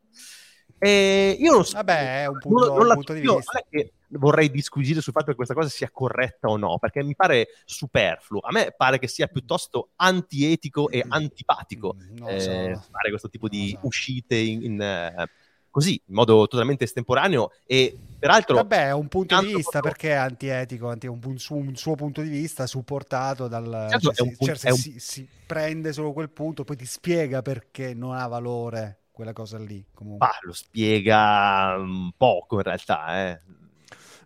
E 0.80 1.36
io 1.39 1.54
non 1.54 1.65
so, 1.65 1.76
Vabbè, 1.78 2.23
è 2.23 2.28
un 2.28 2.38
punto, 2.38 2.67
non, 2.67 2.78
non 2.78 2.88
un 2.88 2.93
punto 2.93 3.13
di 3.13 3.21
vista. 3.21 3.63
che 3.67 3.93
vorrei 4.10 4.52
disquisire 4.52 5.02
sul 5.02 5.12
fatto 5.12 5.32
che 5.32 5.36
questa 5.36 5.56
cosa 5.56 5.69
sia 5.69 5.89
corretta 5.91 6.50
o 6.50 6.58
no, 6.58 6.78
perché 6.78 7.04
mi 7.04 7.15
pare 7.15 7.47
superfluo. 7.65 8.41
A 8.41 8.52
me 8.52 8.73
pare 8.78 9.00
che 9.00 9.08
sia 9.08 9.28
piuttosto 9.28 9.89
antietico 9.95 10.89
e 10.89 11.04
antipatico 11.08 11.95
mm, 11.95 12.28
eh, 12.28 12.76
so. 12.76 12.86
fare 12.91 13.10
questo 13.10 13.30
tipo 13.30 13.47
di 13.47 13.71
so. 13.71 13.88
uscite 13.88 14.36
in, 14.36 14.63
in 14.63 14.73
uh, 14.73 15.23
così, 15.78 16.02
in 16.08 16.16
modo 16.16 16.48
totalmente 16.48 16.86
estemporaneo 16.86 17.52
e 17.63 17.96
peraltro... 18.18 18.56
Vabbè, 18.56 18.88
è 18.88 18.94
un 18.94 19.08
punto 19.08 19.40
di 19.42 19.54
vista, 19.54 19.80
proprio... 19.80 19.92
perché 19.92 20.10
è 20.10 20.16
antietico, 20.16 20.90
anti, 20.90 21.06
un, 21.06 21.20
un, 21.24 21.38
suo, 21.38 21.58
un, 21.58 21.76
suo, 21.76 21.94
punto 21.94 22.22
di 22.22 22.30
vista 22.30 22.66
supportato 22.66 23.48
dal... 23.48 23.86
Certo, 23.92 24.12
cioè, 24.12 24.28
si, 24.28 24.56
cioè, 24.56 24.72
un... 24.72 24.78
si, 24.78 25.00
si, 25.00 25.30
prende 25.46 25.94
solo 25.94 26.13
quel 26.13 26.32
punto, 26.32 26.63
poi 26.63 26.78
ti 26.78 26.88
spiega 26.88 27.44
perché 27.44 27.94
non 27.94 28.16
ha 28.16 28.26
valore 28.26 29.02
quella 29.12 29.34
cosa 29.34 29.60
lì. 29.60 29.86
Comunque. 29.94 30.26
Ah, 30.26 30.40
lo 30.42 30.54
spiega 30.54 31.76
poco 32.18 32.56
in 32.56 32.63
realtà, 32.63 33.30
eh. 33.30 33.42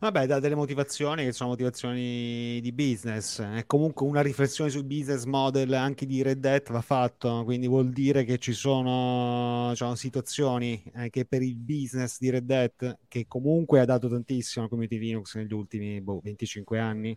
Vabbè, 0.02 0.26
da 0.26 0.40
delle 0.40 0.56
motivazioni 0.56 1.24
che 1.26 1.32
sono 1.32 1.52
motivazioni 1.52 2.60
di 2.60 2.72
business. 2.72 3.40
È 3.40 3.68
comunque 3.68 4.08
una 4.08 4.22
riflessione 4.22 4.72
sul 4.72 4.84
business 4.84 5.26
model 5.26 5.72
anche 5.74 6.08
di 6.08 6.24
Red 6.24 6.44
Hat 6.44 6.72
va 6.72 6.82
fatto, 6.82 7.44
quindi 7.44 7.68
vuol 7.68 7.92
dire 7.92 8.24
che 8.24 8.40
ci 8.40 8.54
sono 8.54 9.68
diciamo, 9.70 9.94
situazioni 9.94 10.84
eh, 10.96 11.12
che 11.12 11.26
per 11.26 11.44
il 11.44 11.56
business 11.56 12.18
di 12.18 12.32
Red 12.32 12.50
Hat, 12.50 12.98
che 13.08 13.26
comunque 13.28 13.80
ha 13.80 13.86
dato 13.86 14.10
tantissimo 14.10 14.66
alla 14.66 14.74
community 14.74 14.98
Linux 14.98 15.36
negli 15.36 15.54
ultimi 15.54 16.02
boh, 16.02 16.20
25 16.24 16.80
anni, 16.80 17.16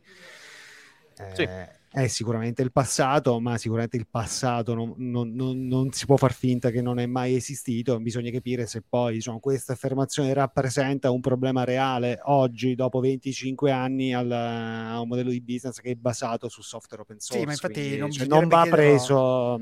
eh, 1.17 1.35
sì 1.35 1.49
è 1.95 2.09
sicuramente 2.09 2.61
il 2.61 2.73
passato, 2.73 3.39
ma 3.39 3.57
sicuramente 3.57 3.97
il 3.97 4.09
passato 4.11 4.75
non, 4.75 4.95
non, 4.97 5.33
non, 5.33 5.65
non, 5.65 5.93
si 5.93 6.07
può 6.07 6.17
far 6.17 6.33
finta 6.33 6.71
che 6.71 6.83
non 6.83 6.99
è 6.99 7.07
mai 7.07 7.37
esistito. 7.37 8.01
Bisogna 8.01 8.33
capire 8.33 8.67
se 8.67 8.83
poi 8.83 9.15
diciamo, 9.15 9.39
questa 9.39 9.75
affermazione 9.75 10.35
rappresenta 10.35 11.13
un 11.13 11.21
problema 11.21 11.63
reale 11.63 12.19
oggi, 12.25 12.75
dopo 12.75 12.99
25 12.99 13.71
anni, 13.71 14.13
al, 14.13 14.29
a 14.29 14.99
un 15.01 15.07
modello 15.07 15.31
di 15.31 15.41
business 15.41 15.79
che 15.79 15.93
è 15.93 15.95
basato 15.95 16.49
su 16.49 16.63
software 16.63 17.03
open 17.03 17.21
source. 17.21 17.39
Sì, 17.39 17.47
ma 17.47 17.53
infatti 17.53 17.73
Quindi, 17.75 17.99
non, 17.99 18.11
cioè, 18.11 18.27
non 18.27 18.49
va 18.49 18.67
preso 18.69 19.61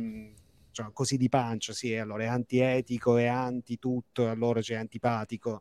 cioè, 0.70 0.86
così 0.94 1.18
di 1.18 1.28
pancia, 1.28 1.74
sì, 1.74 1.94
allora 1.94 2.24
è 2.24 2.28
antietico, 2.28 3.18
è 3.18 3.26
anti 3.26 3.78
tutto, 3.78 4.30
allora 4.30 4.60
c'è 4.60 4.76
antipatico 4.76 5.60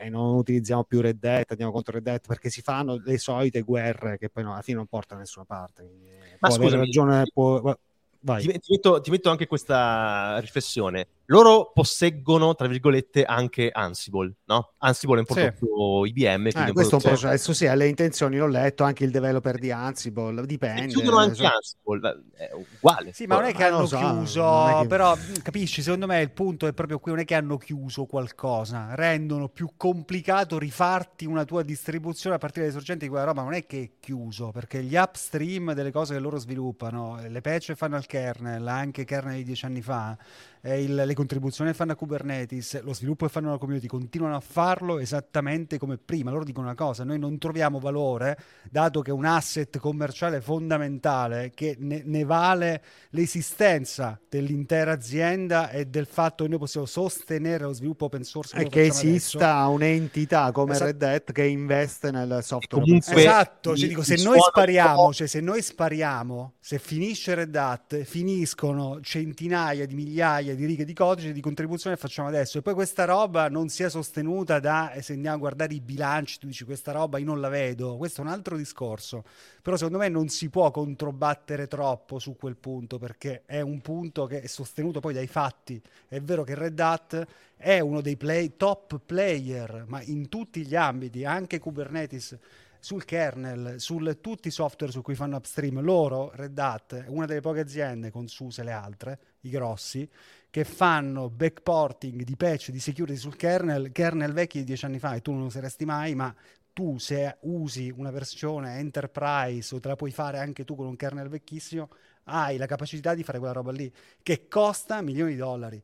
e 0.00 0.08
non 0.08 0.36
utilizziamo 0.36 0.84
più 0.84 1.00
Red 1.00 1.18
Dead, 1.18 1.44
andiamo 1.48 1.72
contro 1.72 1.94
Red 1.94 2.04
Dead 2.04 2.20
perché 2.24 2.50
si 2.50 2.62
fanno 2.62 3.00
le 3.04 3.18
solite 3.18 3.62
guerre 3.62 4.16
che 4.16 4.30
poi 4.30 4.44
no, 4.44 4.52
alla 4.52 4.62
fine 4.62 4.76
non 4.76 4.86
portano 4.86 5.18
da 5.20 5.24
nessuna 5.24 5.44
parte. 5.44 5.84
Quindi, 5.84 6.08
Ma 6.38 6.50
scusa, 6.50 6.76
ragione, 6.76 7.24
può... 7.32 7.60
Ti, 7.60 8.46
metto, 8.46 9.00
ti 9.00 9.10
metto 9.10 9.30
anche 9.30 9.46
questa 9.46 10.38
riflessione 10.38 11.06
loro 11.30 11.72
posseggono, 11.74 12.54
tra 12.54 12.66
virgolette, 12.66 13.24
anche 13.24 13.70
Ansible, 13.70 14.36
no? 14.46 14.72
Ansible 14.78 15.16
è 15.16 15.18
un 15.18 15.24
prodotto 15.24 16.04
sì. 16.04 16.10
IBM. 16.10 16.46
Eh, 16.46 16.72
questo 16.72 16.92
è 16.92 16.98
un 17.02 17.02
processo, 17.02 17.52
sì, 17.52 17.66
alle 17.66 17.86
intenzioni 17.86 18.38
l'ho 18.38 18.46
letto, 18.46 18.82
anche 18.82 19.04
il 19.04 19.10
developer 19.10 19.58
di 19.58 19.70
Ansible, 19.70 20.46
dipende. 20.46 20.84
E 20.84 20.86
chiudono 20.86 21.18
anche 21.18 21.34
cioè... 21.34 21.50
Ansible, 21.54 22.24
è 22.34 22.50
uguale. 22.54 23.12
Sì, 23.12 23.26
ma 23.26 23.34
non 23.36 23.44
è 23.44 23.52
che 23.52 23.64
hanno 23.64 23.84
so, 23.84 23.98
chiuso, 23.98 24.78
che... 24.80 24.86
però 24.86 25.16
capisci, 25.42 25.82
secondo 25.82 26.06
me 26.06 26.22
il 26.22 26.30
punto 26.30 26.66
è 26.66 26.72
proprio 26.72 26.98
qui, 26.98 27.10
non 27.10 27.20
è 27.20 27.24
che 27.26 27.34
hanno 27.34 27.58
chiuso 27.58 28.06
qualcosa, 28.06 28.94
rendono 28.94 29.48
più 29.48 29.72
complicato 29.76 30.58
rifarti 30.58 31.26
una 31.26 31.44
tua 31.44 31.62
distribuzione 31.62 32.36
a 32.36 32.38
partire 32.38 32.64
dai 32.64 32.74
sorgenti 32.74 33.04
di 33.04 33.10
quella 33.10 33.26
roba, 33.26 33.42
non 33.42 33.52
è 33.52 33.66
che 33.66 33.82
è 33.82 33.90
chiuso, 34.00 34.50
perché 34.50 34.82
gli 34.82 34.96
upstream 34.96 35.74
delle 35.74 35.92
cose 35.92 36.14
che 36.14 36.20
loro 36.20 36.38
sviluppano, 36.38 37.20
le 37.28 37.40
patch 37.42 37.74
fanno 37.74 37.96
al 37.96 38.06
kernel, 38.06 38.66
anche 38.66 39.04
kernel 39.04 39.36
di 39.36 39.44
dieci 39.44 39.66
anni 39.66 39.82
fa, 39.82 40.16
il, 40.62 40.94
le 40.94 41.14
contribuzioni 41.18 41.72
fanno 41.72 41.92
a 41.92 41.96
Kubernetes, 41.96 42.80
lo 42.82 42.94
sviluppo 42.94 43.26
che 43.26 43.32
fanno 43.32 43.48
alla 43.48 43.58
community, 43.58 43.88
continuano 43.88 44.36
a 44.36 44.40
farlo 44.40 45.00
esattamente 45.00 45.76
come 45.76 45.98
prima. 45.98 46.30
Loro 46.30 46.44
dicono 46.44 46.66
una 46.66 46.76
cosa, 46.76 47.02
noi 47.02 47.18
non 47.18 47.38
troviamo 47.38 47.80
valore, 47.80 48.38
dato 48.70 49.02
che 49.02 49.10
è 49.10 49.12
un 49.12 49.24
asset 49.24 49.78
commerciale 49.78 50.40
fondamentale 50.40 51.50
che 51.52 51.74
ne, 51.80 52.02
ne 52.04 52.22
vale 52.22 52.84
l'esistenza 53.10 54.20
dell'intera 54.28 54.92
azienda 54.92 55.70
e 55.70 55.86
del 55.86 56.06
fatto 56.06 56.44
che 56.44 56.50
noi 56.50 56.60
possiamo 56.60 56.86
sostenere 56.86 57.64
lo 57.64 57.72
sviluppo 57.72 58.04
open 58.04 58.22
source. 58.22 58.56
E 58.56 58.68
che 58.68 58.86
esista 58.86 59.56
adesso. 59.56 59.72
un'entità 59.72 60.52
come 60.52 60.74
esatto. 60.74 60.84
Red 60.84 61.02
Hat 61.02 61.32
che 61.32 61.46
investe 61.46 62.12
nel 62.12 62.38
software. 62.42 62.84
Comunque, 62.84 63.14
esatto, 63.14 63.76
cioè, 63.76 63.88
dico, 63.88 64.02
se 64.02 64.22
noi 64.22 64.38
spariamo, 64.38 65.12
cioè, 65.12 65.26
se 65.26 65.40
noi 65.40 65.62
spariamo, 65.62 66.52
se 66.60 66.78
finisce 66.78 67.34
Red 67.34 67.56
Hat, 67.56 68.02
finiscono 68.04 69.00
centinaia 69.00 69.84
di 69.84 69.94
migliaia 69.96 70.54
di 70.54 70.64
righe 70.64 70.84
di 70.84 70.92
codice 71.08 71.32
di 71.32 71.40
contribuzione 71.40 71.96
che 71.96 72.02
facciamo 72.02 72.28
adesso. 72.28 72.58
E 72.58 72.62
poi 72.62 72.74
questa 72.74 73.04
roba 73.06 73.48
non 73.48 73.68
sia 73.68 73.88
sostenuta 73.88 74.60
da, 74.60 74.92
se 75.00 75.14
andiamo 75.14 75.36
a 75.36 75.38
guardare 75.38 75.72
i 75.72 75.80
bilanci, 75.80 76.38
tu 76.38 76.46
dici 76.46 76.64
questa 76.64 76.92
roba 76.92 77.18
io 77.18 77.24
non 77.24 77.40
la 77.40 77.48
vedo, 77.48 77.96
questo 77.96 78.20
è 78.20 78.24
un 78.24 78.30
altro 78.30 78.56
discorso, 78.56 79.24
però 79.62 79.76
secondo 79.76 79.98
me 79.98 80.08
non 80.08 80.28
si 80.28 80.50
può 80.50 80.70
controbattere 80.70 81.66
troppo 81.66 82.18
su 82.18 82.36
quel 82.36 82.56
punto 82.56 82.98
perché 82.98 83.42
è 83.46 83.60
un 83.60 83.80
punto 83.80 84.26
che 84.26 84.42
è 84.42 84.46
sostenuto 84.46 85.00
poi 85.00 85.14
dai 85.14 85.26
fatti, 85.26 85.80
è 86.08 86.20
vero 86.20 86.44
che 86.44 86.54
Red 86.54 86.78
Hat 86.78 87.26
è 87.56 87.80
uno 87.80 88.02
dei 88.02 88.16
play, 88.16 88.56
top 88.56 89.00
player, 89.04 89.84
ma 89.88 90.02
in 90.02 90.28
tutti 90.28 90.66
gli 90.66 90.76
ambiti, 90.76 91.24
anche 91.24 91.58
Kubernetes 91.58 92.38
sul 92.80 93.04
kernel, 93.04 93.80
su 93.80 93.98
tutti 94.20 94.48
i 94.48 94.52
software 94.52 94.92
su 94.92 95.02
cui 95.02 95.14
fanno 95.14 95.36
upstream, 95.36 95.80
loro, 95.80 96.30
Red 96.34 96.58
Hat, 96.58 97.04
una 97.08 97.26
delle 97.26 97.40
poche 97.40 97.60
aziende 97.60 98.10
con 98.10 98.28
SUSE 98.28 98.60
e 98.60 98.64
le 98.64 98.72
altre, 98.72 99.18
i 99.40 99.50
grossi, 99.50 100.08
che 100.50 100.64
fanno 100.64 101.28
backporting 101.28 102.22
di 102.22 102.36
patch 102.36 102.70
di 102.70 102.80
security 102.80 103.18
sul 103.18 103.36
kernel, 103.36 103.92
kernel 103.92 104.32
vecchi 104.32 104.58
di 104.58 104.64
dieci 104.64 104.84
anni 104.84 104.98
fa 104.98 105.14
e 105.14 105.20
tu 105.20 105.32
non 105.32 105.40
lo 105.40 105.46
useresti 105.46 105.84
mai, 105.84 106.14
ma 106.14 106.34
tu 106.72 106.96
se 106.98 107.38
usi 107.40 107.92
una 107.94 108.10
versione 108.10 108.78
enterprise 108.78 109.74
o 109.74 109.80
te 109.80 109.88
la 109.88 109.96
puoi 109.96 110.12
fare 110.12 110.38
anche 110.38 110.64
tu 110.64 110.76
con 110.76 110.86
un 110.86 110.96
kernel 110.96 111.28
vecchissimo, 111.28 111.90
hai 112.24 112.56
la 112.56 112.66
capacità 112.66 113.14
di 113.14 113.24
fare 113.24 113.38
quella 113.38 113.52
roba 113.52 113.72
lì, 113.72 113.92
che 114.22 114.46
costa 114.48 115.02
milioni 115.02 115.32
di 115.32 115.38
dollari. 115.38 115.82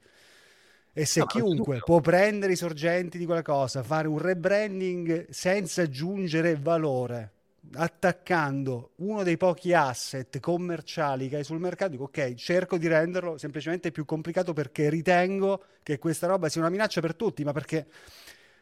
E 0.92 1.04
se 1.04 1.20
no, 1.20 1.26
chiunque 1.26 1.80
può 1.80 2.00
prendere 2.00 2.52
i 2.52 2.56
sorgenti 2.56 3.18
di 3.18 3.24
quella 3.24 3.42
cosa, 3.42 3.82
fare 3.82 4.06
un 4.06 4.18
rebranding 4.18 5.28
senza 5.30 5.82
aggiungere 5.82 6.54
valore, 6.54 7.32
attaccando 7.72 8.92
uno 8.96 9.22
dei 9.22 9.36
pochi 9.36 9.72
asset 9.72 10.38
commerciali 10.40 11.28
che 11.28 11.36
hai 11.36 11.44
sul 11.44 11.58
mercato, 11.58 11.92
dico 11.92 12.04
ok, 12.04 12.34
cerco 12.34 12.76
di 12.76 12.86
renderlo 12.86 13.38
semplicemente 13.38 13.90
più 13.90 14.04
complicato 14.04 14.52
perché 14.52 14.88
ritengo 14.90 15.64
che 15.82 15.98
questa 15.98 16.26
roba 16.26 16.48
sia 16.48 16.60
una 16.60 16.70
minaccia 16.70 17.00
per 17.00 17.14
tutti, 17.14 17.42
ma 17.44 17.52
perché 17.52 17.86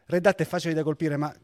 Red 0.06 0.26
Hat 0.26 0.40
è 0.40 0.44
facile 0.44 0.74
da 0.74 0.82
colpire, 0.82 1.16
ma 1.16 1.34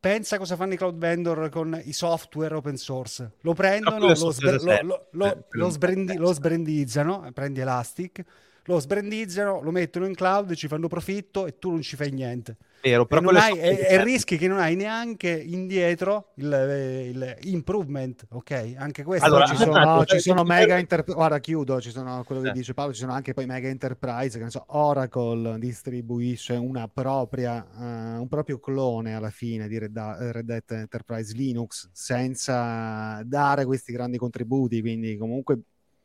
pensa 0.00 0.38
cosa 0.38 0.56
fanno 0.56 0.74
i 0.74 0.76
cloud 0.76 0.96
vendor 0.96 1.48
con 1.48 1.80
i 1.84 1.92
software 1.92 2.54
open 2.54 2.76
source. 2.76 3.32
Lo 3.40 3.54
prendono, 3.54 4.08
lo, 4.08 4.14
sbr- 4.14 4.62
lo, 4.82 5.08
lo, 5.12 5.46
lo, 5.48 5.68
sbrendi- 5.70 6.16
lo 6.16 6.32
sbrandizzano, 6.32 7.30
prendi 7.32 7.60
Elastic, 7.60 8.24
lo 8.64 8.78
sbrandizzano, 8.78 9.60
lo 9.62 9.70
mettono 9.70 10.06
in 10.06 10.14
cloud, 10.14 10.54
ci 10.54 10.68
fanno 10.68 10.88
profitto 10.88 11.46
e 11.46 11.58
tu 11.58 11.70
non 11.70 11.82
ci 11.82 11.96
fai 11.96 12.10
niente. 12.10 12.56
Vero, 12.82 13.06
però 13.06 13.30
e, 13.30 13.36
hai, 13.38 13.58
e, 13.58 13.86
e, 13.88 14.04
rischi 14.04 14.36
che 14.36 14.46
non 14.46 14.58
hai 14.58 14.76
neanche 14.76 15.30
indietro 15.30 16.32
il, 16.36 17.08
il 17.10 17.36
improvement, 17.44 18.26
ok? 18.30 18.74
Anche 18.76 19.02
questo. 19.02 19.24
Allora, 19.24 19.46
ci 19.46 19.56
sono, 19.56 19.78
no, 19.78 20.04
ci 20.06 20.18
sono 20.18 20.44
mega 20.44 20.76
enterprise, 20.76 21.16
guarda 21.16 21.38
chiudo, 21.40 21.80
ci 21.80 21.90
sono 21.90 22.22
quello 22.24 22.42
che 22.42 22.50
eh. 22.50 22.52
dice 22.52 22.74
Paolo, 22.74 22.92
ci 22.92 23.00
sono 23.00 23.12
anche 23.12 23.32
poi 23.32 23.46
mega 23.46 23.68
enterprise, 23.68 24.36
che 24.36 24.44
ne 24.44 24.50
so, 24.50 24.64
Oracle 24.68 25.58
distribuisce 25.58 26.54
una 26.54 26.86
propria, 26.88 27.66
uh, 27.74 28.20
un 28.20 28.28
proprio 28.28 28.58
clone 28.60 29.14
alla 29.14 29.30
fine 29.30 29.66
di 29.66 29.78
Red, 29.78 29.96
Red 29.96 30.50
Hat 30.50 30.70
Enterprise 30.72 31.34
Linux 31.34 31.88
senza 31.90 33.22
dare 33.24 33.64
questi 33.64 33.92
grandi 33.92 34.18
contributi, 34.18 34.82
quindi 34.82 35.16
comunque 35.16 35.58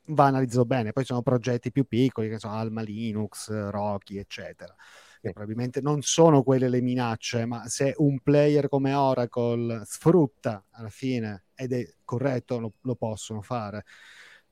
va 0.10 0.26
analizzato 0.26 0.66
bene. 0.66 0.92
Poi 0.92 1.06
sono 1.06 1.22
progetti 1.22 1.72
più 1.72 1.86
piccoli, 1.86 2.30
che 2.30 2.40
sono 2.40 2.54
Alma 2.54 2.82
Linux, 2.82 3.50
Rocky, 3.70 4.18
eccetera. 4.18 4.74
Che 5.22 5.32
probabilmente 5.32 5.82
non 5.82 6.02
sono 6.02 6.44
quelle 6.44 6.70
le 6.70 6.82
minacce, 6.82 7.46
ma 7.46 7.68
se 7.68 7.94
un 7.98 8.20
player 8.22 8.70
come 8.70 8.94
Oracle 8.94 9.84
sfrutta 9.86 10.66
alla 10.72 10.90
fine 10.90 11.46
ed 11.54 11.74
è 11.74 11.86
corretto, 12.06 12.60
lo, 12.60 12.74
lo 12.82 12.96
possono 12.96 13.42
fare 13.42 13.84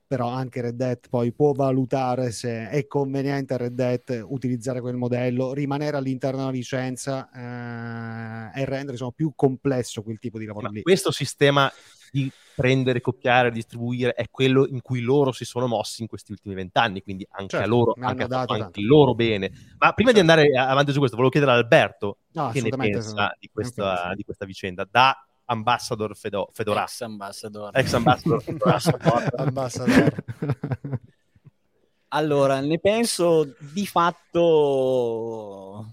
però 0.07 0.29
anche 0.29 0.61
Red 0.61 0.79
Hat 0.79 1.09
poi 1.09 1.33
può 1.33 1.51
valutare 1.51 2.31
se 2.31 2.69
è 2.69 2.87
conveniente 2.87 3.53
a 3.53 3.57
Red 3.57 3.77
Hat 3.77 4.23
utilizzare 4.25 4.79
quel 4.79 4.95
modello, 4.95 5.51
rimanere 5.51 5.97
all'interno 5.97 6.37
della 6.39 6.51
licenza 6.51 7.29
eh, 7.29 8.61
e 8.61 8.65
rendere 8.65 8.91
insomma, 8.91 9.11
più 9.13 9.33
complesso 9.35 10.01
quel 10.03 10.17
tipo 10.17 10.39
di 10.39 10.45
lavoro 10.45 10.67
Ma 10.67 10.71
lì. 10.71 10.81
Questo 10.81 11.11
sistema 11.11 11.69
di 12.11 12.31
prendere, 12.55 13.01
copiare, 13.01 13.51
distribuire 13.51 14.13
è 14.13 14.29
quello 14.29 14.65
in 14.65 14.81
cui 14.81 15.01
loro 15.01 15.31
si 15.31 15.45
sono 15.45 15.67
mossi 15.67 16.01
in 16.01 16.07
questi 16.07 16.31
ultimi 16.31 16.55
vent'anni, 16.55 17.03
quindi 17.03 17.27
anche 17.29 17.57
certo, 17.57 17.65
a 17.65 17.69
loro, 17.69 17.95
anche 17.99 18.23
a 18.23 18.45
anche 18.47 18.81
loro 18.81 19.13
bene. 19.13 19.51
Ma 19.77 19.93
prima 19.93 20.11
certo. 20.11 20.13
di 20.13 20.19
andare 20.19 20.57
avanti 20.57 20.91
su 20.91 20.97
questo, 20.97 21.15
volevo 21.15 21.31
chiedere 21.31 21.53
ad 21.53 21.63
Alberto 21.63 22.17
no, 22.31 22.49
che 22.49 22.61
ne 22.61 22.69
pensa 22.69 23.09
sono... 23.09 23.31
di, 23.39 23.49
questa, 23.51 24.13
di 24.15 24.23
questa 24.23 24.45
vicenda 24.45 24.87
da 24.89 25.15
ambassador 25.45 26.15
Fedo, 26.15 26.49
Fedora. 26.51 26.83
Ex 26.83 27.01
ambassador. 27.01 27.71
Ex 27.73 27.93
ambassador. 27.93 28.43
ambassador. 29.37 30.23
Allora, 32.09 32.61
ne 32.61 32.79
penso 32.79 33.53
di 33.59 33.85
fatto, 33.85 35.11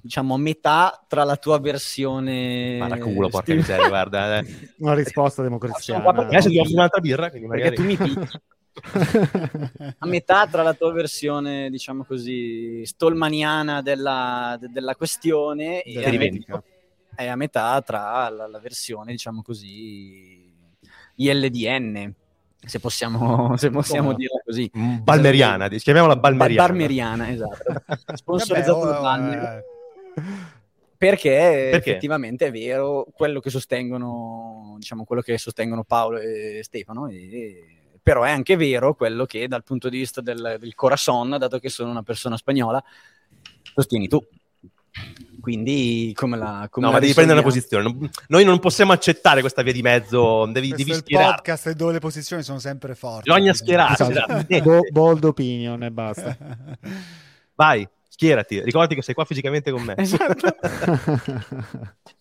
diciamo, 0.01 0.37
metà 0.37 1.05
tra 1.09 1.25
la 1.25 1.37
tua 1.37 1.59
versione... 1.59 2.77
Paraculo, 2.79 3.29
porca 3.29 3.53
miseria, 3.53 3.89
guarda. 3.89 4.39
Eh. 4.39 4.47
Una 4.79 4.95
risposta 4.95 5.43
democristiana. 5.43 6.09
Adesso 6.09 6.49
ti 6.51 6.59
offro 6.59 6.75
un'altra 6.75 7.01
birra, 7.01 7.31
quindi 7.31 7.49
magari... 7.49 7.75
Perché 7.75 7.97
tu 7.97 8.05
mi 8.05 8.15
picchi. 8.15 8.39
a 9.99 10.07
metà 10.07 10.47
tra 10.47 10.63
la 10.63 10.75
tua 10.75 10.93
versione, 10.93 11.69
diciamo 11.71 12.05
così, 12.05 12.85
stolmaniana 12.87 13.83
della, 13.83 14.57
de, 14.59 14.69
della 14.69 14.95
questione 14.97 15.83
e, 15.83 16.01
è 17.15 17.27
a 17.27 17.37
metà 17.37 17.81
tra 17.83 18.29
la, 18.29 18.47
la 18.47 18.59
versione, 18.59 19.13
diciamo 19.13 19.43
così, 19.43 20.53
ILDN, 21.17 22.15
se 22.67 22.81
possiamo, 22.81 23.57
se 23.59 23.71
possiamo 23.71 24.11
oh, 24.11 24.15
dirla 24.15 24.41
così. 24.45 24.71
Balmeriana, 24.73 25.67
esatto. 25.67 25.83
chiamiamola 25.83 26.17
Balmeriana. 26.17 26.69
Balmeriana, 26.69 27.31
esatto. 27.31 27.83
Sponsorizzato 28.15 28.85
da 28.85 29.01
Balmer. 29.01 29.65
Perché, 30.97 31.69
perché, 31.71 31.91
effettivamente 31.91 32.47
è 32.47 32.51
vero 32.51 33.07
quello 33.13 33.41
che 33.41 33.51
sostengono, 33.51 34.77
diciamo, 34.79 35.05
quello 35.05 35.23
che 35.23 35.37
sostengono 35.39 35.85
Paolo 35.85 36.19
e 36.19 36.61
Stefano, 36.63 37.09
e, 37.09 37.99
però 38.03 38.23
è 38.23 38.31
anche 38.31 38.57
vero 38.57 38.95
quello 38.95 39.27
che 39.27 39.47
dal 39.49 39.65
punto 39.65 39.89
di 39.89 39.99
vista 39.99 40.21
del, 40.21 40.57
del 40.59 40.75
corazon, 40.75 41.37
dato 41.39 41.59
che 41.59 41.69
sono 41.69 41.91
una 41.91 42.03
persona 42.03 42.37
spagnola, 42.37 42.83
sostieni 43.75 44.09
tu. 44.09 44.25
Quindi, 45.41 46.13
come 46.15 46.39
la. 46.39 46.69
Come 46.71 46.87
no, 46.87 46.93
la 46.93 46.99
ma 46.99 47.01
devi 47.03 47.13
prendere 47.13 47.39
una 47.39 47.47
posizione. 47.47 47.95
Noi 48.29 48.45
non 48.45 48.59
possiamo 48.61 48.93
accettare 48.93 49.41
questa 49.41 49.61
via 49.61 49.73
di 49.73 49.83
mezzo. 49.83 50.47
Devi, 50.47 50.69
Questo 50.71 50.87
devi 50.87 50.99
schierare. 50.99 51.29
Il 51.29 51.35
podcast 51.35 51.71
dove 51.73 51.93
le 51.93 51.99
posizioni 51.99 52.43
sono 52.43 52.59
sempre 52.59 52.95
forti. 52.95 53.31
Bisogna 53.31 53.53
schierarsi. 53.53 54.03
Esatto. 54.03 54.63
Bo- 54.63 54.87
bold 54.91 55.25
opinion 55.25 55.83
e 55.83 55.91
basta. 55.91 56.37
Vai, 57.55 57.87
schierati. 58.09 58.63
Ricordati 58.63 58.95
che 58.95 59.03
sei 59.03 59.15
qua 59.15 59.25
fisicamente 59.25 59.71
con 59.71 59.83
me. 59.83 59.95
Esatto. 59.99 60.57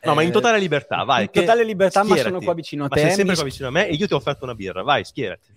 No, 0.00 0.14
ma 0.14 0.22
in 0.22 0.30
totale 0.30 0.60
libertà, 0.60 1.02
vai. 1.02 1.24
In 1.24 1.30
totale 1.32 1.64
libertà, 1.64 2.02
schierati. 2.04 2.22
ma 2.22 2.28
sono 2.28 2.40
qua 2.40 2.54
vicino 2.54 2.84
a 2.84 2.88
te. 2.88 3.00
Ma 3.00 3.06
sei 3.08 3.16
sempre 3.16 3.34
qua 3.34 3.44
vicino 3.44 3.68
a 3.68 3.70
me 3.72 3.88
e 3.88 3.94
io 3.94 4.06
ti 4.06 4.12
ho 4.12 4.16
offerto 4.16 4.44
una 4.44 4.54
birra. 4.54 4.82
Vai, 4.82 5.04
schierati. 5.04 5.50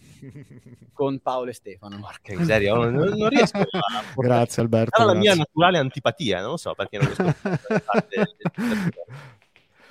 Con 0.94 1.20
Paolo 1.20 1.50
e 1.50 1.54
Stefano. 1.54 2.00
Porca 2.00 2.36
miseria, 2.36 2.74
non, 2.74 2.94
non 2.94 3.30
riesco 3.30 3.58
a... 3.58 3.66
Grazie 4.16 4.62
Alberto. 4.62 5.02
Era 5.02 5.14
la 5.14 5.18
mia 5.18 5.36
naturale 5.36 5.78
antipatia, 5.78 6.42
non 6.42 6.58
so 6.58 6.74
perché 6.74 6.98
non 6.98 7.08
riesco 7.08 7.24
a... 7.24 8.06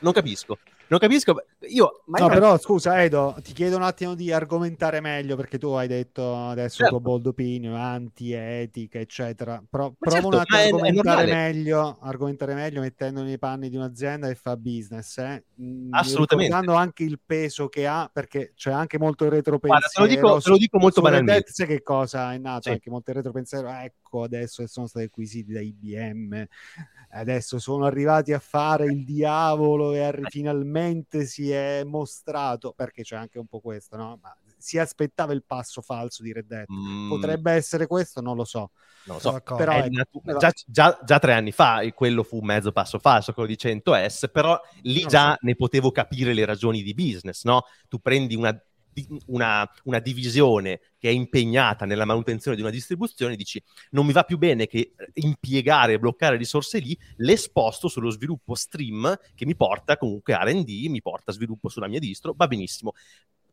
non 0.00 0.12
capisco. 0.12 0.58
Non 0.90 0.98
capisco. 0.98 1.44
Io, 1.68 2.02
no, 2.06 2.18
io... 2.18 2.26
però 2.26 2.58
scusa, 2.58 3.00
Edo, 3.00 3.36
ti 3.44 3.52
chiedo 3.52 3.76
un 3.76 3.82
attimo 3.84 4.16
di 4.16 4.32
argomentare 4.32 5.00
meglio 5.00 5.36
perché 5.36 5.56
tu 5.56 5.68
hai 5.68 5.86
detto 5.86 6.34
adesso 6.34 6.78
certo. 6.78 6.96
tuo 6.96 7.00
bold 7.00 7.26
opinion, 7.26 7.76
anti-etica, 7.76 8.98
eccetera. 8.98 9.62
Pro- 9.70 9.94
prova 9.96 10.16
certo, 10.16 10.26
un 10.26 10.34
attimo 10.34 10.58
a 10.58 10.62
argomentare 10.62 11.32
meglio, 11.32 11.98
argomentare 12.00 12.54
meglio 12.54 12.80
mettendo 12.80 13.22
nei 13.22 13.38
panni 13.38 13.68
di 13.68 13.76
un'azienda 13.76 14.26
che 14.26 14.34
fa 14.34 14.56
business, 14.56 15.18
eh? 15.18 15.44
Mm, 15.62 15.94
Assolutamente. 15.94 16.52
Dando 16.52 16.74
anche 16.74 17.04
il 17.04 17.20
peso 17.24 17.68
che 17.68 17.86
ha, 17.86 18.10
perché 18.12 18.54
c'è 18.56 18.72
anche 18.72 18.98
molto 18.98 19.24
il 19.26 19.30
retropensiero. 19.30 19.78
Guarda, 19.78 19.88
te 19.94 20.00
lo 20.00 20.28
dico, 20.28 20.40
te 20.40 20.50
lo 20.50 20.56
dico 20.56 20.78
molto 20.78 21.00
banalmente. 21.02 21.52
Sai 21.52 21.68
che 21.68 21.84
cosa 21.84 22.32
è 22.34 22.38
nato? 22.38 22.62
Sì. 22.62 22.70
Anche 22.70 22.90
molto 22.90 23.10
il 23.10 23.16
retropensiero. 23.16 23.68
Ecco, 23.68 24.24
adesso 24.24 24.66
sono 24.66 24.88
stati 24.88 25.04
acquisiti 25.04 25.52
da 25.52 25.60
IBM 25.60 26.48
adesso 27.10 27.58
sono 27.58 27.84
arrivati 27.84 28.32
a 28.32 28.38
fare 28.38 28.86
il 28.86 29.04
diavolo 29.04 29.92
e 29.92 30.00
arri- 30.00 30.24
finalmente 30.28 31.24
si 31.26 31.50
è 31.50 31.82
mostrato, 31.84 32.72
perché 32.72 33.02
c'è 33.02 33.16
anche 33.16 33.38
un 33.38 33.46
po' 33.46 33.60
questo, 33.60 33.96
no? 33.96 34.18
Ma 34.22 34.34
si 34.60 34.78
aspettava 34.78 35.32
il 35.32 35.42
passo 35.44 35.80
falso 35.80 36.22
di 36.22 36.32
Red 36.32 36.46
Dead. 36.46 36.66
Mm. 36.70 37.08
Potrebbe 37.08 37.52
essere 37.52 37.86
questo, 37.86 38.20
non 38.20 38.36
lo 38.36 38.44
so. 38.44 38.70
Non 39.04 39.16
lo 39.16 39.22
so, 39.22 39.40
però 39.56 39.72
è, 39.72 39.88
natu- 39.88 40.22
già, 40.38 40.52
già, 40.66 40.98
già, 41.02 41.18
tre 41.18 41.32
anni 41.32 41.52
fa 41.52 41.80
quello 41.94 42.22
fu 42.22 42.40
mezzo 42.40 42.70
passo 42.70 42.98
falso, 42.98 43.32
quello 43.32 43.48
di 43.48 43.56
100S, 43.56 44.28
però 44.30 44.60
lì 44.82 45.04
già 45.06 45.30
so. 45.32 45.38
ne 45.40 45.56
potevo 45.56 45.90
capire 45.90 46.34
le 46.34 46.44
ragioni 46.44 46.82
di 46.82 46.92
business, 46.92 47.44
no? 47.44 47.64
Tu 47.88 47.98
prendi 47.98 48.34
una 48.34 48.54
una, 49.26 49.68
una, 49.84 49.98
divisione 49.98 50.80
che 50.98 51.08
è 51.08 51.12
impegnata 51.12 51.84
nella 51.84 52.04
manutenzione 52.04 52.56
di 52.56 52.62
una 52.62 52.70
distribuzione, 52.70 53.36
dici 53.36 53.62
non 53.90 54.06
mi 54.06 54.12
va 54.12 54.24
più 54.24 54.38
bene 54.38 54.66
che 54.66 54.92
impiegare 55.14 55.94
e 55.94 55.98
bloccare 55.98 56.36
risorse 56.36 56.78
lì, 56.78 56.96
le 57.16 57.36
sposto 57.36 57.88
sullo 57.88 58.10
sviluppo 58.10 58.54
stream 58.54 59.18
che 59.34 59.46
mi 59.46 59.54
porta 59.54 59.96
comunque 59.96 60.34
RD, 60.34 60.86
mi 60.88 61.00
porta 61.00 61.32
sviluppo 61.32 61.68
sulla 61.68 61.88
mia 61.88 61.98
distro, 61.98 62.34
va 62.36 62.46
benissimo. 62.46 62.92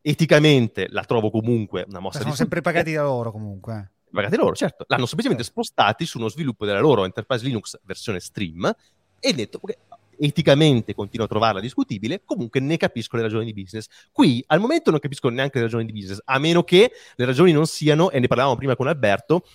Eticamente 0.01 0.88
la 0.89 1.03
trovo 1.03 1.29
comunque 1.29 1.85
una 1.88 1.99
mossa. 1.99 2.21
Sono 2.21 2.35
sempre 2.35 2.61
pagati 2.61 2.93
da 2.93 3.03
loro 3.03 3.31
comunque. 3.31 3.91
Pagati 4.09 4.38
loro, 4.38 4.55
certo. 4.55 4.85
L'hanno 4.88 5.05
semplicemente 5.05 5.43
spostati 5.43 6.05
su 6.05 6.17
uno 6.17 6.29
sviluppo 6.29 6.65
della 6.65 6.79
loro 6.79 7.03
Enterprise 7.03 7.43
Linux 7.43 7.77
versione 7.83 8.19
stream 8.19 8.73
e 9.19 9.33
detto 9.33 9.59
che 9.59 9.77
eticamente 10.20 10.93
continuo 10.93 11.26
a 11.26 11.30
trovarla 11.30 11.59
discutibile, 11.59 12.22
comunque 12.26 12.59
ne 12.59 12.78
capisco 12.78 13.15
le 13.15 13.24
ragioni 13.24 13.45
di 13.45 13.53
business. 13.53 13.88
Qui 14.11 14.43
al 14.47 14.59
momento 14.59 14.91
non 14.91 14.99
capisco 14.99 15.30
neanche 15.30 15.57
le 15.57 15.63
ragioni 15.65 15.86
di 15.86 15.91
business, 15.91 16.20
a 16.26 16.39
meno 16.39 16.63
che 16.63 16.91
le 17.15 17.26
ragioni 17.26 17.51
non 17.51 17.65
siano, 17.65 18.09
e 18.11 18.20
ne 18.20 18.28
parlavamo 18.28 18.55
prima 18.55 18.76
con 18.76 18.88
Alberto, 18.88 19.45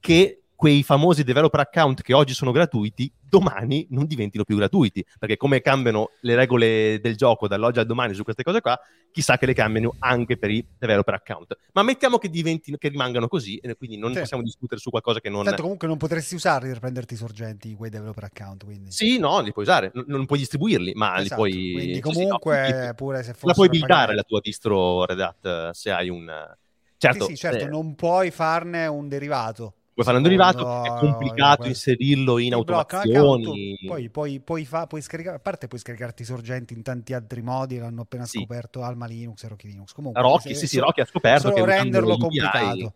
che 0.00 0.39
quei 0.60 0.82
famosi 0.82 1.24
developer 1.24 1.60
account 1.60 2.02
che 2.02 2.12
oggi 2.12 2.34
sono 2.34 2.50
gratuiti, 2.50 3.10
domani 3.18 3.86
non 3.92 4.04
diventino 4.04 4.44
più 4.44 4.56
gratuiti, 4.56 5.02
perché 5.18 5.38
come 5.38 5.62
cambiano 5.62 6.10
le 6.20 6.34
regole 6.34 7.00
del 7.00 7.16
gioco 7.16 7.48
dall'oggi 7.48 7.78
al 7.78 7.86
domani 7.86 8.12
su 8.12 8.24
queste 8.24 8.42
cose 8.42 8.60
qua, 8.60 8.78
chissà 9.10 9.38
che 9.38 9.46
le 9.46 9.54
cambiano 9.54 9.94
anche 10.00 10.36
per 10.36 10.50
i 10.50 10.62
developer 10.78 11.14
account. 11.14 11.56
Ma 11.72 11.82
mettiamo 11.82 12.18
che, 12.18 12.28
diventino, 12.28 12.76
che 12.76 12.88
rimangano 12.88 13.26
così, 13.26 13.56
e 13.56 13.74
quindi 13.74 13.96
non 13.96 14.12
sì. 14.12 14.18
possiamo 14.18 14.42
discutere 14.42 14.78
su 14.78 14.90
qualcosa 14.90 15.18
che 15.18 15.30
non... 15.30 15.44
Tanto 15.44 15.62
comunque 15.62 15.88
non 15.88 15.96
potresti 15.96 16.34
usarli 16.34 16.68
per 16.68 16.80
prenderti 16.80 17.14
i 17.14 17.16
sorgenti, 17.16 17.74
quei 17.74 17.88
developer 17.88 18.24
account, 18.24 18.66
quindi... 18.66 18.92
Sì, 18.92 19.18
no, 19.18 19.40
li 19.40 19.52
puoi 19.52 19.64
usare, 19.64 19.90
non, 19.94 20.04
non 20.08 20.26
puoi 20.26 20.40
distribuirli, 20.40 20.92
ma 20.92 21.20
esatto. 21.20 21.42
li 21.42 21.52
puoi... 21.52 21.72
Quindi 21.72 22.00
comunque, 22.00 22.64
sì, 22.66 22.86
no, 22.86 22.92
pure 22.92 23.22
se 23.22 23.32
fosse... 23.32 23.46
La 23.46 23.54
puoi 23.54 23.70
buildare 23.70 24.14
la 24.14 24.24
tua 24.24 24.40
distro 24.42 25.06
Red 25.06 25.20
Hat 25.20 25.70
se 25.70 25.90
hai 25.90 26.10
un... 26.10 26.30
Certo, 26.98 27.24
sì, 27.24 27.30
sì, 27.30 27.36
certo 27.38 27.64
eh... 27.64 27.68
non 27.68 27.94
puoi 27.94 28.30
farne 28.30 28.86
un 28.86 29.08
derivato 29.08 29.76
puoi 30.00 30.04
fare 30.04 30.16
un 30.16 30.22
derivato, 30.22 30.62
no, 30.62 30.82
è 30.82 30.98
complicato 30.98 31.62
no, 31.62 31.68
inserirlo 31.68 32.38
in 32.38 32.54
automazioni. 32.54 33.76
Poi, 33.86 34.08
poi, 34.08 34.40
poi, 34.40 34.64
fa, 34.64 34.86
puoi 34.86 35.02
scaricare, 35.02 35.36
a 35.36 35.40
parte 35.40 35.68
puoi 35.68 35.80
scaricarti 35.80 36.22
i 36.22 36.24
sorgenti 36.24 36.74
in 36.74 36.82
tanti 36.82 37.12
altri 37.12 37.42
modi, 37.42 37.78
l'hanno 37.78 38.02
appena 38.02 38.24
sì. 38.24 38.38
scoperto 38.38 38.82
Alma 38.82 39.06
Linux 39.06 39.44
e 39.44 39.48
Rocky 39.48 39.68
Linux. 39.68 39.92
Comunque, 39.92 40.20
Rocky, 40.22 40.54
sì, 40.54 40.66
sì, 40.66 40.78
Rocky 40.78 41.02
ha 41.02 41.06
scoperto 41.06 41.52
che 41.52 41.64
renderlo 41.64 42.16
complicato. 42.16 42.94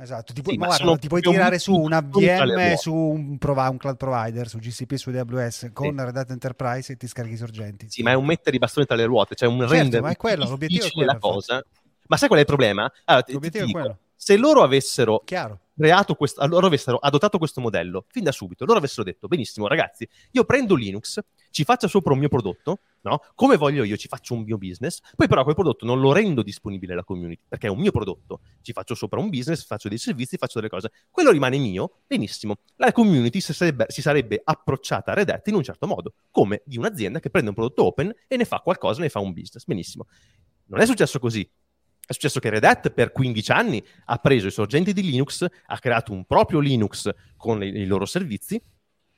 Esatto, 0.00 0.32
ti, 0.32 0.42
pu- 0.42 0.52
sì, 0.52 0.58
ma 0.58 0.66
guarda, 0.66 0.96
ti 0.96 1.08
puoi 1.08 1.20
tirare 1.20 1.58
su 1.58 1.74
un 1.74 1.90
VM 2.08 2.74
su 2.76 2.94
un, 2.94 3.36
prov- 3.36 3.68
un, 3.68 3.76
cloud 3.78 3.96
provider, 3.96 4.48
su 4.48 4.58
GCP, 4.58 4.94
su 4.94 5.10
AWS 5.10 5.70
con 5.72 5.96
sì. 5.98 6.04
Red 6.04 6.16
Hat 6.16 6.30
Enterprise 6.30 6.92
e 6.92 6.96
ti 6.96 7.08
scarichi 7.08 7.34
i 7.34 7.36
sorgenti. 7.36 7.90
Sì, 7.90 8.02
ma 8.02 8.12
è 8.12 8.14
un 8.14 8.24
mettere 8.24 8.54
i 8.54 8.60
bastoni 8.60 8.86
tra 8.86 8.94
le 8.94 9.06
ruote, 9.06 9.34
cioè 9.34 9.48
un 9.48 9.58
certo, 9.58 9.74
render 9.74 10.00
ma 10.00 10.10
è 10.10 10.16
quello, 10.16 10.48
l'obiettivo 10.48 10.86
è 10.86 10.90
quello, 10.92 11.12
la 11.12 11.18
cosa. 11.18 11.64
Ma 12.06 12.16
sai 12.16 12.28
qual 12.28 12.38
è 12.38 12.42
il 12.42 12.48
problema? 12.48 12.90
Allora, 13.06 13.24
l'obiettivo 13.26 13.64
ti, 13.66 13.72
ti 13.72 13.76
è 13.76 13.80
quello. 13.80 13.98
Se 14.14 14.36
loro 14.36 14.62
avessero 14.62 15.22
Chiaro 15.24 15.58
creato 15.78 16.16
questo, 16.16 16.44
loro 16.48 16.66
avessero 16.66 16.96
adottato 16.96 17.38
questo 17.38 17.60
modello 17.60 18.04
fin 18.08 18.24
da 18.24 18.32
subito, 18.32 18.64
loro 18.64 18.78
avessero 18.78 19.04
detto, 19.04 19.28
benissimo 19.28 19.68
ragazzi, 19.68 20.08
io 20.32 20.44
prendo 20.44 20.74
Linux, 20.74 21.20
ci 21.50 21.62
faccio 21.62 21.86
sopra 21.86 22.12
un 22.12 22.18
mio 22.18 22.28
prodotto, 22.28 22.80
no? 23.02 23.22
come 23.36 23.56
voglio 23.56 23.84
io, 23.84 23.96
ci 23.96 24.08
faccio 24.08 24.34
un 24.34 24.42
mio 24.42 24.58
business, 24.58 25.00
poi 25.14 25.28
però 25.28 25.44
quel 25.44 25.54
prodotto 25.54 25.86
non 25.86 26.00
lo 26.00 26.12
rendo 26.12 26.42
disponibile 26.42 26.94
alla 26.94 27.04
community, 27.04 27.40
perché 27.46 27.68
è 27.68 27.70
un 27.70 27.78
mio 27.78 27.92
prodotto, 27.92 28.40
ci 28.60 28.72
faccio 28.72 28.96
sopra 28.96 29.20
un 29.20 29.30
business, 29.30 29.64
faccio 29.64 29.88
dei 29.88 29.98
servizi, 29.98 30.36
faccio 30.36 30.58
delle 30.58 30.68
cose, 30.68 30.90
quello 31.12 31.30
rimane 31.30 31.58
mio, 31.58 32.00
benissimo, 32.08 32.56
la 32.76 32.90
community 32.90 33.40
si 33.40 33.52
sarebbe, 33.52 33.86
si 33.88 34.02
sarebbe 34.02 34.40
approcciata 34.42 35.12
a 35.12 35.14
Red 35.14 35.30
Hat 35.30 35.46
in 35.46 35.54
un 35.54 35.62
certo 35.62 35.86
modo, 35.86 36.14
come 36.32 36.62
di 36.64 36.76
un'azienda 36.76 37.20
che 37.20 37.30
prende 37.30 37.50
un 37.50 37.54
prodotto 37.54 37.84
open 37.84 38.12
e 38.26 38.36
ne 38.36 38.44
fa 38.44 38.58
qualcosa, 38.58 39.00
ne 39.00 39.10
fa 39.10 39.20
un 39.20 39.32
business, 39.32 39.64
benissimo. 39.64 40.06
Non 40.70 40.80
è 40.80 40.86
successo 40.86 41.18
così, 41.18 41.48
è 42.08 42.14
successo 42.14 42.40
che 42.40 42.48
Red 42.48 42.64
Hat 42.64 42.88
per 42.88 43.12
15 43.12 43.52
anni 43.52 43.84
ha 44.06 44.16
preso 44.16 44.46
i 44.46 44.50
sorgenti 44.50 44.94
di 44.94 45.02
Linux, 45.02 45.44
ha 45.66 45.78
creato 45.78 46.14
un 46.14 46.24
proprio 46.24 46.58
Linux 46.58 47.10
con 47.36 47.62
i, 47.62 47.66
i 47.66 47.84
loro 47.84 48.06
servizi 48.06 48.58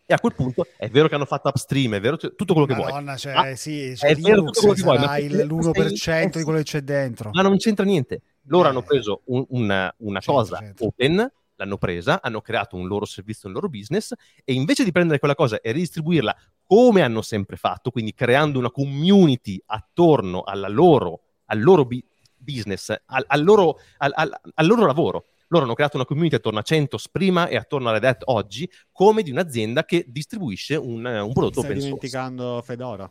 e 0.04 0.12
a 0.12 0.18
quel 0.18 0.34
punto 0.34 0.66
è 0.76 0.88
vero 0.88 1.06
che 1.06 1.14
hanno 1.14 1.24
fatto 1.24 1.48
upstream, 1.50 1.94
è 1.94 2.00
vero 2.00 2.16
tutto 2.16 2.52
quello 2.52 2.66
che 2.66 2.74
Madonna, 2.74 3.00
vuoi. 3.00 3.16
Cioè, 3.16 3.32
ma 3.32 3.54
sì, 3.54 3.96
cioè, 3.96 4.10
è 4.10 4.16
vero 4.16 4.42
tutto 4.42 4.58
quello 4.58 4.74
che 4.74 4.82
vuoi, 4.82 4.98
ma 4.98 5.18
l'1% 5.18 6.36
di 6.36 6.42
quello 6.42 6.58
che 6.58 6.64
c'è 6.64 6.80
dentro. 6.80 7.30
Ma 7.32 7.42
non 7.42 7.56
c'entra 7.58 7.84
niente. 7.84 8.22
Loro 8.46 8.66
eh. 8.66 8.70
hanno 8.70 8.82
preso 8.82 9.20
un, 9.26 9.44
una, 9.50 9.94
una 9.98 10.20
cosa 10.20 10.58
open, 10.80 11.32
l'hanno 11.54 11.78
presa, 11.78 12.20
hanno 12.20 12.40
creato 12.40 12.74
un 12.74 12.88
loro 12.88 13.04
servizio, 13.04 13.46
un 13.46 13.54
loro 13.54 13.68
business 13.68 14.12
e 14.42 14.52
invece 14.52 14.82
di 14.82 14.90
prendere 14.90 15.20
quella 15.20 15.36
cosa 15.36 15.60
e 15.60 15.70
ridistribuirla 15.70 16.36
come 16.64 17.02
hanno 17.02 17.22
sempre 17.22 17.54
fatto, 17.56 17.92
quindi 17.92 18.12
creando 18.12 18.58
una 18.58 18.72
community 18.72 19.62
attorno 19.66 20.42
alla 20.42 20.68
loro, 20.68 21.20
al 21.44 21.60
loro 21.60 21.84
bi- 21.84 22.04
business, 22.50 22.90
al, 23.06 23.24
al, 23.26 23.42
loro, 23.42 23.78
al, 23.98 24.12
al, 24.14 24.66
loro, 24.66 24.86
lavoro. 24.86 25.26
Loro 25.48 25.64
hanno 25.64 25.74
creato 25.74 25.96
una 25.96 26.06
community 26.06 26.36
attorno 26.36 26.60
a 26.60 26.62
100 26.62 26.98
prima 27.10 27.48
e 27.48 27.56
attorno 27.56 27.88
a 27.88 27.92
Red 27.92 28.04
Hat 28.04 28.22
oggi, 28.26 28.70
come 28.92 29.22
di 29.22 29.30
un'azienda 29.30 29.84
che 29.84 30.04
distribuisce 30.06 30.76
un, 30.76 31.04
un 31.04 31.32
prodotto 31.32 31.60
Stai 31.60 31.72
open 31.72 31.78
dimenticando 31.78 32.62
Fedora. 32.64 33.10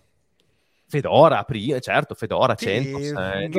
Fedora, 0.88 1.44
prima, 1.44 1.80
certo, 1.80 2.16
Fedora, 2.16 2.56
sì, 2.58 2.66
100. 2.66 2.98
Eh, 2.98 3.50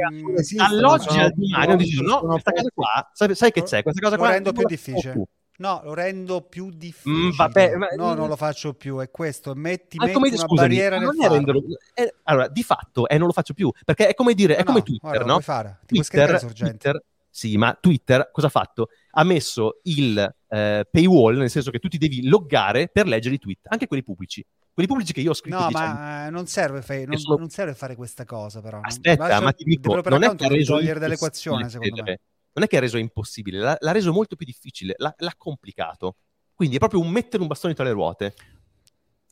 dall'oggi 0.57 1.19
al 1.19 1.33
domani 1.33 1.53
hanno 1.53 1.77
deciso, 1.77 2.03
no, 2.03 2.21
questa 2.21 2.53
cosa 2.53 2.71
qua, 2.75 3.11
sai, 3.13 3.35
sai 3.35 3.53
che 3.53 3.63
c'è? 3.63 3.83
Questa 3.83 4.01
cosa 4.01 4.17
qua 4.17 4.31
rendo 4.31 4.53
più 4.53 4.67
difficile. 4.67 5.29
No, 5.61 5.83
lo 5.85 5.93
rendo 5.93 6.41
più 6.41 6.67
mm, 6.67 6.71
difficile. 6.71 7.27
Mm, 7.27 7.31
vabbè, 7.37 7.77
ma... 7.77 7.89
no, 7.95 8.15
non 8.15 8.29
lo 8.29 8.37
faccio 8.37 8.73
più. 8.73 8.99
È 8.99 9.11
questo. 9.11 9.55
Metti, 9.55 9.99
metti 9.99 10.17
una 10.17 10.29
scusami, 10.37 10.57
barriera 10.57 10.99
nel 10.99 11.15
renderlo... 11.19 11.63
eh, 11.93 12.15
allora, 12.25 12.49
di 12.49 12.63
fatto, 12.63 13.07
eh, 13.07 13.19
non 13.19 13.27
lo 13.27 13.33
faccio 13.33 13.53
più. 13.53 13.71
Perché 13.85 14.09
è 14.09 14.15
come 14.15 14.33
dire, 14.33 14.57
è 14.57 14.61
no, 14.61 14.65
come 14.65 14.83
Twitter, 14.83 15.11
guarda, 15.11 15.25
no? 15.27 15.41
Fare. 15.41 15.81
Twitter, 15.85 16.53
Twitter, 16.55 17.05
sì, 17.29 17.59
ma 17.59 17.77
Twitter 17.79 18.31
cosa 18.33 18.47
ha 18.47 18.51
fatto? 18.51 18.89
Ha 19.11 19.23
messo 19.23 19.81
il 19.83 20.35
eh, 20.49 20.89
paywall, 20.91 21.37
nel 21.37 21.51
senso 21.51 21.71
che 21.71 21.79
tu 21.79 21.89
ti 21.89 21.99
devi 21.99 22.27
loggare 22.27 22.89
per 22.89 23.07
leggere 23.07 23.35
i 23.35 23.39
tweet, 23.39 23.67
anche 23.69 23.87
quelli 23.87 24.03
pubblici. 24.03 24.45
Quelli 24.73 24.89
pubblici 24.89 25.13
che 25.13 25.21
io 25.21 25.31
ho 25.31 25.35
scritto. 25.35 25.59
No, 25.59 25.69
ma 25.69 26.23
anni. 26.23 26.31
non 26.31 26.47
serve, 26.47 26.81
fe- 26.81 27.05
non, 27.05 27.19
sono... 27.19 27.37
non 27.37 27.51
serve 27.51 27.75
fare 27.75 27.97
questa 27.97 28.25
cosa, 28.25 28.63
però. 28.63 28.81
Aspetta, 28.81 29.27
Lascia 29.27 29.41
ma 29.43 29.53
ti 29.53 29.65
dico, 29.65 30.01
non 30.09 30.23
è 30.23 30.35
che 30.35 30.47
ha 30.47 30.49
reso 30.49 30.77
togliere 30.77 30.99
dall'equazione, 30.99 31.69
secondo 31.69 32.03
me 32.03 32.21
non 32.53 32.65
è 32.65 32.67
che 32.67 32.77
ha 32.77 32.81
reso 32.81 32.99
impossibile, 32.99 33.59
l'ha, 33.59 33.77
l'ha 33.79 33.93
reso 33.93 34.13
molto 34.13 34.37
più 34.37 34.47
difficile, 34.47 34.95
l'ha, 34.97 35.15
l'ha, 35.19 35.35
complicato. 35.37 36.17
Quindi 36.55 36.77
è 36.77 36.79
proprio 36.79 37.01
un 37.01 37.11
mettere 37.11 37.43
un 37.43 37.49
bastone 37.49 37.75
tra 37.75 37.85
le 37.85 37.93
ruote. 37.93 38.35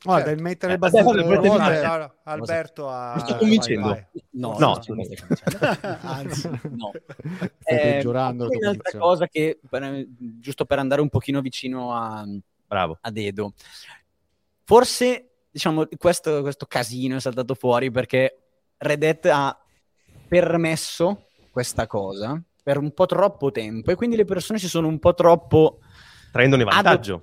Guarda, 0.01 0.27
certo. 0.27 0.37
il 0.37 0.43
mettere 0.43 0.73
il 0.73 0.79
bastone 0.79 1.03
tra 1.03 1.13
le 1.13 1.35
ruote, 1.35 2.11
Alberto 2.23 2.89
ha... 2.89 3.15
Mi 3.15 3.21
sto 3.21 3.35
convincendo. 3.35 3.87
Vai, 3.89 4.05
vai. 4.11 4.23
No, 4.31 4.57
no, 4.57 4.57
no, 4.59 4.73
anzi, 6.01 6.49
no. 6.69 6.91
Stai 7.59 7.99
eh, 7.99 8.05
Un'altra 8.05 8.97
cosa 8.97 9.27
che, 9.27 9.59
per, 9.69 10.05
giusto 10.39 10.65
per 10.65 10.79
andare 10.79 11.01
un 11.01 11.09
pochino 11.09 11.41
vicino 11.41 11.93
a, 11.93 12.25
Bravo. 12.65 12.97
a 13.01 13.11
Dedo, 13.11 13.53
forse, 14.63 15.31
diciamo, 15.51 15.85
questo, 15.97 16.41
questo 16.41 16.65
casino 16.65 17.17
è 17.17 17.19
saltato 17.19 17.53
fuori 17.53 17.91
perché 17.91 18.39
Red 18.77 19.03
Hat 19.03 19.25
ha 19.25 19.59
permesso 20.29 21.25
questa 21.51 21.85
cosa 21.85 22.41
per 22.61 22.77
un 22.77 22.93
po' 22.93 23.05
troppo 23.05 23.51
tempo 23.51 23.91
e 23.91 23.95
quindi 23.95 24.15
le 24.15 24.25
persone 24.25 24.59
si 24.59 24.67
sono 24.67 24.87
un 24.87 24.99
po' 24.99 25.13
troppo... 25.13 25.79
Prendone 26.31 26.63
vantaggio. 26.63 27.15
Ad... 27.15 27.21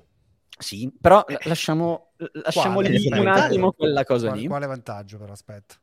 Sì, 0.58 0.92
però 1.00 1.24
eh. 1.26 1.38
lasciamo, 1.44 2.12
lasciamo 2.42 2.80
lì 2.80 3.08
un 3.12 3.26
attimo 3.26 3.72
quella 3.72 4.04
cosa 4.04 4.28
quale, 4.28 4.40
lì. 4.40 4.46
Quale 4.48 4.66
vantaggio 4.66 5.18
però, 5.18 5.32
aspetta. 5.32 5.74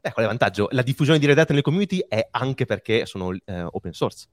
Eh, 0.00 0.12
quale 0.12 0.28
vantaggio? 0.28 0.68
La 0.72 0.82
diffusione 0.82 1.18
di 1.18 1.26
Red 1.26 1.38
Hat 1.38 1.50
nelle 1.50 1.62
community 1.62 2.04
è 2.08 2.26
anche 2.30 2.64
perché 2.64 3.06
sono 3.06 3.32
eh, 3.32 3.62
open 3.62 3.92
source 3.92 4.26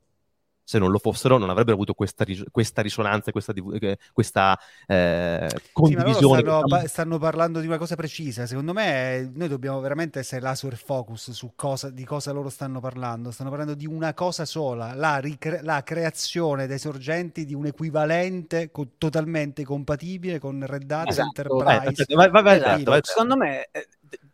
se 0.69 0.77
non 0.77 0.91
lo 0.91 0.99
fossero 0.99 1.39
non 1.39 1.49
avrebbero 1.49 1.73
avuto 1.73 1.95
questa, 1.95 2.23
ris- 2.23 2.43
questa 2.51 2.83
risonanza, 2.83 3.31
questa, 3.31 3.53
div- 3.53 3.97
questa 4.13 4.55
eh, 4.85 5.49
condivisione. 5.71 6.43
Sì, 6.43 6.47
stanno, 6.47 6.87
stanno, 6.87 7.17
parlando 7.17 7.59
di 7.59 7.65
una 7.65 7.79
cosa 7.79 7.95
precisa. 7.95 8.45
Secondo 8.45 8.73
me 8.73 9.31
noi 9.33 9.47
dobbiamo 9.47 9.79
veramente 9.79 10.19
essere 10.19 10.41
laser 10.41 10.77
focus 10.77 11.31
su 11.31 11.53
cosa, 11.55 11.89
di 11.89 12.05
cosa 12.05 12.31
loro 12.31 12.49
stanno 12.49 12.79
parlando. 12.79 13.31
Stanno 13.31 13.49
parlando 13.49 13.73
di 13.73 13.87
una 13.87 14.13
cosa 14.13 14.45
sola, 14.45 14.93
la, 14.93 15.17
ricre- 15.17 15.63
la 15.63 15.81
creazione 15.81 16.67
dei 16.67 16.77
sorgenti 16.77 17.45
di 17.45 17.55
un 17.55 17.65
equivalente 17.65 18.69
co- 18.69 18.89
totalmente 18.99 19.63
compatibile 19.63 20.37
con 20.37 20.63
Red 20.63 20.91
Hat 20.91 21.09
esatto. 21.09 21.29
Enterprise. 21.29 22.05
Eh, 22.07 22.13
vai, 22.13 22.29
vai, 22.29 22.43
vai, 22.43 22.57
esatto. 22.57 22.99
Secondo 23.01 23.37
me 23.37 23.69
eh, 23.71 23.87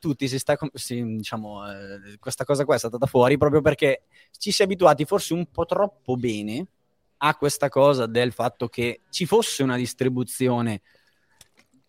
tutti 0.06 0.28
si 0.28 0.38
sta, 0.38 0.56
si, 0.74 1.04
diciamo, 1.04 1.68
eh, 1.68 2.18
questa 2.20 2.44
cosa 2.44 2.64
qua 2.64 2.76
è 2.76 2.78
stata 2.78 3.04
fuori 3.08 3.38
proprio 3.38 3.62
perché 3.62 4.04
ci 4.38 4.52
si 4.52 4.62
è 4.62 4.66
abituati 4.66 5.04
forse 5.04 5.34
un 5.34 5.48
po' 5.48 5.66
troppo 5.66 6.16
bene 6.16 6.68
a 7.18 7.36
questa 7.36 7.70
cosa 7.70 8.06
del 8.06 8.32
fatto 8.32 8.68
che 8.68 9.02
ci 9.10 9.26
fosse 9.26 9.64
una 9.64 9.78
distribuzione 9.78 10.82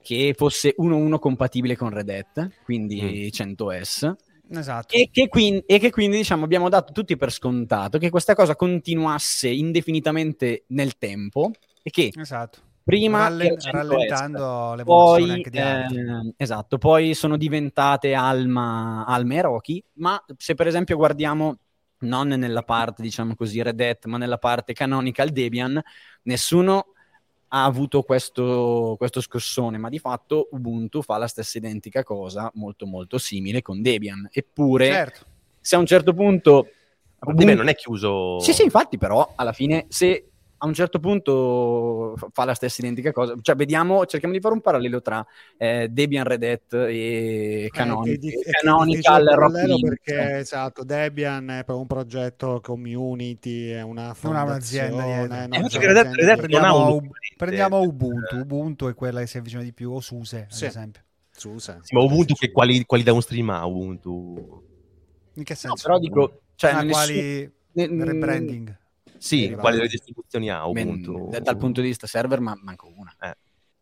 che 0.02 0.34
fosse 0.34 0.74
1-1 0.78 1.18
compatibile 1.18 1.76
con 1.76 1.90
Red 1.90 2.08
Hat, 2.08 2.48
quindi 2.64 3.02
mm. 3.02 3.52
100S, 3.52 4.14
Esatto. 4.48 4.94
E 4.94 5.10
che, 5.10 5.28
quindi, 5.28 5.64
e 5.66 5.80
che 5.80 5.90
quindi 5.90 6.18
diciamo, 6.18 6.44
abbiamo 6.44 6.68
dato 6.68 6.92
tutti 6.92 7.16
per 7.16 7.32
scontato 7.32 7.98
che 7.98 8.10
questa 8.10 8.36
cosa 8.36 8.54
continuasse 8.54 9.48
indefinitamente 9.48 10.64
nel 10.68 10.96
tempo 10.98 11.50
e 11.82 11.90
che 11.90 12.12
esatto. 12.16 12.60
Prima 12.86 13.22
Rallen- 13.22 13.56
rallentando 13.68 14.74
le 14.76 14.84
poi, 14.84 15.28
anche 15.28 15.50
di 15.50 15.58
eh, 15.58 16.34
esatto, 16.36 16.78
poi 16.78 17.14
sono 17.14 17.36
diventate 17.36 18.14
Alma, 18.14 19.04
Alma 19.04 19.34
e 19.34 19.40
Rocky, 19.42 19.82
ma 19.94 20.24
se 20.36 20.54
per 20.54 20.68
esempio 20.68 20.96
guardiamo 20.96 21.56
non 22.00 22.28
nella 22.28 22.62
parte, 22.62 23.02
diciamo 23.02 23.34
così, 23.34 23.60
Red 23.60 23.80
Hat, 23.80 24.04
ma 24.04 24.18
nella 24.18 24.38
parte 24.38 24.72
canonical 24.72 25.30
Debian, 25.30 25.82
nessuno 26.22 26.92
ha 27.48 27.64
avuto 27.64 28.02
questo, 28.02 28.94
questo 28.96 29.20
scossone, 29.20 29.78
ma 29.78 29.88
di 29.88 29.98
fatto 29.98 30.46
Ubuntu 30.52 31.02
fa 31.02 31.16
la 31.16 31.26
stessa 31.26 31.58
identica 31.58 32.04
cosa, 32.04 32.48
molto 32.54 32.86
molto 32.86 33.18
simile 33.18 33.62
con 33.62 33.82
Debian. 33.82 34.28
Eppure, 34.30 34.86
certo. 34.86 35.26
se 35.60 35.74
a 35.74 35.80
un 35.80 35.86
certo 35.86 36.14
punto... 36.14 36.68
Ubuntu... 37.18 37.38
Debian 37.38 37.56
non 37.56 37.66
è 37.66 37.74
chiuso... 37.74 38.38
Sì, 38.38 38.52
sì, 38.52 38.62
infatti, 38.62 38.96
però 38.96 39.32
alla 39.34 39.52
fine 39.52 39.86
se 39.88 40.28
a 40.58 40.66
un 40.66 40.74
certo 40.74 40.98
punto 41.00 42.14
fa 42.32 42.44
la 42.44 42.54
stessa 42.54 42.80
identica 42.80 43.12
cosa. 43.12 43.34
Cioè, 43.40 43.54
vediamo, 43.54 44.06
cerchiamo 44.06 44.34
di 44.34 44.40
fare 44.40 44.54
un 44.54 44.60
parallelo 44.60 45.02
tra 45.02 45.24
eh, 45.56 45.88
Debian 45.88 46.24
Red 46.24 46.42
Hat 46.42 46.72
e 46.72 47.68
Canonical. 47.70 48.14
Eh, 48.14 48.18
di- 48.18 48.34
Canonical 48.62 49.24
Rock 49.34 49.80
perché 49.80 50.38
esatto, 50.38 50.84
Debian 50.84 51.50
è 51.50 51.64
per 51.64 51.74
un 51.74 51.86
progetto 51.86 52.60
community, 52.62 53.68
è 53.68 53.82
una 53.82 54.14
non 54.22 54.36
ha 54.36 54.42
un'azienda 54.44 55.04
niente. 55.04 55.58
No, 55.58 55.68
Red 55.68 55.96
Hat, 55.96 56.14
Red 56.14 56.28
Hat 56.28 56.36
prendiamo, 56.38 56.94
un... 56.94 57.08
prendiamo 57.36 57.80
Ubuntu, 57.80 58.36
Ubuntu 58.36 58.88
è 58.88 58.94
quella 58.94 59.20
che 59.20 59.26
si 59.26 59.38
avvicina 59.38 59.62
di 59.62 59.72
più, 59.72 59.92
o 59.92 60.00
SUSE, 60.00 60.46
sì. 60.48 60.64
ad 60.64 60.70
esempio. 60.70 61.02
SUSE. 61.30 61.78
Sì, 61.82 61.94
ma 61.94 62.02
Ubuntu 62.02 62.34
che 62.34 62.50
quali, 62.50 62.84
quali 62.84 63.02
downstream 63.02 63.50
ha 63.50 63.64
Ubuntu? 63.66 64.64
In 65.34 65.44
che 65.44 65.54
senso? 65.54 65.88
No, 65.88 65.96
però 65.96 65.98
dico, 65.98 66.40
cioè, 66.54 66.72
ah, 66.72 66.86
quali 66.86 67.52
nessun... 67.72 68.04
rebranding? 68.04 68.78
Sì, 69.26 69.54
quali 69.58 69.88
distribuzioni 69.88 70.50
ha 70.50 70.66
Ubuntu? 70.66 71.28
Ben, 71.28 71.42
dal 71.42 71.56
punto 71.56 71.80
di 71.80 71.88
vista 71.88 72.06
server, 72.06 72.40
ma 72.40 72.56
manco 72.62 72.92
una. 72.94 73.14
Eh. 73.20 73.36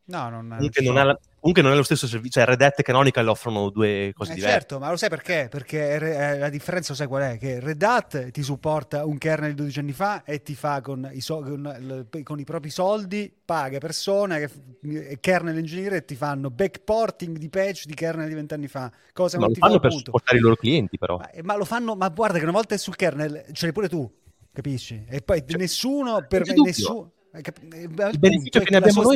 No, 0.06 0.28
non, 0.28 0.48
comunque, 0.50 0.82
non 0.82 0.94
la, 0.94 1.18
comunque, 1.40 1.62
non 1.62 1.72
è 1.72 1.76
lo 1.76 1.82
stesso 1.82 2.06
servizio, 2.06 2.42
cioè 2.42 2.50
Red 2.50 2.60
Hat 2.60 2.78
e 2.78 2.82
Canonical 2.82 3.26
offrono 3.26 3.70
due 3.70 4.12
cose 4.14 4.32
eh 4.32 4.34
diverse. 4.34 4.54
Certo, 4.54 4.78
ma 4.78 4.90
lo 4.90 4.98
sai 4.98 5.08
perché? 5.08 5.48
Perché 5.50 5.94
eh, 5.94 6.38
la 6.38 6.50
differenza 6.50 6.90
lo 6.90 6.96
sai 6.96 7.06
qual 7.06 7.22
è? 7.22 7.38
Che 7.38 7.58
Red 7.58 7.82
Hat 7.82 8.30
ti 8.30 8.42
supporta 8.42 9.06
un 9.06 9.16
kernel 9.16 9.50
di 9.50 9.56
12 9.56 9.78
anni 9.78 9.92
fa 9.92 10.22
e 10.24 10.42
ti 10.42 10.54
fa 10.54 10.82
con 10.82 11.08
i, 11.10 11.22
so- 11.22 11.40
con, 11.40 12.06
con 12.22 12.38
i 12.38 12.44
propri 12.44 12.68
soldi, 12.68 13.32
paga 13.44 13.78
persone, 13.78 14.50
che, 14.80 15.18
kernel 15.20 15.56
ingegnere 15.56 15.96
e 15.96 16.04
ti 16.04 16.16
fanno 16.16 16.50
backporting 16.50 17.38
di 17.38 17.48
patch 17.48 17.86
di 17.86 17.94
kernel 17.94 18.28
di 18.28 18.34
20 18.34 18.54
anni 18.54 18.68
fa. 18.68 18.92
Cosa 19.12 19.38
ma 19.38 19.46
non 19.46 19.54
lo 19.54 19.58
fanno 19.58 19.78
per 19.78 19.86
appunto. 19.86 20.04
supportare 20.04 20.36
i 20.36 20.40
loro 20.40 20.56
clienti 20.56 20.98
però. 20.98 21.16
Ma, 21.16 21.30
ma, 21.42 21.56
lo 21.56 21.64
fanno, 21.64 21.94
ma 21.96 22.10
guarda 22.10 22.36
che 22.36 22.44
una 22.44 22.52
volta 22.52 22.74
è 22.74 22.78
sul 22.78 22.94
kernel, 22.94 23.46
ce 23.52 23.64
l'hai 23.64 23.72
pure 23.72 23.88
tu 23.88 24.10
capisci? 24.54 25.04
E 25.08 25.20
poi 25.20 25.44
cioè, 25.46 25.58
nessuno 25.58 26.24
per 26.26 26.46
me, 26.46 26.54
nessuno 26.64 27.12
la, 27.32 27.40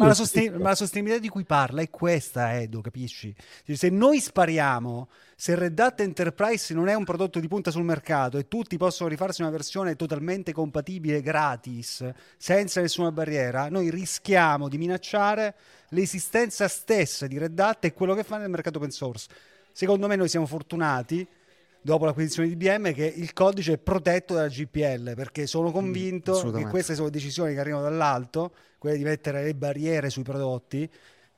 la, 0.07 0.15
sosten- 0.15 0.55
ma 0.55 0.71
la, 0.71 0.75
sostenibilità 0.75 1.21
di 1.23 1.29
cui 1.29 1.45
parla 1.45 1.83
è 1.83 1.89
questa, 1.89 2.59
Edo, 2.59 2.81
capisci? 2.81 3.33
Cioè, 3.65 3.77
se 3.77 3.91
noi 3.91 4.19
spariamo, 4.19 5.09
se 5.37 5.55
Red 5.55 5.79
Hat 5.79 6.01
Enterprise 6.01 6.75
non 6.75 6.89
è 6.89 6.95
un 6.95 7.05
prodotto 7.05 7.39
di 7.39 7.47
punta 7.47 7.71
sul 7.71 7.85
mercato 7.85 8.37
e 8.37 8.49
tutti 8.49 8.77
possono 8.77 9.09
rifarsi 9.09 9.43
una 9.43 9.53
versione 9.53 9.95
totalmente 9.95 10.53
compatibile 10.53 11.23
gratis, 11.23 12.11
senza 12.37 12.81
nessuna 12.81 13.13
barriera, 13.13 13.69
noi 13.69 13.89
rischiamo 13.89 14.69
di 14.69 14.79
minacciare 14.79 15.55
l'esistenza 15.91 16.67
stessa 16.67 17.29
di 17.29 17.39
Red 17.39 17.59
Hat 17.59 17.85
e 17.85 17.93
quello 17.93 18.15
che 18.15 18.25
fa 18.25 18.39
nel 18.39 18.51
mercato 18.51 18.79
open 18.79 18.91
source. 18.91 19.29
Secondo 19.71 20.09
me 20.09 20.17
noi 20.17 20.29
siamo 20.29 20.47
fortunati 20.47 21.25
dopo 21.81 22.05
l'acquisizione 22.05 22.49
di 22.49 22.55
IBM 22.55 22.93
che 22.93 23.05
il 23.05 23.33
codice 23.33 23.75
è 23.75 23.79
protetto 23.79 24.35
dalla 24.35 24.49
GPL 24.49 25.15
perché 25.15 25.47
sono 25.47 25.69
mm, 25.69 25.73
convinto 25.73 26.43
mm, 26.47 26.57
che 26.57 26.67
queste 26.67 26.95
sono 26.95 27.09
decisioni 27.09 27.55
che 27.55 27.61
arrivano 27.61 27.83
dall'alto, 27.83 28.53
quelle 28.79 28.97
di 28.97 29.05
mettere 29.05 29.43
le 29.45 29.55
barriere 29.55 30.11
sui 30.11 30.23
prodotti 30.23 30.89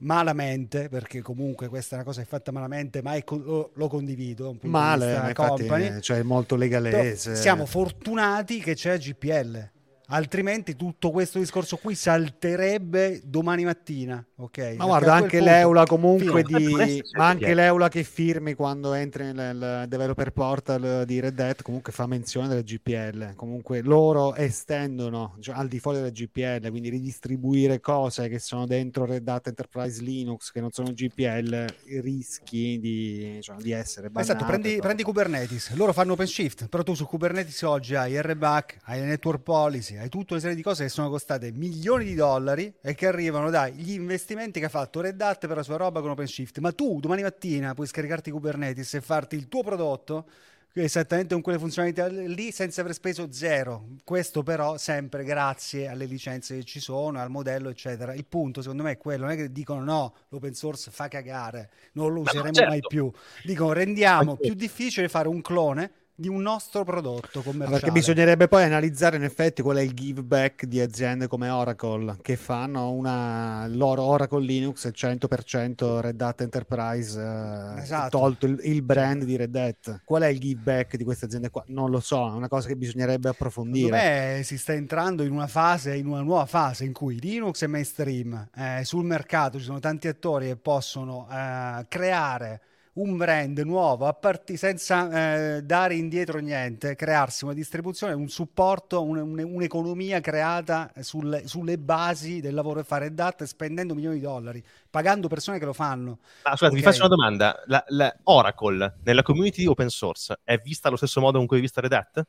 malamente, 0.01 0.88
perché 0.88 1.20
comunque 1.20 1.68
questa 1.68 1.93
è 1.93 1.95
una 1.97 2.05
cosa 2.05 2.20
che 2.20 2.26
è 2.26 2.28
fatta 2.30 2.53
malamente, 2.53 3.03
ma 3.03 3.22
co- 3.22 3.36
lo, 3.36 3.70
lo, 3.74 3.88
condivido. 3.88 4.57
Male, 4.62 5.28
infatti, 5.28 6.01
cioè 6.01 6.22
molto 6.22 6.57
legalese. 6.57 7.30
Però 7.30 7.41
siamo 7.41 7.66
fortunati 7.66 8.61
che 8.61 8.74
c'è 8.74 8.97
GPL 8.97 9.70
altrimenti 10.11 10.76
tutto 10.76 11.11
questo 11.11 11.38
discorso 11.38 11.76
qui 11.76 11.94
salterebbe 11.94 13.20
domani 13.24 13.64
mattina. 13.64 14.24
ok? 14.36 14.74
Ma 14.76 14.84
guarda, 14.84 15.14
anche 15.14 15.38
punto, 15.38 15.52
l'Eula 15.52 15.84
comunque 15.86 16.42
di... 16.42 17.02
ma 17.16 17.28
anche 17.28 17.54
l'Eula 17.54 17.88
che 17.88 18.02
firmi 18.02 18.54
quando 18.54 18.92
entri 18.94 19.32
nel 19.32 19.84
developer 19.88 20.30
portal 20.32 21.04
di 21.06 21.20
Red 21.20 21.38
Hat 21.38 21.62
comunque 21.62 21.92
fa 21.92 22.06
menzione 22.06 22.48
delle 22.48 22.62
GPL. 22.62 23.34
Comunque 23.34 23.82
loro 23.82 24.34
estendono 24.34 25.36
cioè, 25.40 25.54
al 25.54 25.68
di 25.68 25.78
fuori 25.78 25.98
delle 25.98 26.12
GPL, 26.12 26.68
quindi 26.70 26.88
ridistribuire 26.88 27.80
cose 27.80 28.28
che 28.28 28.38
sono 28.38 28.66
dentro 28.66 29.04
Red 29.04 29.28
Hat 29.28 29.48
Enterprise 29.48 30.02
Linux 30.02 30.50
che 30.50 30.61
non 30.61 30.70
sono 30.70 30.92
GPL, 30.92 31.66
rischi 32.00 32.78
di, 32.80 33.38
cioè, 33.40 33.56
di 33.56 33.72
essere 33.72 34.11
bannate. 34.11 34.32
Esatto, 34.32 34.46
prendi, 34.46 34.76
prendi, 34.80 35.02
Kubernetes, 35.02 35.74
loro 35.74 35.92
fanno 35.92 36.12
OpenShift, 36.12 36.68
però 36.68 36.82
tu 36.82 36.94
su 36.94 37.06
Kubernetes 37.06 37.62
oggi 37.62 37.94
hai 37.94 38.20
RBAC, 38.20 38.78
hai 38.84 39.00
network 39.00 39.42
policy, 39.42 39.96
hai 40.01 40.09
tutta 40.09 40.32
una 40.32 40.40
serie 40.40 40.57
di 40.57 40.62
cose 40.62 40.84
che 40.84 40.88
sono 40.88 41.11
costate 41.11 41.53
milioni 41.53 42.05
di 42.05 42.14
dollari 42.14 42.72
e 42.80 42.94
che 42.94 43.07
arrivano 43.07 43.51
dagli 43.51 43.92
investimenti 43.92 44.59
che 44.59 44.66
ha 44.66 44.70
fatto 44.70 45.03
Red 45.03 45.20
Hat 45.20 45.46
per 45.46 45.57
la 45.57 45.62
sua 45.62 45.76
roba 45.76 46.01
con 46.01 46.11
OpenShift. 46.11 46.59
Ma 46.59 46.72
tu 46.72 47.01
domani 47.01 47.22
mattina 47.22 47.74
puoi 47.74 47.86
scaricarti 47.86 48.30
Kubernetes 48.30 48.94
e 48.94 49.01
farti 49.03 49.36
il 49.36 49.48
tuo 49.48 49.62
prodotto 49.62 50.26
esattamente 50.72 51.34
con 51.34 51.42
quelle 51.42 51.59
funzionalità 51.59 52.07
lì 52.07 52.51
senza 52.51 52.80
aver 52.80 52.94
speso 52.94 53.30
zero. 53.30 53.88
Questo 54.03 54.42
però 54.42 54.78
sempre 54.78 55.22
grazie 55.22 55.88
alle 55.88 56.07
licenze 56.07 56.57
che 56.57 56.64
ci 56.64 56.80
sono, 56.80 57.20
al 57.20 57.28
modello, 57.28 57.68
eccetera. 57.68 58.14
Il 58.14 58.24
punto 58.24 58.62
secondo 58.62 58.84
me 58.84 58.92
è 58.92 58.96
quello, 58.96 59.24
non 59.24 59.32
è 59.32 59.36
che 59.36 59.53
dicono 59.53 59.82
no, 59.82 60.14
l'open 60.28 60.55
source 60.55 60.90
fa 60.90 61.09
cagare, 61.09 61.70
non 61.92 62.12
lo 62.12 62.20
useremo 62.20 62.53
certo. 62.53 62.70
mai 62.70 62.80
più. 62.80 63.11
Dicono 63.44 63.72
rendiamo 63.72 64.36
più 64.36 64.55
difficile 64.55 65.09
fare 65.09 65.28
un 65.28 65.42
clone 65.42 65.90
di 66.20 66.28
un 66.28 66.42
nostro 66.42 66.84
prodotto 66.84 67.40
commerciale. 67.40 67.80
Perché 67.80 67.92
bisognerebbe 67.92 68.46
poi 68.46 68.62
analizzare 68.64 69.16
in 69.16 69.24
effetti 69.24 69.62
qual 69.62 69.78
è 69.78 69.80
il 69.80 69.94
give 69.94 70.22
back 70.22 70.66
di 70.66 70.78
aziende 70.78 71.28
come 71.28 71.48
Oracle 71.48 72.18
che 72.20 72.36
fanno 72.36 72.90
una 72.90 73.66
loro 73.68 74.02
Oracle 74.02 74.44
Linux 74.44 74.86
è 74.86 74.90
100% 74.90 76.00
Red 76.00 76.20
Hat 76.20 76.42
Enterprise 76.42 77.18
eh, 77.18 77.80
esatto. 77.80 78.18
tolto 78.18 78.44
il, 78.44 78.60
il, 78.64 78.82
brand 78.82 79.24
di 79.24 79.34
Red 79.36 79.56
Hat. 79.56 80.02
Qual 80.04 80.20
è 80.20 80.26
il 80.26 80.38
give 80.38 80.60
back 80.62 80.96
di 80.96 81.04
queste 81.04 81.24
aziende 81.24 81.48
qua? 81.48 81.64
Non 81.68 81.88
lo 81.90 82.00
so, 82.00 82.28
è 82.28 82.32
una 82.32 82.48
cosa 82.48 82.68
che 82.68 82.76
bisognerebbe 82.76 83.30
approfondire. 83.30 83.98
Secondo 83.98 84.42
si 84.44 84.58
sta 84.58 84.72
entrando 84.74 85.22
in 85.22 85.32
una 85.32 85.46
fase, 85.46 85.96
in 85.96 86.06
una 86.06 86.20
nuova 86.20 86.44
fase 86.44 86.84
in 86.84 86.92
cui 86.92 87.18
Linux 87.18 87.64
è 87.64 87.66
mainstream, 87.66 88.50
eh, 88.54 88.82
sul 88.84 89.06
mercato 89.06 89.58
ci 89.58 89.64
sono 89.64 89.80
tanti 89.80 90.06
attori 90.06 90.48
che 90.48 90.56
possono 90.56 91.26
eh, 91.32 91.86
creare 91.88 92.60
un 92.95 93.16
brand 93.16 93.59
nuovo 93.61 94.07
a 94.07 94.12
part- 94.12 94.53
senza 94.55 95.57
eh, 95.57 95.62
dare 95.62 95.95
indietro 95.95 96.38
niente, 96.38 96.97
crearsi 96.97 97.45
una 97.45 97.53
distribuzione, 97.53 98.12
un 98.12 98.28
supporto, 98.28 99.03
un, 99.03 99.18
un, 99.18 99.38
un'economia 99.38 100.20
creata 100.20 100.93
sulle, 101.01 101.47
sulle, 101.47 101.78
basi 101.78 102.41
del 102.41 102.55
lavoro 102.55 102.80
che 102.80 102.86
fa 102.86 102.99
Red 102.99 103.18
Hat 103.18 103.45
spendendo 103.45 103.95
milioni 103.95 104.16
di 104.16 104.22
dollari, 104.22 104.62
pagando 104.88 105.28
persone 105.28 105.59
che 105.59 105.64
lo 105.64 105.72
fanno. 105.72 106.18
Ma 106.45 106.51
scusate, 106.51 106.66
okay. 106.66 106.76
vi 106.76 106.82
faccio 106.82 107.07
una 107.07 107.14
domanda. 107.14 107.62
La, 107.66 107.84
la 107.88 108.16
Oracle 108.24 108.99
nella 109.05 109.22
community 109.22 109.66
open 109.66 109.88
source 109.88 110.41
è 110.43 110.57
vista 110.59 110.88
allo 110.88 110.97
stesso 110.97 111.20
modo 111.20 111.38
con 111.38 111.47
cui 111.47 111.59
è 111.59 111.61
vista 111.61 111.80
Red 111.80 111.93
Hat? 111.93 112.24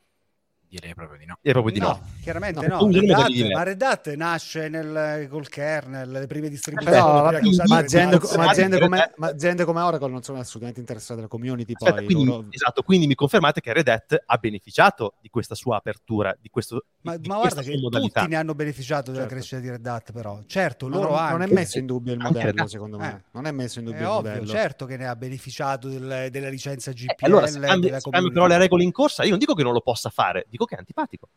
Direi 0.72 0.94
proprio 0.94 1.20
di 1.20 1.26
no. 1.26 1.38
Direi 1.42 1.62
proprio 1.62 1.74
di 1.74 1.80
no. 1.82 1.88
no. 1.88 2.02
Chiaramente 2.22 2.66
no. 2.66 2.80
no. 2.80 2.92
Red 2.92 3.10
Hat, 3.10 3.52
ma 3.52 3.64
Red 3.64 3.82
Hat 3.82 4.14
nasce 4.14 4.70
nel, 4.70 5.28
col 5.30 5.50
kernel, 5.50 6.10
le 6.10 6.28
prime 6.28 6.48
distribuzioni. 6.48 6.98
Però, 6.98 7.30
ma, 7.68 7.78
aziende, 7.78 8.18
ma, 8.38 8.50
aziende 8.50 8.80
come, 8.80 9.12
ma, 9.18 9.28
aziende, 9.28 9.66
come, 9.66 9.82
Oracle 9.82 10.10
non 10.10 10.24
sono 10.24 10.40
assolutamente 10.40 10.80
interessate 10.80 11.20
alla 11.20 11.28
community. 11.28 11.74
Aspetta, 11.74 11.96
poi, 11.96 12.06
quindi, 12.06 12.24
loro... 12.24 12.46
Esatto, 12.50 12.84
quindi 12.84 13.08
mi 13.08 13.16
confermate 13.16 13.60
che 13.60 13.74
Red 13.74 13.90
Hat 13.90 14.24
ha 14.26 14.38
beneficiato 14.38 15.16
di 15.20 15.28
questa 15.28 15.56
sua 15.56 15.76
apertura, 15.76 16.34
di 16.40 16.48
questo 16.48 16.86
Ma, 17.02 17.18
di 17.18 17.28
ma 17.28 17.36
guarda 17.36 17.62
che 17.64 17.78
modalità. 17.78 18.22
tutti 18.22 18.32
ne 18.32 18.38
hanno 18.38 18.56
beneficiato 18.56 19.12
della 19.12 19.24
certo. 19.24 19.36
crescita 19.36 19.60
di 19.60 19.70
Red 19.72 19.86
Hat, 19.86 20.14
però. 20.14 20.40
Certo, 20.48 20.88
loro 20.88 21.10
non, 21.10 21.18
anche. 21.18 21.32
non 21.34 21.42
è 21.42 21.52
messo 21.52 21.80
in 21.80 21.86
dubbio 21.86 22.14
il 22.14 22.20
modello, 22.20 22.66
secondo 22.68 22.98
me. 22.98 23.10
Eh. 23.10 23.30
Non 23.32 23.46
è 23.46 23.52
messo 23.52 23.80
in 23.80 23.86
dubbio 23.86 24.00
è 24.00 24.04
il 24.04 24.08
ovvio, 24.08 24.30
modello. 24.30 24.48
certo 24.48 24.86
che 24.86 24.96
ne 24.96 25.06
ha 25.06 25.18
beneficiato 25.18 25.90
del, 25.90 26.30
della 26.32 26.48
licenza 26.48 26.94
GPL. 26.94 27.10
Eh, 27.10 27.26
allora, 27.26 27.48
se 27.48 27.60
cambia, 27.60 28.00
però 28.00 28.48
le 28.48 28.58
regole 28.58 28.84
in 28.84 28.94
corsa, 28.94 29.24
io 29.24 29.32
non 29.32 29.40
dico 29.40 29.54
che 29.54 29.64
non 29.64 29.74
lo 29.74 29.82
possa 29.82 30.10
fare, 30.10 30.46
dico 30.48 30.60
che 30.66 30.76
è 30.76 30.80
antipatico. 30.80 31.30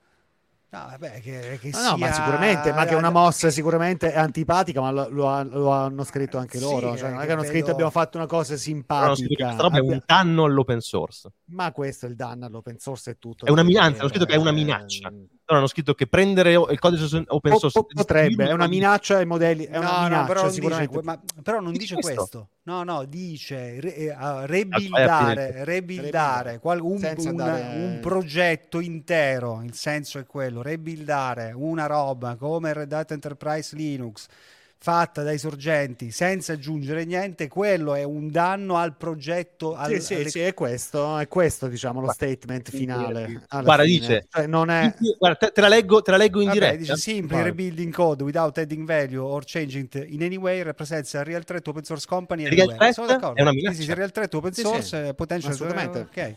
No, 0.75 0.87
vabbè, 0.91 1.20
che, 1.20 1.59
che 1.61 1.70
no, 1.70 1.79
sia... 1.79 1.91
no, 1.91 1.97
ma 1.99 2.12
sicuramente, 2.12 2.72
ma 2.72 2.85
che 2.85 2.97
una 2.97 3.11
mossa 3.11 3.49
sicuramente 3.49 4.12
è 4.12 4.18
antipatica, 4.18 4.81
ma 4.81 4.91
lo, 4.91 5.09
lo, 5.09 5.43
lo 5.45 5.70
hanno 5.70 6.03
scritto 6.03 6.37
anche 6.37 6.59
loro. 6.59 6.95
Sì, 6.95 6.99
cioè, 6.99 7.11
non 7.11 7.20
è 7.20 7.27
che 7.27 7.33
hanno 7.33 7.43
vedo... 7.43 7.53
scritto 7.53 7.70
abbiamo 7.70 7.93
fatto 7.93 8.16
una 8.16 8.27
cosa 8.27 8.57
simpatica. 8.57 9.45
Questa 9.47 9.62
roba 9.62 9.77
è 9.77 9.81
un 9.81 10.03
danno 10.05 10.45
all'open 10.45 10.81
source. 10.81 11.31
Ma 11.51 11.70
questo 11.70 12.07
è 12.07 12.09
il 12.09 12.16
danno 12.16 12.47
all'open 12.47 12.79
source 12.79 13.12
è 13.12 13.18
tutto. 13.18 13.47
È 13.47 13.51
una 13.51 13.62
minaccia, 13.62 14.01
hanno 14.01 14.09
scritto 14.09 14.25
che 14.25 14.35
è 14.35 14.37
una 14.37 14.51
minaccia. 14.51 15.12
Però 15.45 15.59
hanno 15.59 15.66
scritto 15.66 15.95
che 15.95 16.07
prendere 16.07 16.53
il 16.53 16.78
codice 16.78 17.22
open 17.26 17.57
source 17.57 17.78
po- 17.78 17.86
potrebbe, 17.92 18.49
è 18.49 18.53
una 18.53 18.66
minaccia 18.66 19.18
ai 19.18 19.26
modelli, 19.26 19.64
è 19.64 19.76
una 19.76 19.90
no, 19.90 20.03
minaccia 20.05 20.20
no, 20.20 20.26
però 20.26 20.51
sicuramente. 20.51 20.90
Dice, 20.92 21.05
ma, 21.05 21.20
però 21.42 21.61
non 21.61 21.72
dice, 21.72 21.80
dice 21.80 21.95
questo. 21.95 22.14
questo. 22.14 22.49
No, 22.62 22.82
no, 22.82 23.05
dice 23.05 23.78
re, 23.78 24.16
uh, 24.18 24.47
rebuildare, 24.47 25.64
rebuildare 25.64 26.59
qual, 26.61 26.80
un, 26.80 27.14
un, 27.16 27.36
dare... 27.36 27.76
un, 27.76 27.99
progetto 28.01 28.80
intero, 28.80 29.61
il 29.62 29.74
senso 29.74 30.18
è 30.18 30.24
quello, 30.24 30.62
rebuildare 30.62 31.53
una 31.55 31.84
roba 31.84 32.36
come 32.36 32.72
Red 32.72 32.92
Hat 32.92 33.11
Enterprise 33.11 33.76
Linux 33.76 34.26
fatta 34.85 35.22
dai 35.22 35.39
sorgenti 35.39 36.11
senza 36.11 36.53
aggiungere 36.53 37.07
niente, 37.07 37.49
quello 37.49 37.95
è 37.95 38.03
un 38.03 38.30
danno 38.30 38.76
al 38.76 38.95
progetto. 38.95 39.74
Al, 39.74 39.93
sì, 39.93 40.01
sì, 40.01 40.14
alle... 40.14 40.28
sì, 40.28 40.41
è 40.41 40.53
questo, 40.53 41.16
è 41.16 41.26
questo 41.26 41.68
diciamo 41.68 42.03
lo 42.03 42.12
statement 42.12 42.68
finale. 42.68 43.47
Guarda, 43.49 43.82
fine. 43.85 43.99
dice, 43.99 44.26
cioè, 44.28 44.47
non 44.47 44.68
è... 44.68 44.95
Guarda, 45.18 45.39
te, 45.39 45.53
te, 45.53 45.61
la 45.62 45.68
leggo, 45.68 46.03
te 46.03 46.11
la 46.11 46.18
leggo 46.18 46.41
in 46.43 46.49
Vabbè, 46.49 46.59
diretta. 46.59 46.76
Dice, 46.76 46.97
simply 46.97 47.41
rebuilding 47.41 47.95
code 47.95 48.24
without 48.24 48.59
adding 48.59 48.85
value 48.85 49.22
or 49.22 49.43
changing 49.47 49.89
it 49.91 50.05
in 50.07 50.22
any 50.22 50.37
way 50.37 50.61
represents 50.62 51.14
a 51.14 51.22
real 51.22 51.43
threat 51.45 51.62
to 51.62 51.70
open 51.70 51.85
source 51.85 52.07
company. 52.07 52.47
Real 52.47 52.74
threat 52.76 52.95
è 53.32 53.41
una 53.41 53.53
minaccia. 53.53 53.76
Sì, 53.76 53.85
sì, 53.85 53.95
real 53.95 54.11
threat 54.11 54.35
open 54.35 54.53
source, 54.53 54.82
sì, 54.82 55.07
sì. 55.07 55.14
potential... 55.14 55.53
Assolutamente. 55.53 55.99
Ok. 56.01 56.35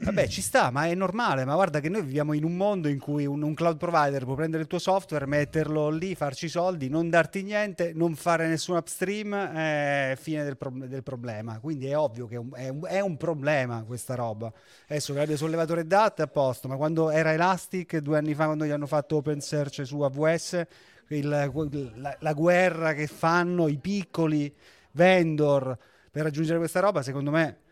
Vabbè, 0.00 0.28
ci 0.28 0.42
sta, 0.42 0.70
ma 0.70 0.86
è 0.86 0.94
normale. 0.94 1.44
Ma 1.44 1.54
guarda 1.54 1.80
che 1.80 1.88
noi 1.88 2.02
viviamo 2.02 2.32
in 2.32 2.44
un 2.44 2.56
mondo 2.56 2.88
in 2.88 2.98
cui 2.98 3.26
un, 3.26 3.42
un, 3.42 3.54
cloud 3.54 3.76
provider 3.76 4.24
può 4.24 4.34
prendere 4.34 4.62
il 4.62 4.68
tuo 4.68 4.78
software, 4.78 5.26
metterlo 5.26 5.88
lì, 5.90 6.14
farci 6.14 6.48
soldi, 6.48 6.88
non 6.88 7.08
darti 7.08 7.42
niente, 7.42 7.92
non 7.94 8.14
fare 8.14 8.46
nessun 8.48 8.76
upstream, 8.76 9.32
eh, 9.32 10.16
fine 10.20 10.44
del, 10.44 10.56
pro- 10.56 10.72
del, 10.74 11.02
problema. 11.02 11.58
Quindi 11.60 11.86
è 11.86 11.96
ovvio 11.96 12.26
che 12.26 12.34
è 12.34 12.38
un, 12.38 12.50
è, 12.54 12.68
un, 12.68 12.84
è 12.86 13.00
un, 13.00 13.16
problema 13.16 13.82
questa 13.84 14.14
roba. 14.14 14.52
Adesso 14.88 15.12
che 15.12 15.18
l'abbia 15.20 15.36
sollevato 15.36 15.74
Red 15.74 15.92
Hat 15.92 16.18
è 16.20 16.22
a 16.22 16.26
posto, 16.26 16.68
ma 16.68 16.76
quando 16.76 17.10
era 17.10 17.32
Elastic, 17.32 17.98
due 17.98 18.18
anni 18.18 18.34
fa, 18.34 18.46
quando 18.46 18.64
gli 18.64 18.70
hanno 18.70 18.86
fatto 18.86 19.16
open 19.16 19.40
search 19.40 19.86
su 19.86 20.00
AWS, 20.00 20.66
il, 21.08 21.28
la, 21.28 22.16
la 22.18 22.32
guerra 22.32 22.92
che 22.94 23.06
fanno 23.06 23.68
i 23.68 23.78
piccoli 23.78 24.52
vendor 24.92 25.76
per 26.10 26.22
raggiungere 26.22 26.58
questa 26.58 26.80
roba, 26.80 27.02
secondo 27.02 27.30
me 27.30 27.62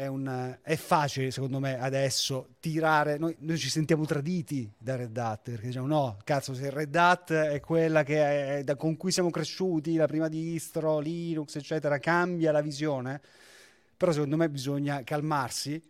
è, 0.00 0.06
un, 0.06 0.56
è, 0.62 0.76
facile 0.76 1.30
secondo 1.30 1.58
me 1.58 1.78
adesso 1.78 2.54
tirare, 2.58 3.18
noi, 3.18 3.36
noi, 3.40 3.58
ci 3.58 3.68
sentiamo 3.68 4.06
traditi 4.06 4.70
da 4.78 4.96
Red 4.96 5.14
Hat 5.14 5.50
perché 5.50 5.66
diciamo 5.66 5.86
no, 5.86 6.16
cazzo 6.24 6.54
se 6.54 6.70
Red 6.70 6.94
Hat 6.96 7.32
è 7.32 7.60
quella 7.60 8.02
è, 8.02 8.62
da, 8.64 8.76
con 8.76 8.96
cui 8.96 9.12
siamo 9.12 9.28
cresciuti, 9.28 9.96
la 9.96 10.06
prima 10.06 10.28
distro, 10.28 11.00
Linux 11.00 11.56
eccetera, 11.56 11.98
cambia 11.98 12.50
la 12.50 12.62
visione, 12.62 13.20
però 13.94 14.10
secondo 14.12 14.38
me 14.38 14.48
bisogna 14.48 15.02
calmarsi, 15.04 15.82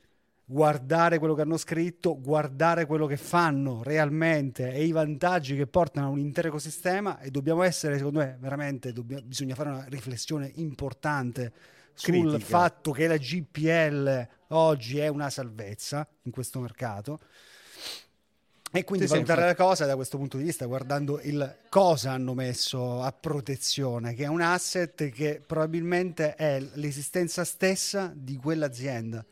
guardare 0.45 1.19
quello 1.19 1.35
che 1.35 1.43
hanno 1.43 1.57
scritto, 1.57 2.21
guardare 2.21 2.87
quello 2.87 3.07
che 3.07 3.17
fanno 3.17 3.85
realmente 3.85 4.73
e 4.73 4.85
i 4.87 4.91
vantaggi 4.91 5.55
che 5.55 5.69
portano 5.69 6.09
a 6.09 6.11
un 6.11 6.19
intero 6.19 6.49
ecosistema 6.49 7.21
e 7.21 7.31
dobbiamo 7.31 7.63
essere 7.63 7.97
secondo 7.97 8.19
me 8.19 8.37
veramente, 8.41 8.93
dobbiamo, 8.93 9.23
bisogna 9.23 9.55
fare 9.55 9.69
una 9.69 9.85
riflessione 9.89 10.51
importante 10.57 11.53
sul 12.01 12.31
Critica. 12.31 12.39
fatto 12.39 12.93
che 12.93 13.07
la 13.07 13.19
GPL 13.19 14.29
oggi 14.49 14.99
è 14.99 15.09
una 15.09 15.29
salvezza 15.29 16.07
in 16.23 16.33
questo 16.33 16.61
mercato. 16.61 17.21
E 18.73 18.85
quindi 18.85 19.07
sì, 19.07 19.15
valutare 19.15 19.45
la 19.45 19.55
cosa 19.57 19.85
da 19.85 19.97
questo 19.97 20.17
punto 20.17 20.37
di 20.37 20.45
vista 20.45 20.65
guardando 20.65 21.21
il 21.23 21.57
cosa 21.69 22.13
hanno 22.13 22.35
messo 22.35 23.03
a 23.03 23.11
protezione 23.11 24.15
che 24.15 24.23
è 24.23 24.29
un 24.29 24.41
asset 24.41 25.09
che 25.11 25.43
probabilmente 25.45 26.37
è 26.37 26.61
l'esistenza 26.75 27.43
stessa 27.43 28.13
di 28.15 28.37
quell'azienda 28.37 29.25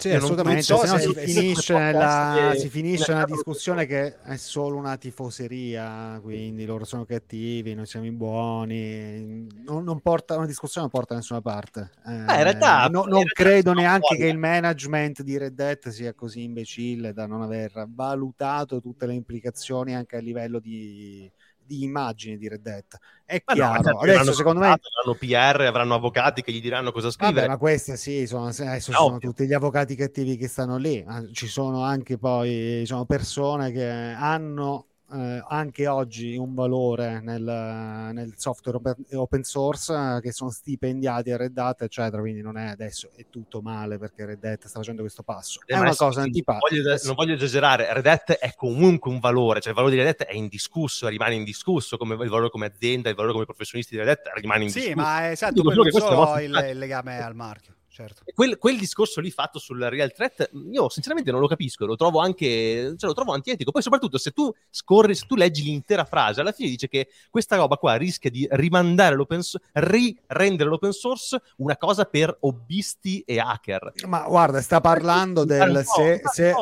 sì, 0.00 0.10
assolutamente, 0.12 0.62
so 0.62 0.76
se 0.76 0.86
no 0.86 0.98
si 0.98 1.12
finisce, 1.12 1.72
la, 1.72 2.54
si 2.56 2.68
finisce 2.68 3.10
una 3.10 3.24
discussione 3.24 3.84
che 3.84 4.20
è 4.20 4.36
solo 4.36 4.76
una 4.76 4.96
tifoseria, 4.96 6.20
quindi 6.22 6.64
loro 6.64 6.84
sono 6.84 7.04
cattivi, 7.04 7.74
noi 7.74 7.84
siamo 7.84 8.06
i 8.06 8.12
buoni, 8.12 9.48
non, 9.64 9.82
non 9.82 10.00
porta, 10.00 10.36
una 10.36 10.46
discussione 10.46 10.86
non 10.88 10.96
porta 10.96 11.14
da 11.14 11.20
nessuna 11.20 11.40
parte. 11.40 11.90
Eh, 12.06 12.10
Beh, 12.12 12.36
in 12.36 12.42
realtà, 12.44 12.86
no, 12.86 13.06
non 13.06 13.24
credo 13.24 13.72
neanche 13.72 14.16
che 14.16 14.26
il 14.26 14.38
management 14.38 15.22
di 15.22 15.36
Red 15.36 15.58
Hat 15.58 15.88
sia 15.88 16.14
così 16.14 16.44
imbecille 16.44 17.12
da 17.12 17.26
non 17.26 17.42
aver 17.42 17.88
valutato 17.88 18.80
tutte 18.80 19.04
le 19.04 19.14
implicazioni 19.14 19.96
anche 19.96 20.16
a 20.16 20.20
livello 20.20 20.60
di 20.60 21.28
di 21.68 21.82
immagine 21.84 22.38
di 22.38 22.48
Red 22.48 22.62
Dead. 22.62 22.84
È 23.24 23.42
ma 23.44 23.54
chiaro. 23.54 23.74
No, 23.74 23.82
certo, 23.82 23.98
Adesso, 23.98 24.32
secondo 24.32 24.60
me, 24.60 24.66
avranno 24.66 25.18
PR, 25.18 25.60
avranno 25.66 25.94
avvocati 25.94 26.42
che 26.42 26.50
gli 26.50 26.62
diranno 26.62 26.90
cosa 26.92 27.10
scrivere. 27.10 27.40
Vabbè, 27.40 27.48
ma 27.48 27.58
questi 27.58 27.96
sì, 27.98 28.26
sono, 28.26 28.46
adesso 28.46 28.90
no, 28.90 28.96
sono 28.96 29.18
tutti 29.18 29.46
gli 29.46 29.52
avvocati 29.52 29.94
cattivi 29.94 30.36
che 30.36 30.48
stanno 30.48 30.78
lì. 30.78 31.04
Ci 31.32 31.46
sono 31.46 31.82
anche 31.82 32.16
poi 32.16 32.78
diciamo, 32.78 33.04
persone 33.04 33.70
che 33.70 33.86
hanno 33.86 34.86
eh, 35.12 35.42
anche 35.48 35.86
oggi 35.86 36.36
un 36.36 36.54
valore 36.54 37.20
nel, 37.20 37.42
nel 37.42 38.34
software 38.36 38.78
open, 39.12 39.42
source 39.42 39.92
eh, 39.94 40.20
che 40.20 40.32
sono 40.32 40.50
stipendiati 40.50 41.30
a 41.30 41.36
Red 41.36 41.56
Hat 41.56 41.82
eccetera. 41.82 42.20
Quindi 42.20 42.42
non 42.42 42.58
è 42.58 42.68
adesso 42.68 43.10
è 43.16 43.26
tutto 43.30 43.62
male 43.62 43.98
perché 43.98 44.26
Red 44.26 44.44
Hat 44.44 44.66
sta 44.66 44.78
facendo 44.78 45.02
questo 45.02 45.22
passo. 45.22 45.60
Eh, 45.64 45.74
è 45.74 45.78
una 45.78 45.94
cosa 45.94 46.22
antipatica. 46.22 46.82
non, 46.82 46.98
non 47.04 47.14
voglio 47.14 47.34
esagerare 47.34 47.92
Red 47.92 48.06
Hat 48.06 48.32
è 48.32 48.52
comunque 48.54 49.10
un 49.10 49.18
valore 49.18 49.60
cioè 49.60 49.70
il 49.70 49.76
valore 49.76 49.94
di 49.94 50.02
Red 50.02 50.08
Hat 50.08 50.26
è 50.26 50.34
indiscusso 50.34 51.08
rimane 51.08 51.34
indiscusso 51.34 51.96
come 51.96 52.14
il 52.14 52.28
valore 52.28 52.50
come 52.50 52.66
azienda 52.66 53.08
il 53.08 53.14
valore 53.14 53.32
come 53.32 53.44
professionisti 53.44 53.94
di 53.94 54.02
Red 54.02 54.08
Hat 54.08 54.30
rimane 54.34 54.64
indiscusso. 54.64 54.88
sì 54.88 54.94
ma 54.94 55.26
è 55.26 55.30
esatto 55.30 55.62
quello 55.62 55.82
che 55.82 55.90
so 55.90 56.38
il, 56.38 56.68
il 56.70 56.78
legame 56.78 57.22
al 57.22 57.34
marchio 57.34 57.76
certo. 57.88 58.22
Quel, 58.34 58.58
quel, 58.58 58.78
discorso 58.78 59.20
lì 59.20 59.30
fatto 59.30 59.58
sul 59.58 59.80
real 59.80 60.12
threat, 60.12 60.50
io 60.70 60.88
sinceramente 60.88 61.30
non 61.30 61.40
lo 61.40 61.46
capisco, 61.46 61.86
lo 61.86 61.96
trovo 61.96 62.20
anche, 62.20 62.94
cioè 62.96 63.08
lo 63.08 63.14
trovo 63.14 63.32
antietico. 63.32 63.70
Poi 63.70 63.82
soprattutto 63.82 64.18
se 64.18 64.30
tu 64.30 64.52
scorri, 64.70 65.14
se 65.14 65.26
tu 65.26 65.34
leggi 65.34 65.62
l'intera 65.62 66.04
frase, 66.04 66.40
alla 66.40 66.52
fine 66.52 66.68
dice 66.68 66.88
che 66.88 67.08
questa 67.30 67.56
roba 67.56 67.76
qua 67.76 67.96
rischia 67.96 68.30
di 68.30 68.46
rimandare 68.50 69.14
l'open 69.14 69.42
source, 69.42 69.68
rirendere 69.72 70.68
l'open 70.68 70.92
source 70.92 71.40
una 71.56 71.76
cosa 71.76 72.04
per 72.04 72.36
hobbisti 72.40 73.20
e 73.20 73.38
hacker. 73.38 73.92
Ma 74.06 74.22
guarda, 74.26 74.60
sta 74.60 74.80
parlando 74.80 75.44
del 75.44 75.82
se, 75.84 76.20
se, 76.32 76.54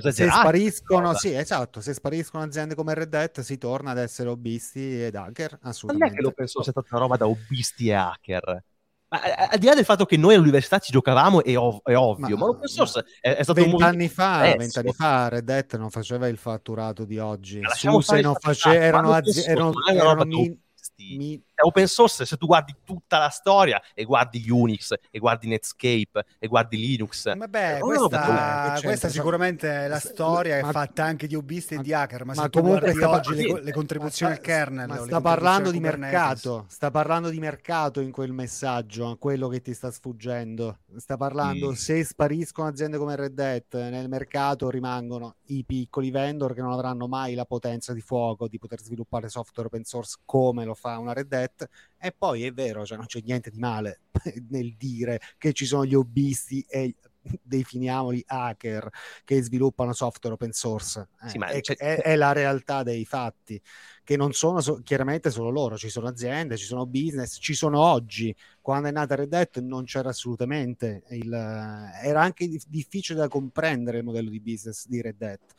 se, 0.00 0.12
se 0.12 0.30
spariscono, 0.30 1.14
sì, 1.14 1.32
esatto, 1.32 1.80
se 1.80 1.94
spariscono 1.94 2.44
aziende 2.44 2.74
come 2.74 2.94
Red 2.94 3.14
Hat 3.14 3.40
si 3.40 3.58
torna 3.58 3.92
ad 3.92 3.98
essere 3.98 4.28
hobbisti 4.28 5.04
ed 5.04 5.14
hacker, 5.14 5.58
assolutamente. 5.62 5.96
Non 5.96 6.12
è 6.12 6.14
che 6.14 6.22
l'open 6.22 6.46
source 6.46 6.70
è 6.70 6.72
stata 6.72 6.88
una 6.90 7.00
roba 7.00 7.16
da 7.16 7.26
hobbisti 7.26 7.88
e 7.88 7.94
hacker. 7.94 8.64
Ma, 9.12 9.20
al 9.50 9.58
di 9.58 9.66
là 9.66 9.74
del 9.74 9.84
fatto 9.84 10.06
che 10.06 10.16
noi 10.16 10.34
all'università 10.34 10.78
ci 10.78 10.90
giocavamo, 10.90 11.44
è, 11.44 11.54
ov- 11.54 11.82
è 11.84 11.94
ovvio, 11.94 12.34
ma, 12.34 12.46
ma 12.46 12.46
l'open 12.46 12.66
source 12.66 13.04
è, 13.20 13.34
è 13.34 13.42
stato 13.42 13.60
20 13.60 13.74
un 13.76 13.82
anni 13.82 14.08
fa, 14.08 14.54
20 14.56 14.78
anni 14.78 14.92
fa 14.94 15.28
Red 15.28 15.50
Hat 15.50 15.76
non 15.76 15.90
faceva 15.90 16.28
il 16.28 16.38
fatturato 16.38 17.04
di 17.04 17.18
oggi. 17.18 17.60
Suse 17.74 18.22
non 18.22 18.34
faceva, 18.36 18.74
erano, 18.82 19.12
azi- 19.12 19.44
erano, 19.44 19.72
erano, 19.86 20.24
erano 20.24 20.24
mi, 20.24 21.42
open 21.62 21.86
source 21.86 22.24
se 22.24 22.36
tu 22.36 22.46
guardi 22.46 22.74
tutta 22.84 23.18
la 23.18 23.28
storia 23.28 23.80
e 23.94 24.04
guardi 24.04 24.44
Unix 24.48 24.92
e 25.10 25.18
guardi 25.18 25.48
Netscape 25.48 26.24
e 26.38 26.46
guardi 26.46 26.76
Linux 26.76 27.36
vabbè 27.36 27.78
questa, 27.78 28.78
questa 28.82 29.08
sicuramente 29.08 29.84
è 29.84 29.88
la 29.88 29.98
storia 29.98 30.60
ma, 30.60 30.68
è 30.68 30.72
fatta 30.72 31.04
anche 31.04 31.26
di 31.26 31.34
hobbisti 31.34 31.74
e 31.74 31.78
di 31.78 31.92
hacker 31.92 32.24
ma, 32.24 32.34
ma 32.34 32.42
se 32.42 32.48
tu 32.50 32.60
guardi 32.60 32.92
sta, 32.92 33.10
oggi 33.10 33.36
sì, 33.36 33.52
le, 33.52 33.62
le, 33.62 33.72
contribuzioni 33.72 34.32
al 34.32 34.40
kernel 34.40 34.88
ma 34.88 34.96
sta 34.98 35.20
parlando 35.20 35.70
di 35.70 35.80
mercato 35.80 36.64
sta 36.68 36.90
parlando 36.90 37.30
di 37.30 37.38
mercato 37.38 38.00
in 38.00 38.10
quel 38.10 38.32
messaggio 38.32 39.16
quello 39.18 39.48
che 39.48 39.60
ti 39.60 39.74
sta 39.74 39.90
sfuggendo. 39.90 40.78
Sta 40.96 41.16
parlando 41.16 41.70
mm. 41.70 41.74
se 41.74 42.04
spariscono 42.04 42.68
aziende 42.68 42.98
come 42.98 43.16
Red 43.16 43.38
Hat 43.38 43.74
nel 43.88 44.08
mercato 44.08 44.68
rimangono 44.68 45.36
i 45.46 45.64
piccoli 45.64 46.10
vendor 46.10 46.54
che 46.54 46.60
non 46.60 46.72
avranno 46.72 47.06
mai 47.06 47.34
la 47.34 47.44
potenza 47.44 47.92
di 47.92 48.00
fuoco 48.00 48.48
di 48.48 48.58
poter 48.58 48.80
sviluppare 48.80 49.28
software 49.28 49.68
open 49.68 49.84
source 49.84 50.18
come 50.24 50.64
lo 50.64 50.74
fa 50.74 50.98
una 50.98 51.12
Red 51.12 51.32
Hat 51.32 51.51
set 51.56 51.68
e 51.98 52.12
poi 52.12 52.44
è 52.44 52.52
vero, 52.52 52.84
cioè 52.84 52.96
non 52.96 53.06
c'è 53.06 53.20
niente 53.24 53.50
di 53.50 53.58
male 53.58 54.00
nel 54.50 54.74
dire 54.76 55.20
che 55.38 55.52
ci 55.52 55.66
sono 55.66 55.84
gli 55.84 55.94
hobbisti 55.94 56.64
e 56.68 56.96
definiamoli 57.42 58.22
hacker 58.26 58.90
che 59.24 59.40
sviluppano 59.42 59.92
software 59.92 60.34
open 60.34 60.52
source. 60.52 61.08
Eh, 61.22 61.28
sì, 61.28 61.38
è, 61.38 61.60
è, 61.76 62.02
è, 62.02 62.16
la 62.16 62.32
realtà 62.32 62.82
dei 62.82 63.04
fatti, 63.04 63.60
che 64.02 64.16
non 64.16 64.32
sono 64.32 64.60
so- 64.60 64.80
chiaramente 64.82 65.30
solo 65.30 65.50
loro, 65.50 65.76
ci 65.76 65.88
sono 65.88 66.08
aziende, 66.08 66.56
ci 66.56 66.66
sono 66.66 66.86
business, 66.86 67.38
ci 67.40 67.54
sono 67.54 67.80
oggi. 67.80 68.34
Quando 68.60 68.88
è 68.88 68.92
nata 68.92 69.14
Red 69.14 69.32
Hat 69.32 69.60
non 69.60 69.84
c'era 69.84 70.08
assolutamente 70.08 71.04
il... 71.10 71.32
era 71.32 72.22
anche 72.22 72.48
difficile 72.66 73.20
da 73.20 73.28
comprendere 73.28 73.98
il 73.98 74.04
modello 74.04 74.30
di 74.30 74.40
business 74.40 74.86
di 74.86 75.00
Red 75.00 75.22
Hat 75.22 75.54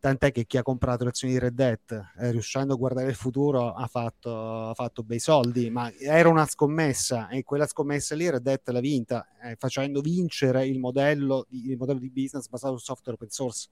tant'è 0.00 0.32
che 0.32 0.46
chi 0.46 0.56
ha 0.56 0.62
comprato 0.62 1.04
le 1.04 1.10
azioni 1.10 1.34
di 1.34 1.38
Red 1.38 1.60
Hat, 1.60 2.12
eh, 2.18 2.30
riuscendo 2.30 2.72
a 2.72 2.76
guardare 2.76 3.10
il 3.10 3.14
futuro, 3.14 3.74
ha 3.74 3.86
fatto, 3.86 4.68
ha 4.70 4.74
fatto, 4.74 5.02
bei 5.02 5.20
soldi, 5.20 5.68
ma 5.68 5.92
era 5.98 6.28
una 6.30 6.46
scommessa 6.46 7.28
e 7.28 7.44
quella 7.44 7.66
scommessa 7.66 8.14
lì 8.14 8.28
Red 8.28 8.46
Hat 8.46 8.68
l'ha 8.70 8.80
vinta, 8.80 9.28
eh, 9.42 9.56
facendo 9.56 10.00
vincere 10.00 10.66
il 10.66 10.78
modello, 10.78 11.46
di, 11.48 11.70
il 11.70 11.76
modello 11.76 11.98
di 11.98 12.10
business 12.10 12.48
basato 12.48 12.78
su 12.78 12.84
software 12.84 13.16
open 13.16 13.28
source. 13.28 13.68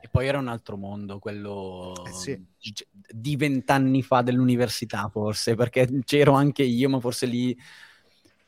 E 0.00 0.08
poi 0.08 0.26
era 0.26 0.38
un 0.38 0.48
altro 0.48 0.76
mondo, 0.76 1.18
quello 1.18 1.92
eh 2.06 2.12
sì. 2.12 2.44
di 3.08 3.36
vent'anni 3.36 4.02
fa 4.02 4.22
dell'università, 4.22 5.08
forse, 5.08 5.54
perché 5.54 5.88
c'ero 6.04 6.32
anche 6.32 6.64
io, 6.64 6.88
ma 6.88 6.98
forse 6.98 7.26
lì, 7.26 7.56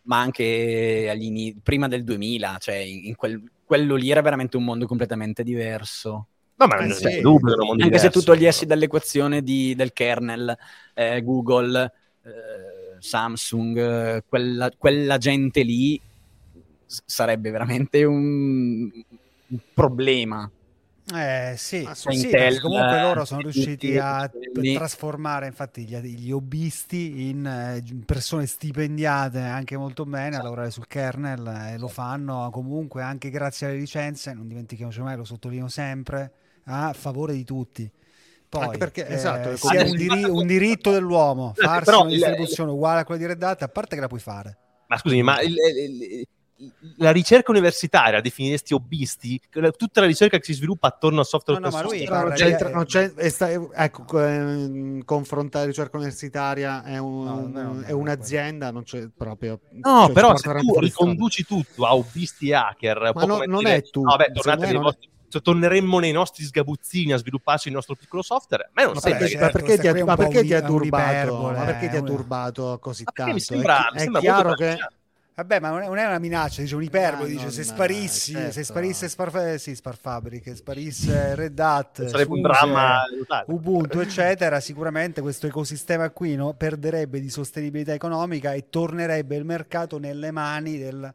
ma 0.03 0.21
anche 0.21 1.17
prima 1.63 1.87
del 1.87 2.03
2000, 2.03 2.57
cioè 2.59 2.77
in 2.77 3.15
quel, 3.15 3.43
quello 3.65 3.95
lì 3.95 4.11
era 4.11 4.23
veramente 4.23 4.57
un 4.57 4.65
mondo 4.65 4.87
completamente 4.87 5.45
diverso 5.45 6.27
No, 6.61 6.67
ma 6.67 6.77
non 6.77 6.91
c'è 6.91 7.23
dubbio, 7.23 7.55
anche 7.55 7.85
diverso. 7.85 8.05
se 8.05 8.11
tu 8.11 8.21
togliessi 8.21 8.67
dall'equazione 8.67 9.43
di, 9.43 9.75
del 9.75 9.95
kernel 9.95 10.55
eh, 10.93 11.23
Google, 11.23 11.91
eh, 12.23 12.31
Samsung, 12.99 14.23
quella, 14.29 14.71
quella, 14.77 15.17
gente 15.17 15.63
lì 15.63 15.99
sarebbe 16.85 17.51
veramente 17.51 18.05
un, 18.05 18.91
un 18.91 19.59
problema. 19.73 20.51
Eh 21.13 21.55
sì, 21.57 21.89
sì 21.95 22.09
Intel, 22.13 22.61
comunque 22.61 23.01
loro 23.01 23.25
sono 23.25 23.41
riusciti 23.41 23.97
a 23.97 24.31
trasformare 24.75 25.47
infatti 25.47 25.85
gli, 25.85 25.97
gli 25.97 26.31
hobbisti 26.31 27.31
in 27.31 27.47
eh, 27.47 27.83
persone 28.05 28.47
stipendiate 28.47 29.41
anche 29.41 29.77
molto 29.79 30.05
bene 30.05 30.37
a 30.37 30.43
lavorare 30.43 30.71
sul 30.71 30.87
kernel 30.87 31.73
e 31.73 31.79
lo 31.79 31.89
fanno 31.89 32.51
comunque 32.53 33.03
anche 33.03 33.31
grazie 33.31 33.69
alle 33.69 33.79
licenze, 33.79 34.35
non 34.35 34.47
dimentichiamoci 34.47 35.01
mai, 35.01 35.17
lo 35.17 35.25
sottolineo 35.25 35.69
sempre, 35.69 36.33
a 36.65 36.93
favore 36.93 37.35
di 37.35 37.45
tutti. 37.45 37.91
Poi, 38.49 38.77
perché, 38.79 39.07
eh, 39.07 39.15
esatto, 39.15 39.57
sia 39.57 39.85
un, 39.85 39.95
diri- 39.95 40.25
un, 40.25 40.45
diritto 40.45 40.91
dell'uomo 40.91 41.53
farsi 41.55 41.85
Però, 41.85 42.01
una 42.01 42.11
distribuzione 42.11 42.71
il... 42.71 42.77
uguale 42.77 43.01
a 43.01 43.05
quella 43.05 43.21
di 43.21 43.27
Red 43.29 43.43
Hat, 43.43 43.63
a 43.63 43.69
parte 43.69 43.95
che 43.95 44.01
la 44.01 44.09
puoi 44.09 44.19
fare. 44.19 44.59
Ma 44.89 44.99
scusami, 44.99 45.23
ma 45.23 45.41
il, 45.41 45.55
il, 45.55 46.27
la 46.97 47.11
ricerca 47.11 47.51
universitaria, 47.51 48.21
definiresti 48.21 48.75
hobbisti, 48.75 49.41
tutta 49.77 50.01
la 50.01 50.07
ricerca 50.07 50.37
che 50.37 50.45
si 50.45 50.53
sviluppa 50.53 50.89
attorno 50.89 51.21
al 51.21 51.27
software 51.27 51.61
no, 51.61 51.69
no, 51.69 51.77
ma 51.77 51.83
lui 51.83 52.05
non 52.05 52.33
c'entra, 52.35 52.69
non 52.69 52.85
c'è, 52.85 53.13
sta, 53.31 53.51
ecco, 53.51 54.23
eh, 54.23 55.03
confrontare 55.05 55.67
ricerca 55.67 55.97
universitaria 55.97 56.83
è, 56.83 56.99
un, 56.99 57.53
no, 57.53 57.63
no, 57.63 57.81
è 57.83 57.93
un'azienda, 57.93 58.71
non 58.71 58.83
c'è 58.83 59.09
proprio... 59.17 59.61
No, 59.71 60.07
cioè, 60.07 60.13
però 60.13 60.37
se 60.37 60.53
tu 60.55 60.79
riconduci 60.79 61.45
tutto 61.45 61.87
a 61.87 61.95
hobbisti 61.95 62.51
e 62.51 62.55
hacker... 62.55 63.13
Ma 63.15 63.25
no, 63.25 63.43
non 63.47 63.67
è 63.67 63.83
tu. 63.83 64.03
Vabbè, 64.03 64.33
tornate 64.33 64.67
nei 64.67 64.77
vostri 64.77 65.09
torneremmo 65.39 66.01
nei 66.01 66.11
nostri 66.11 66.45
sgabuzzini 66.45 67.13
a 67.13 67.17
svilupparci 67.17 67.69
il 67.69 67.75
nostro 67.75 67.95
piccolo 67.95 68.23
software. 68.23 68.65
A 68.65 68.71
me 68.73 68.85
non 68.85 68.97
sembra 68.97 69.29
certo, 69.29 69.45
ma 69.45 69.51
perché, 69.51 69.79
ti 69.79 69.87
ha, 69.87 70.05
ma 70.05 70.17
perché 70.17 70.43
ti 70.43 70.55
ha 70.55 70.63
turbato? 70.63 71.37
Ma 71.37 71.65
perché 71.65 71.89
ti 71.89 71.97
ha 71.97 72.03
turbato 72.03 72.79
così 72.81 73.05
tanto? 73.05 73.33
Mi 73.33 73.41
sembra, 73.41 73.89
è, 73.89 73.93
mi 73.93 73.99
sembra 74.01 74.19
è 74.19 74.23
chiaro 74.23 74.55
che 74.55 74.79
Vabbè, 75.41 75.59
ma 75.59 75.71
non 75.71 75.97
è 75.97 76.05
una 76.05 76.19
minaccia, 76.19 76.61
dice 76.61 76.75
un'iperbole, 76.75 77.27
ah, 77.27 77.33
dice 77.33 77.51
se 77.51 77.65
sparissi, 77.65 78.33
certo. 78.33 78.53
se 78.53 78.63
sparisse 78.63 79.09
Sparf- 79.09 79.55
sì, 79.55 79.75
Sparfabric, 79.75 80.55
sparisse 80.55 81.35
Red 81.35 81.59
Hat, 81.59 82.05
sarebbe 82.09 82.35
un 82.35 82.43
dramma 82.43 83.05
Ubuntu, 83.47 84.01
eccetera, 84.01 84.61
sicuramente 84.61 85.23
questo 85.23 85.47
ecosistema 85.47 86.11
qui 86.11 86.35
no, 86.35 86.53
perderebbe 86.53 87.21
di 87.21 87.31
sostenibilità 87.31 87.95
economica 87.95 88.53
e 88.53 88.69
tornerebbe 88.69 89.35
il 89.37 89.47
mercato 89.47 89.99
nelle 89.99 90.31
mani 90.31 90.77
del, 90.77 91.11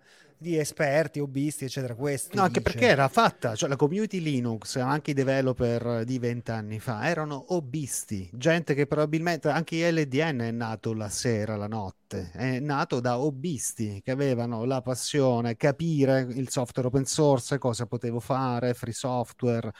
di 0.46 0.58
esperti, 0.58 1.20
hobbisti, 1.20 1.66
eccetera. 1.66 1.96
Questo 1.96 2.36
no, 2.36 2.44
anche 2.44 2.62
perché 2.62 2.88
era 2.88 3.08
fatta, 3.08 3.56
cioè 3.56 3.68
la 3.68 3.76
community 3.76 4.20
Linux, 4.20 4.76
anche 4.76 5.12
i 5.12 5.14
developer 5.16 6.04
di 6.04 6.20
vent'anni 6.20 6.80
fa, 6.80 7.08
erano 7.08 7.46
hobbisti, 7.50 8.30
gente 8.32 8.76
che 8.76 8.86
probabilmente 8.86 9.50
anche 9.50 9.92
LDN 9.92 10.40
è 10.42 10.52
nato 10.52 10.94
la 10.94 11.10
sera, 11.10 11.56
la 11.56 11.68
notte, 11.68 12.30
è 12.32 12.60
nato 12.60 13.00
da 13.00 13.20
hobbisti 13.20 14.02
che 14.04 14.12
avevano 14.12 14.66
la 14.66 14.82
passione, 14.82 15.56
capire 15.58 16.28
il 16.30 16.50
software 16.50 16.90
open 16.90 17.06
source, 17.06 17.58
cosa 17.58 17.88
potevo 17.88 18.20
fare, 18.20 18.76
free 18.76 18.94
software. 18.94 19.72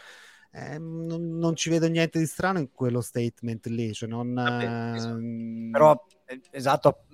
Eh, 0.58 0.80
non, 0.80 1.38
non, 1.38 1.54
ci 1.58 1.70
vedo 1.70 1.86
niente 1.90 2.18
di 2.18 2.26
strano 2.26 2.60
in 2.60 2.72
quello 2.72 3.02
statement 3.02 3.66
lì. 3.66 3.92
Cioè 3.92 4.08
non, 4.08 4.34
Vabbè, 4.34 4.64
ehm... 4.64 5.70
Però 5.72 6.06
eh, 6.26 6.40
esatto, 6.52 7.06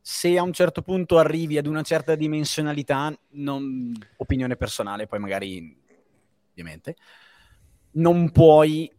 se 0.00 0.36
a 0.36 0.42
un 0.42 0.52
certo 0.52 0.82
punto 0.82 1.16
arrivi 1.16 1.56
ad 1.56 1.66
una 1.66 1.82
certa 1.82 2.16
dimensionalità, 2.16 3.16
non, 3.34 3.92
opinione 4.16 4.56
personale, 4.56 5.06
poi 5.06 5.20
magari 5.20 5.78
ovviamente, 6.50 6.96
non 7.92 8.32
puoi 8.32 8.92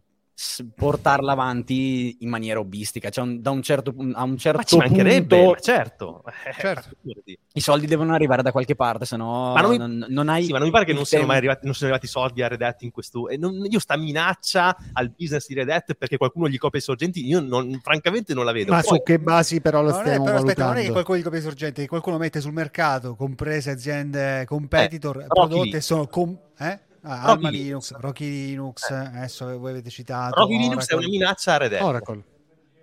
portarla 0.75 1.33
avanti 1.33 2.17
in 2.21 2.29
maniera 2.29 2.59
hobbistica, 2.59 3.09
cioè 3.09 3.23
un, 3.23 3.41
da 3.41 3.51
un 3.51 3.61
certo, 3.61 3.93
a 4.13 4.23
un 4.23 4.37
certo 4.37 4.77
ma 4.77 4.87
ci 4.87 4.93
punto... 4.93 5.55
certo. 5.59 6.23
certo. 6.57 6.89
I 7.53 7.59
soldi 7.59 7.85
devono 7.85 8.13
arrivare 8.13 8.41
da 8.41 8.51
qualche 8.51 8.75
parte, 8.75 9.05
se 9.05 9.17
no 9.17 9.53
ma 9.53 9.61
non, 9.61 9.71
mi... 9.71 9.77
non, 9.77 10.05
non 10.07 10.29
hai... 10.29 10.45
Sì, 10.45 10.51
ma 10.51 10.57
non 10.57 10.67
mi 10.67 10.73
pare 10.73 10.85
che 10.85 10.93
non 10.93 11.05
siano 11.05 11.25
mai 11.25 11.37
arrivati, 11.37 11.65
non 11.65 11.73
siano 11.73 11.93
arrivati 11.93 12.11
soldi 12.11 12.41
a 12.41 12.47
Red 12.47 12.61
Hat 12.61 12.81
in 12.81 12.91
questo... 12.91 13.29
E 13.29 13.37
non, 13.37 13.65
io 13.69 13.79
sta 13.79 13.97
minaccia 13.97 14.75
al 14.93 15.09
business 15.09 15.47
di 15.47 15.53
Red 15.53 15.69
Hat 15.69 15.93
perché 15.93 16.17
qualcuno 16.17 16.47
gli 16.47 16.57
copia 16.57 16.79
i 16.79 16.83
sorgenti, 16.83 17.25
io 17.25 17.39
non, 17.39 17.79
francamente 17.83 18.33
non 18.33 18.45
la 18.45 18.51
vedo. 18.51 18.71
Ma 18.71 18.81
Poi... 18.81 18.97
su 18.97 19.03
che 19.03 19.19
basi 19.19 19.61
però 19.61 19.81
lo 19.81 19.93
stiamo 19.93 20.25
però, 20.25 20.37
aspetta, 20.37 20.65
non 20.65 20.77
è 20.77 20.83
che 20.83 20.91
qualcuno 20.91 21.17
gli 21.17 21.23
copia 21.23 21.39
i 21.39 21.43
sorgenti, 21.43 21.81
che 21.81 21.87
qualcuno 21.87 22.17
mette 22.17 22.41
sul 22.41 22.53
mercato, 22.53 23.15
comprese 23.15 23.71
aziende 23.71 24.45
competitor, 24.45 25.21
eh, 25.21 25.27
prodotte 25.27 25.81
sono... 25.81 26.07
Com- 26.07 26.37
eh? 26.57 26.79
Ah, 27.03 27.23
Alma 27.23 27.49
Linux, 27.49 27.89
Linux, 27.89 28.01
Rocky 28.01 28.29
Linux, 28.29 28.89
eh. 28.89 28.95
adesso 28.95 29.57
voi 29.57 29.71
avete 29.71 29.89
citato. 29.89 30.35
Rocky 30.35 30.53
Oracle. 30.53 30.67
Linux 30.67 30.87
è 30.87 30.93
una 30.93 31.07
minaccia 31.07 31.53
a 31.53 31.57
Red 31.57 31.73
Hat. 31.73 31.81
Oracle. 31.81 32.23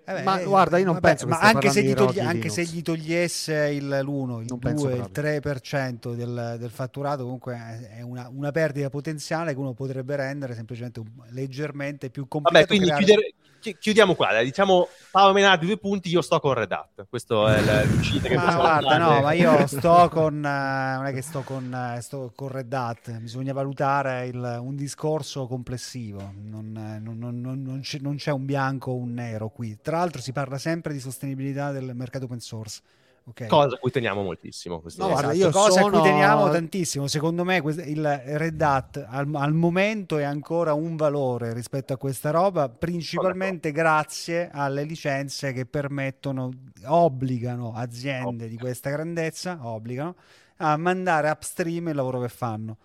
Eh 0.09 0.13
beh, 0.13 0.23
ma 0.23 0.39
eh, 0.39 0.43
guarda, 0.45 0.79
io 0.79 0.85
non 0.85 0.95
vabbè, 0.95 1.07
penso 1.07 1.27
ma 1.27 1.37
anche, 1.37 1.69
se 1.69 1.83
gli, 1.83 1.93
togli, 1.93 2.19
anche 2.19 2.49
se 2.49 2.63
gli, 2.63 2.81
togliesse 2.81 3.53
il, 3.69 3.87
l'1, 3.87 4.39
il 4.41 4.45
non 4.47 4.59
2, 4.59 4.95
il 4.95 5.09
3% 5.13 6.15
del, 6.15 6.55
del, 6.57 6.71
fatturato, 6.71 7.21
comunque 7.21 7.87
è 7.95 8.01
una, 8.01 8.27
una, 8.33 8.49
perdita 8.49 8.89
potenziale 8.89 9.53
che 9.53 9.59
uno 9.59 9.73
potrebbe 9.73 10.15
rendere 10.15 10.55
semplicemente 10.55 10.99
un, 10.99 11.11
leggermente 11.29 12.09
più 12.09 12.27
complicato. 12.27 12.65
Vabbè, 12.65 12.67
quindi 12.67 12.87
creare... 12.87 13.03
chiudere, 13.05 13.33
chiudiamo 13.59 14.15
qua, 14.15 14.31
dai. 14.31 14.45
diciamo 14.45 14.87
Paolo 15.11 15.33
Menardi 15.33 15.65
due 15.65 15.77
punti, 15.77 16.09
io 16.09 16.21
sto 16.21 16.39
con 16.39 16.53
Red 16.53 16.71
Hat. 16.71 17.07
Questo 17.09 17.47
è 17.47 17.85
l'uscita 17.85 18.27
che 18.27 18.35
ah, 18.35 18.55
guarda, 18.55 18.97
no, 18.97 19.21
ma 19.21 19.33
io 19.33 19.65
sto 19.67 20.09
con 20.11 20.35
uh, 20.35 20.97
non 20.97 21.05
è 21.05 21.13
che 21.13 21.21
sto 21.21 21.41
con, 21.41 21.95
uh, 21.95 21.99
sto 22.01 22.31
con 22.35 22.49
Red 22.49 22.71
Hat, 22.71 23.11
bisogna 23.19 23.53
valutare 23.53 24.27
il, 24.27 24.57
un 24.61 24.75
discorso 24.75 25.47
complessivo. 25.47 26.33
Non, 26.35 26.99
non, 27.01 27.17
non, 27.17 27.41
non, 27.41 27.79
c'è, 27.81 27.99
non 27.99 28.15
c'è 28.15 28.31
un 28.31 28.45
bianco 28.45 28.91
o 28.91 28.95
un 28.95 29.13
nero 29.13 29.49
qui. 29.49 29.77
Tra 29.81 29.97
l'altro 29.97 30.21
si 30.21 30.31
parla 30.31 30.57
sempre 30.57 30.93
di 30.93 30.99
sostenibilità 30.99 31.71
del 31.71 31.91
mercato 31.95 32.25
open 32.25 32.39
source 32.39 32.81
Okay. 33.29 33.47
Cosa 33.47 33.75
a 33.75 33.77
cui 33.77 33.91
teniamo 33.91 34.23
moltissimo. 34.23 34.81
No, 34.97 35.07
guarda, 35.07 35.33
io 35.33 35.51
cosa 35.51 35.81
sono... 35.81 35.97
a 35.97 36.01
cui 36.01 36.09
teniamo 36.09 36.49
tantissimo. 36.49 37.07
Secondo 37.07 37.43
me 37.43 37.57
il 37.57 38.21
Red 38.25 38.59
Hat 38.59 39.05
al, 39.07 39.29
al, 39.35 39.53
momento 39.53 40.17
è 40.17 40.23
ancora 40.23 40.73
un 40.73 40.95
valore 40.95 41.53
rispetto 41.53 41.93
a 41.93 41.97
questa 41.97 42.31
roba, 42.31 42.69
principalmente 42.69 43.71
grazie 43.71 44.49
alle 44.51 44.83
licenze 44.83 45.53
che 45.53 45.67
permettono, 45.67 46.49
obbligano 46.85 47.73
aziende 47.75 48.45
oh. 48.45 48.47
di 48.47 48.57
questa 48.57 48.89
grandezza, 48.89 49.59
obbligano 49.61 50.15
a 50.57 50.75
mandare 50.75 51.29
upstream 51.29 51.89
il 51.89 51.95
lavoro 51.95 52.19
che 52.19 52.29
fanno 52.29 52.77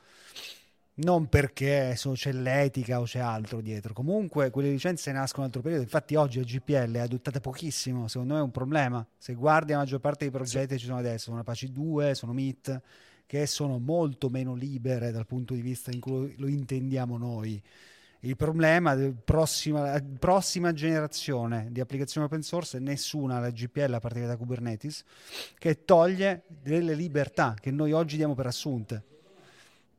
non 0.96 1.26
perché 1.26 1.96
so, 1.96 2.12
c'è 2.12 2.30
l'etica 2.30 3.00
o 3.00 3.04
c'è 3.04 3.18
altro 3.18 3.60
dietro. 3.60 3.92
Comunque 3.92 4.50
quelle 4.50 4.70
licenze 4.70 5.10
nascono 5.10 5.42
in 5.42 5.46
altro 5.46 5.62
periodo. 5.62 5.82
Infatti 5.82 6.14
oggi 6.14 6.38
la 6.38 6.44
GPL 6.44 6.92
è 6.92 7.00
adottata 7.00 7.40
pochissimo, 7.40 8.06
secondo 8.06 8.34
me 8.34 8.40
è 8.40 8.42
un 8.42 8.52
problema. 8.52 9.04
Se 9.16 9.34
guardi 9.34 9.72
la 9.72 9.78
maggior 9.78 10.00
parte 10.00 10.24
dei 10.24 10.30
progetti 10.30 10.74
che 10.74 10.78
ci 10.78 10.86
sono 10.86 10.98
adesso, 10.98 11.30
sono 11.30 11.40
Apache 11.40 11.72
2, 11.72 12.14
sono 12.14 12.32
MIT, 12.32 12.80
che 13.26 13.46
sono 13.46 13.78
molto 13.78 14.28
meno 14.28 14.54
libere 14.54 15.10
dal 15.10 15.26
punto 15.26 15.54
di 15.54 15.62
vista 15.62 15.90
in 15.90 15.98
cui 15.98 16.34
lo 16.38 16.46
intendiamo 16.46 17.18
noi. 17.18 17.60
Il 18.20 18.36
problema 18.36 18.94
della 18.94 19.12
prossima, 19.12 20.00
prossima, 20.18 20.72
generazione 20.72 21.68
di 21.70 21.80
applicazioni 21.80 22.26
open 22.26 22.42
source 22.42 22.78
è 22.78 22.80
nessuna 22.80 23.38
la 23.38 23.50
GPL 23.50 23.92
a 23.92 23.98
partire 23.98 24.26
da 24.26 24.36
Kubernetes 24.36 25.04
che 25.58 25.84
toglie 25.84 26.44
delle 26.46 26.94
libertà 26.94 27.54
che 27.60 27.70
noi 27.70 27.92
oggi 27.92 28.16
diamo 28.16 28.34
per 28.34 28.46
assunte 28.46 29.13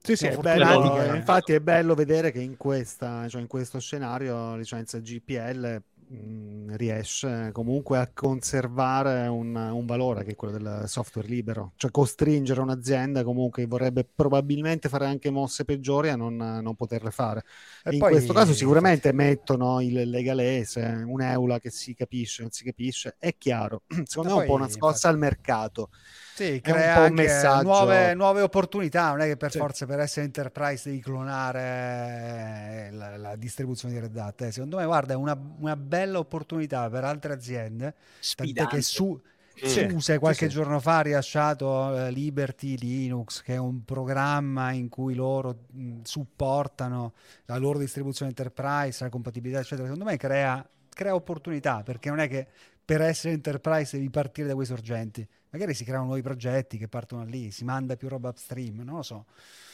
sì, 0.05 0.15
sì, 0.15 0.27
è 0.27 0.37
bello, 0.37 1.01
eh. 1.01 1.15
infatti 1.15 1.53
è 1.53 1.59
bello 1.59 1.95
vedere 1.95 2.31
che 2.31 2.39
in, 2.39 2.57
questa, 2.57 3.27
cioè 3.27 3.41
in 3.41 3.47
questo 3.47 3.79
scenario 3.79 4.55
licenza 4.55 4.99
GPL 4.99 5.81
mh, 6.07 6.75
riesce 6.75 7.49
comunque 7.51 7.97
a 7.97 8.09
conservare 8.13 9.27
un, 9.27 9.55
un, 9.55 9.85
valore 9.85 10.23
che 10.23 10.31
è 10.31 10.35
quello 10.35 10.57
del 10.57 10.83
software 10.87 11.27
libero, 11.27 11.73
cioè 11.75 11.91
costringere 11.91 12.61
un'azienda 12.61 13.23
comunque 13.23 13.63
che 13.63 13.67
vorrebbe 13.67 14.05
probabilmente 14.05 14.89
fare 14.89 15.05
anche 15.05 15.29
mosse 15.29 15.65
peggiori 15.65 16.09
a 16.09 16.15
non, 16.15 16.35
non 16.35 16.75
poterle 16.75 17.11
fare. 17.11 17.43
E 17.83 17.93
in 17.93 17.99
poi, 17.99 18.11
questo 18.11 18.33
caso 18.33 18.53
sicuramente 18.53 19.11
mettono 19.11 19.81
il 19.81 20.09
legalese, 20.09 21.03
un'eula 21.05 21.59
che 21.59 21.71
si 21.71 21.93
capisce, 21.93 22.43
non 22.43 22.51
si 22.51 22.63
capisce, 22.63 23.15
è 23.17 23.35
chiaro, 23.37 23.83
secondo 24.05 24.35
me 24.35 24.39
è 24.39 24.41
un 24.41 24.47
po' 24.47 24.55
una 24.55 24.69
scossa 24.69 25.09
al 25.09 25.17
mercato. 25.17 25.89
Sì, 26.35 26.59
crea 26.61 27.05
un 27.05 27.17
anche 27.17 27.63
nuove, 27.63 28.13
nuove, 28.13 28.41
opportunità, 28.41 29.11
non 29.11 29.21
è 29.21 29.25
che 29.25 29.37
per 29.37 29.51
sì. 29.51 29.57
forza 29.57 29.85
per 29.85 29.99
essere 30.01 30.25
enterprise 30.25 30.89
devi 30.89 31.01
clonare 31.01 32.89
la, 32.91 33.15
la 33.15 33.35
distribuzione 33.37 33.93
di 33.93 34.01
Red 34.01 34.17
Hat. 34.17 34.41
Eh, 34.41 34.51
secondo 34.51 34.75
me, 34.75 34.83
guarda, 34.83 35.13
è 35.13 35.15
una, 35.15 35.39
una, 35.59 35.77
bella 35.77 36.19
opportunità 36.19 36.89
per 36.89 37.05
altre 37.05 37.31
aziende, 37.31 37.95
Sfidante. 38.19 38.75
che 38.75 38.81
su, 38.81 39.17
sì. 39.53 39.87
Suse 39.89 40.19
qualche 40.19 40.49
sì, 40.49 40.53
giorno 40.53 40.81
fa 40.81 40.97
ha 40.97 41.01
rilasciato 41.03 41.95
eh, 41.95 42.11
Liberty 42.11 42.77
Linux, 42.79 43.41
che 43.41 43.53
è 43.53 43.57
un 43.57 43.85
programma 43.85 44.71
in 44.71 44.89
cui 44.89 45.15
loro 45.15 45.67
supportano 46.03 47.13
la 47.45 47.55
loro 47.55 47.79
distribuzione 47.79 48.31
enterprise, 48.31 49.05
la 49.05 49.09
compatibilità, 49.09 49.59
eccetera. 49.59 49.83
Secondo 49.83 50.03
me 50.03 50.17
crea 50.17 50.69
crea 50.95 51.13
opportunità, 51.13 51.83
perché 51.83 52.09
non 52.09 52.19
è 52.19 52.27
che 52.27 52.47
per 52.85 53.01
essere 53.01 53.33
enterprise 53.33 53.97
devi 53.97 54.11
partire 54.11 54.47
da 54.47 54.53
quei 54.53 54.67
sorgenti. 54.67 55.27
Magari 55.49 55.73
si 55.73 55.83
creano 55.83 56.05
nuovi 56.05 56.21
progetti 56.21 56.77
che 56.77 56.87
partono 56.87 57.25
lì, 57.25 57.49
si 57.49 57.63
manda 57.63 57.95
più 57.95 58.07
roba 58.07 58.29
upstream, 58.29 58.81
non 58.81 58.97
lo 58.97 59.01
so. 59.01 59.25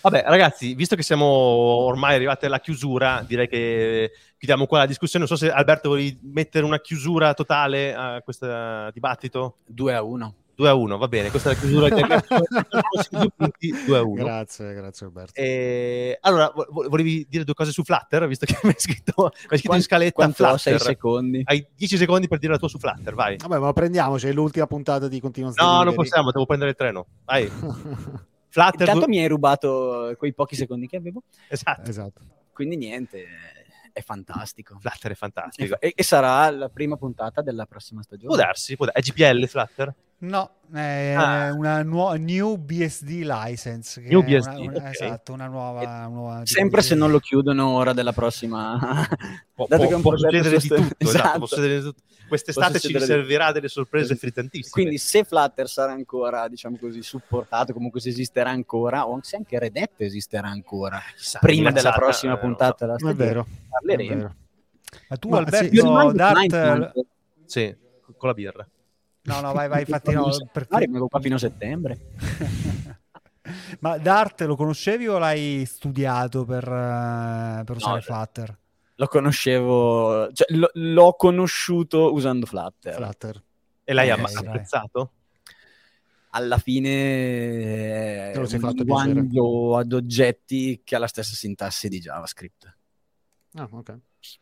Vabbè, 0.02 0.24
ragazzi, 0.28 0.74
visto 0.76 0.96
che 0.96 1.04
siamo 1.04 1.26
ormai 1.26 2.16
arrivati 2.16 2.46
alla 2.46 2.60
chiusura, 2.60 3.24
direi 3.28 3.48
che 3.48 4.12
chiudiamo 4.38 4.66
qua 4.66 4.80
la 4.80 4.86
discussione. 4.86 5.26
Non 5.28 5.36
so 5.36 5.44
se 5.44 5.52
Alberto 5.52 5.90
vuoi 5.90 6.18
mettere 6.22 6.66
una 6.66 6.80
chiusura 6.80 7.34
totale 7.34 7.94
a 7.94 8.22
questo 8.22 8.90
dibattito. 8.92 9.58
2 9.66 9.94
a 9.94 10.02
1. 10.02 10.36
2 10.62 10.70
a 10.70 10.74
1, 10.76 10.98
va 11.00 11.08
bene, 11.08 11.32
questa 11.32 11.50
è 11.50 11.54
la 11.54 11.60
chiusura 11.60 11.90
del 11.90 13.34
punti 13.36 13.84
2 13.86 13.98
a 13.98 14.04
1. 14.04 14.24
Grazie, 14.24 14.74
grazie 14.76 15.06
Alberto. 15.08 15.34
E... 15.34 16.20
Allora, 16.22 16.54
volevi 16.70 17.26
dire 17.28 17.44
due 17.44 17.56
cose 17.56 17.72
su 17.72 17.84
Flutter, 17.84 18.28
visto 18.28 18.46
che 18.46 18.58
mi 18.62 18.70
hai 18.70 18.76
scritto, 18.78 19.14
mi 19.18 19.48
hai 19.50 19.58
scritto 19.58 19.76
in 19.76 19.82
scaletta 19.82 20.30
Flutter. 20.30 20.60
6 20.60 20.80
secondi. 20.80 21.42
Hai 21.44 21.66
10 21.76 21.98
secondi 21.98 22.28
per 22.28 22.38
dire 22.38 22.52
la 22.54 22.60
tua 22.60 22.68
su 22.68 22.78
Flutter, 22.78 23.16
vai. 23.16 23.38
Vabbè, 23.38 23.58
ma 23.58 23.74
prendiamoci, 23.74 24.28
è 24.28 24.32
l'ultima 24.32 24.68
puntata 24.68 25.08
di 25.08 25.20
continuazione. 25.20 25.68
No, 25.68 25.84
non 25.84 25.96
possiamo, 25.96 26.32
devo 26.32 26.46
prendere 26.46 26.72
il 26.72 26.78
treno. 26.78 27.08
Vai. 27.26 27.48
Flutter... 28.50 28.82
Intanto 28.82 29.08
mi 29.08 29.18
hai 29.18 29.28
rubato 29.28 30.14
quei 30.16 30.34
pochi 30.34 30.56
secondi 30.56 30.86
che 30.86 30.98
avevo. 30.98 31.24
Esatto. 31.48 31.90
esatto. 31.90 32.22
Quindi 32.54 32.78
niente 32.78 33.26
è 33.94 34.02
fantastico. 34.02 34.78
Flutter 34.80 35.12
è 35.12 35.16
fantastico. 35.16 35.80
E, 35.80 35.94
e, 35.96 36.04
sarà 36.04 36.50
la 36.50 36.70
prima 36.70 36.98
puntata 36.98 37.42
della 37.42 37.66
prossima 37.66 38.02
stagione. 38.02 38.36
Può 38.36 38.44
darsi, 38.44 38.76
può 38.76 38.86
darsi. 38.86 39.12
È 39.12 39.14
GPL 39.14 39.48
Flutter? 39.48 39.94
No, 40.20 40.58
è 40.72 41.14
ah. 41.18 41.52
una 41.52 41.82
nuova 41.82 42.16
new 42.16 42.56
BSD 42.56 43.24
license. 43.24 44.02
New 44.02 44.22
BSD, 44.22 44.60
una, 44.60 44.78
okay. 44.78 44.92
Esatto, 44.92 45.34
una 45.34 45.48
nuova... 45.48 46.06
nuova 46.08 46.46
sempre 46.46 46.84
se 46.84 46.94
non 46.94 47.10
lo 47.10 47.20
chiudono 47.20 47.70
ora 47.70 47.94
della 47.94 48.14
prossima... 48.14 48.78
può, 49.54 49.66
può, 49.66 50.00
può 50.00 50.18
succedere 50.18 50.58
di 50.60 50.68
tutto, 50.68 50.76
esatto. 50.76 50.96
esatto 51.00 51.38
può 51.40 51.48
succedere 51.48 51.76
di 51.78 51.82
tutto. 51.82 52.02
Quest'estate 52.32 52.80
ci 52.80 52.98
riserverà 52.98 53.52
delle 53.52 53.68
sorprese 53.68 54.16
frizzantissime. 54.16 54.72
Quindi 54.72 54.98
se 54.98 55.26
Flutter 55.26 55.68
sarà 55.68 55.92
ancora, 55.92 56.48
diciamo 56.48 56.78
così, 56.78 57.02
supportato, 57.02 57.74
comunque 57.74 58.00
se 58.00 58.08
esisterà 58.08 58.52
ancora, 58.52 59.06
o 59.06 59.20
se 59.22 59.36
anche 59.36 59.60
Redette 59.60 60.06
esisterà 60.06 60.48
ancora, 60.48 60.98
eh, 60.98 61.14
Chissà, 61.18 61.40
prima 61.40 61.72
della 61.72 61.92
prossima 61.92 62.36
eh, 62.36 62.38
puntata 62.38 62.86
della 62.86 62.98
stagione, 62.98 63.12
è 63.12 63.28
vero, 63.28 63.48
parleremo. 63.68 64.12
È 64.12 64.16
vero. 64.16 64.36
Ma 65.10 65.16
tu, 65.18 65.28
Ma 65.28 65.38
Alberto, 65.40 66.14
Dart... 66.14 66.94
Sì, 67.44 67.76
con 68.16 68.30
la 68.30 68.34
birra. 68.34 68.66
No, 69.24 69.42
no, 69.42 69.52
vai, 69.52 69.68
vai, 69.68 69.82
infatti 69.82 70.14
no. 70.16 70.30
Perché... 70.50 70.74
Arrivo 70.74 71.08
qua 71.10 71.20
fino 71.20 71.36
a 71.36 71.40
settembre. 71.40 72.00
Ma 73.80 73.98
Dart 73.98 74.40
lo 74.44 74.56
conoscevi 74.56 75.06
o 75.10 75.18
l'hai 75.18 75.66
studiato 75.66 76.46
per, 76.46 76.64
uh, 76.64 77.66
per 77.66 77.76
usare 77.76 77.96
no, 77.96 78.02
Flutter? 78.02 78.60
Lo 79.02 79.08
conoscevo, 79.08 80.32
cioè, 80.32 80.56
lo, 80.56 80.70
l'ho 80.74 81.14
conosciuto 81.14 82.14
usando 82.14 82.46
Flutter. 82.46 82.94
Flutter. 82.94 83.44
E 83.84 83.94
l'hai 83.94 84.12
okay, 84.12 84.36
apprezzato? 84.36 85.14
Alla 86.30 86.60
fine 86.60 88.32
eh, 88.32 88.38
un 88.38 88.72
linguaggio 88.76 89.76
ad 89.76 89.92
oggetti 89.94 90.82
che 90.84 90.96
ha 90.96 91.00
la 91.00 91.08
stessa 91.08 91.34
sintassi 91.34 91.90
di 91.90 92.00
JavaScript. 92.00 92.78
Ah, 93.56 93.68
ok 93.72 93.98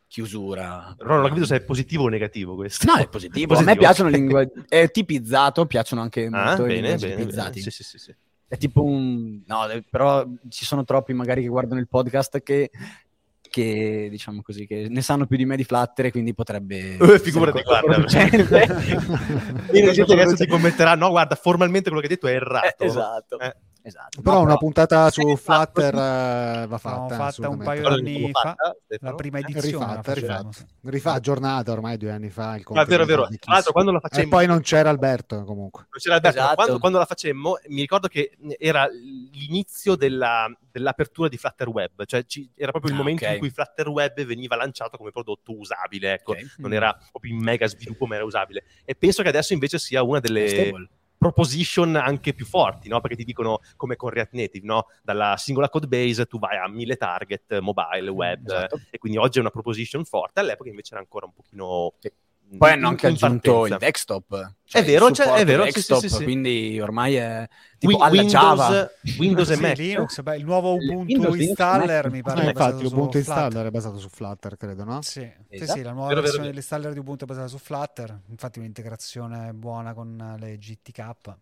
chiusura. 0.07 0.93
Però 0.97 1.15
non 1.15 1.23
ho 1.23 1.27
capito 1.27 1.45
se 1.45 1.57
è 1.57 1.61
positivo 1.61 2.03
o 2.03 2.07
negativo 2.09 2.55
questo. 2.55 2.85
No, 2.85 2.97
è 2.97 3.07
positivo. 3.07 3.53
positivo. 3.53 3.71
A 3.71 3.73
me 3.73 3.77
piacciono 3.77 4.09
okay. 4.09 4.19
linguaggi... 4.19 4.51
È 4.67 4.91
tipizzato, 4.91 5.65
piacciono 5.65 6.01
anche 6.01 6.25
ah, 6.25 6.45
molto 6.45 6.63
bene, 6.63 6.95
bene, 6.95 7.15
tipizzati. 7.15 7.59
Bene. 7.59 7.71
Sì, 7.71 7.83
sì, 7.83 7.97
sì, 7.97 8.15
È 8.45 8.57
tipo 8.57 8.83
un... 8.83 9.41
No, 9.45 9.65
però 9.89 10.27
ci 10.49 10.65
sono 10.65 10.83
troppi 10.83 11.13
magari 11.13 11.43
che 11.43 11.47
guardano 11.47 11.79
il 11.79 11.87
podcast 11.87 12.41
che 12.41 12.69
che 13.49 14.07
diciamo 14.09 14.41
così 14.41 14.65
che 14.65 14.87
ne 14.89 15.01
sanno 15.01 15.25
più 15.25 15.37
di 15.37 15.45
me 15.45 15.55
di 15.55 15.63
Flutter 15.63 16.11
quindi 16.11 16.33
potrebbe 16.33 16.97
uh, 16.99 17.19
figurati 17.19 17.61
guarda. 17.63 17.95
adesso 19.67 20.35
ti 20.35 20.47
commetterà 20.47 20.95
no 20.95 21.09
guarda 21.09 21.35
formalmente 21.35 21.89
quello 21.89 22.05
che 22.05 22.07
hai 22.07 22.13
detto 22.13 22.27
è 22.27 22.35
errato. 22.35 22.83
eh, 22.83 22.85
esatto. 22.85 23.39
Eh. 23.39 23.55
Esatto. 23.81 24.21
Però 24.21 24.41
una 24.41 24.57
puntata 24.57 25.09
su 25.09 25.35
Flutter 25.37 25.93
uh, 25.93 26.67
va 26.67 26.77
fatta. 26.77 27.15
L'ho 27.15 27.23
fatta 27.23 27.49
un 27.49 27.57
paio 27.59 28.01
di 28.01 28.15
anni 28.15 28.31
fa, 28.31 28.55
la 28.99 29.15
prima 29.15 29.39
edizione. 29.39 29.85
Rifatta, 29.85 30.13
rifatta. 30.13 30.49
Rifà 30.81 31.13
aggiornata 31.13 31.71
ormai 31.71 31.97
due 31.97 32.11
anni 32.11 32.29
fa. 32.29 32.55
Il 32.57 32.65
ah, 32.73 32.83
vero, 32.83 33.05
vero. 33.05 33.27
Tra 33.27 33.53
l'altro 33.53 33.71
quando 33.71 33.91
la 33.91 33.99
facemmo... 33.99 34.25
E 34.25 34.27
poi 34.27 34.47
non 34.47 34.61
c'era 34.61 34.89
Alberto 34.89 35.43
comunque. 35.43 35.87
Non 35.89 35.99
c'era 35.99 36.15
Alberto, 36.15 36.37
esatto. 36.37 36.55
quando, 36.55 36.79
quando, 36.79 36.97
la 36.97 37.05
facemmo 37.05 37.57
mi 37.67 37.81
ricordo 37.81 38.07
che 38.07 38.37
era 38.57 38.87
l'inizio 38.87 39.95
della, 39.95 40.51
dell'apertura 40.69 41.29
di 41.29 41.37
Flutter 41.37 41.69
Web, 41.69 42.05
cioè 42.05 42.25
ci, 42.25 42.51
era 42.55 42.71
proprio 42.71 42.91
il 42.91 42.97
ah, 42.97 43.01
momento 43.01 43.23
okay. 43.23 43.35
in 43.35 43.39
cui 43.39 43.49
Flutter 43.49 43.87
Web 43.87 44.23
veniva 44.23 44.55
lanciato 44.55 44.97
come 44.97 45.11
prodotto 45.11 45.57
usabile, 45.57 46.13
ecco. 46.13 46.31
Okay. 46.31 46.47
Non 46.57 46.73
era 46.73 46.95
proprio 47.11 47.33
in 47.33 47.39
mega 47.39 47.65
sviluppo, 47.67 48.05
ma 48.05 48.15
era 48.15 48.25
usabile. 48.25 48.65
E 48.83 48.93
penso 48.95 49.21
che 49.23 49.29
adesso 49.29 49.53
invece 49.53 49.79
sia 49.79 50.03
una 50.03 50.19
delle... 50.19 50.47
Stable 50.47 50.89
proposition 51.19 51.95
anche 51.97 52.33
più 52.33 52.45
forti, 52.45 52.87
no? 52.87 53.01
Perché 53.01 53.17
ti 53.17 53.25
dicono 53.25 53.59
come 53.75 53.95
con 53.95 54.09
React 54.09 54.33
Native, 54.33 54.65
no? 54.65 54.87
Dalla 55.03 55.35
singola 55.37 55.69
code 55.69 55.87
base 55.87 56.25
tu 56.25 56.39
vai 56.39 56.57
a 56.57 56.67
mille 56.67 56.95
target, 56.95 57.59
mobile, 57.59 58.09
web, 58.09 58.47
esatto. 58.47 58.79
e 58.89 58.97
quindi 58.97 59.19
oggi 59.19 59.37
è 59.37 59.41
una 59.41 59.51
proposition 59.51 60.05
forte, 60.05 60.39
all'epoca 60.39 60.69
invece 60.69 60.93
era 60.93 61.01
ancora 61.01 61.25
un 61.25 61.33
pochino... 61.33 61.93
Sì 61.99 62.11
poi 62.57 62.71
hanno 62.71 62.87
anche 62.87 63.07
aggiunto 63.07 63.65
il 63.67 63.75
desktop. 63.77 64.55
Cioè 64.63 64.81
è 64.81 64.85
vero, 64.85 65.07
è 65.07 65.45
vero. 65.45 65.63
Desktop, 65.63 65.99
sì, 65.99 66.09
sì, 66.09 66.15
sì, 66.15 66.23
quindi 66.23 66.79
ormai 66.79 67.15
è 67.15 67.47
tipo 67.77 67.97
Win- 67.97 68.11
Windows, 68.11 68.31
Java. 68.31 68.91
Windows 69.17 69.49
e 69.51 69.57
Mac. 69.57 69.77
Linux, 69.77 70.21
beh, 70.21 70.37
il 70.37 70.45
nuovo 70.45 70.73
Ubuntu 70.73 71.11
Windows, 71.13 71.39
installer 71.39 72.05
Linux, 72.05 72.11
mi 72.11 72.21
pare. 72.21 72.43
Eh, 72.43 72.49
infatti, 72.49 72.85
Ubuntu 72.85 73.17
installer 73.17 73.65
è 73.67 73.71
basato 73.71 73.97
su 73.97 74.09
Flutter, 74.09 74.57
credo, 74.57 74.83
no? 74.83 75.01
Sì, 75.01 75.29
esatto. 75.49 75.79
sì, 75.79 75.83
la 75.83 75.91
nuova 75.91 76.09
vero, 76.09 76.21
versione 76.21 76.47
dell'installer 76.47 76.93
di 76.93 76.99
Ubuntu 76.99 77.23
è 77.23 77.27
basata 77.27 77.47
su 77.47 77.57
Flutter. 77.57 78.19
Infatti, 78.29 78.59
un'integrazione 78.59 79.53
buona 79.53 79.93
con 79.93 80.37
le 80.39 80.57
GTK. 80.57 81.37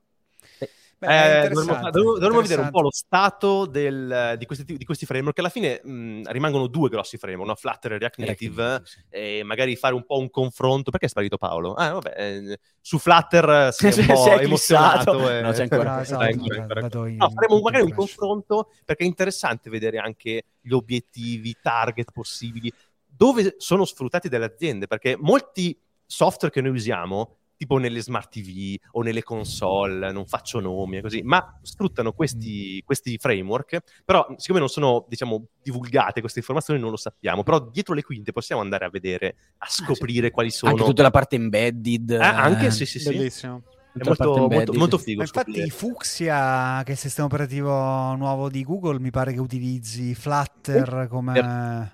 Beh, 0.99 1.43
eh, 1.43 1.49
dovremmo, 1.49 1.91
dovremmo 1.91 2.41
vedere 2.41 2.61
un 2.61 2.71
po' 2.71 2.81
lo 2.81 2.91
stato 2.91 3.67
del, 3.67 4.35
di, 4.39 4.45
questi, 4.47 4.77
di, 4.77 4.83
questi, 4.83 5.05
framework 5.05 5.35
che 5.35 5.41
alla 5.41 5.49
fine 5.51 5.79
mh, 5.83 6.31
rimangono 6.31 6.65
due 6.65 6.89
grossi 6.89 7.17
framework, 7.17 7.49
no? 7.49 7.55
Flutter 7.55 7.93
e 7.93 7.97
React 7.99 8.17
Native, 8.17 8.63
React, 8.63 8.87
sì. 8.87 8.99
e 9.09 9.43
magari 9.43 9.75
fare 9.75 9.93
un 9.93 10.03
po' 10.05 10.17
un 10.17 10.31
confronto. 10.31 10.89
Perché 10.89 11.05
è 11.05 11.09
sparito 11.09 11.37
Paolo? 11.37 11.75
Ah, 11.75 11.91
vabbè, 11.91 12.13
eh, 12.17 12.59
su 12.81 12.97
Flutter 12.97 13.71
si 13.73 13.85
è 13.85 13.93
un 13.99 14.05
po' 14.07 14.25
è 14.25 14.43
emozionato. 14.43 15.29
E... 15.29 15.41
No, 15.41 15.51
c'è 15.51 15.61
ancora. 15.63 16.01
Esatto, 16.01 17.07
no, 17.07 17.29
faremo 17.29 17.61
magari 17.61 17.83
un 17.83 17.93
confronto 17.93 18.71
perché 18.83 19.03
è 19.03 19.07
interessante 19.07 19.69
vedere 19.69 19.99
anche 19.99 20.45
gli 20.59 20.73
obiettivi, 20.73 21.55
target 21.61 22.11
possibili, 22.11 22.73
dove 23.05 23.53
sono 23.59 23.85
sfruttati 23.85 24.29
dalle 24.29 24.45
aziende, 24.45 24.87
perché 24.87 25.15
molti 25.15 25.79
software 26.07 26.51
che 26.51 26.61
noi 26.61 26.71
usiamo 26.71 27.35
tipo 27.57 27.77
nelle 27.77 28.01
smart 28.01 28.31
TV 28.31 28.75
o 28.91 29.01
nelle 29.01 29.23
console, 29.23 30.11
non 30.11 30.27
faccio 30.27 30.59
nomi 30.59 30.97
e 30.97 31.01
così, 31.01 31.21
ma 31.23 31.59
sfruttano 31.61 32.13
questi, 32.13 32.79
mm. 32.81 32.85
questi, 32.85 33.17
framework, 33.17 33.79
però 34.05 34.25
siccome 34.37 34.59
non 34.59 34.69
sono, 34.69 35.05
diciamo, 35.09 35.47
divulgate 35.61 36.21
queste 36.21 36.39
informazioni 36.39 36.79
non 36.79 36.91
lo 36.91 36.97
sappiamo, 36.97 37.43
però 37.43 37.59
dietro 37.59 37.95
le 37.95 38.03
quinte 38.03 38.31
possiamo 38.31 38.61
andare 38.61 38.85
a 38.85 38.89
vedere, 38.89 39.35
a 39.57 39.65
ah, 39.65 39.69
scoprire 39.69 40.27
ah, 40.27 40.31
quali 40.31 40.51
sono... 40.51 40.71
Anche 40.71 40.83
tutta 40.83 41.01
la 41.01 41.11
parte 41.11 41.35
embedded. 41.35 42.11
Ah, 42.11 42.43
anche, 42.43 42.69
sì, 42.71 42.85
sì, 42.85 42.99
sì. 42.99 43.09
Bellissimo. 43.09 43.63
È 43.97 44.05
molto, 44.05 44.47
molto, 44.47 44.73
molto, 44.73 44.97
figo. 44.99 45.21
infatti, 45.21 45.67
Fuxia, 45.71 46.81
che 46.83 46.89
è 46.89 46.91
il 46.91 46.99
sistema 46.99 47.25
operativo 47.25 48.13
nuovo 48.15 48.47
di 48.47 48.63
Google, 48.63 48.99
mi 48.99 49.09
pare 49.09 49.33
che 49.33 49.39
utilizzi 49.39 50.13
Flutter 50.13 51.07
come. 51.09 51.33
Per, 51.33 51.91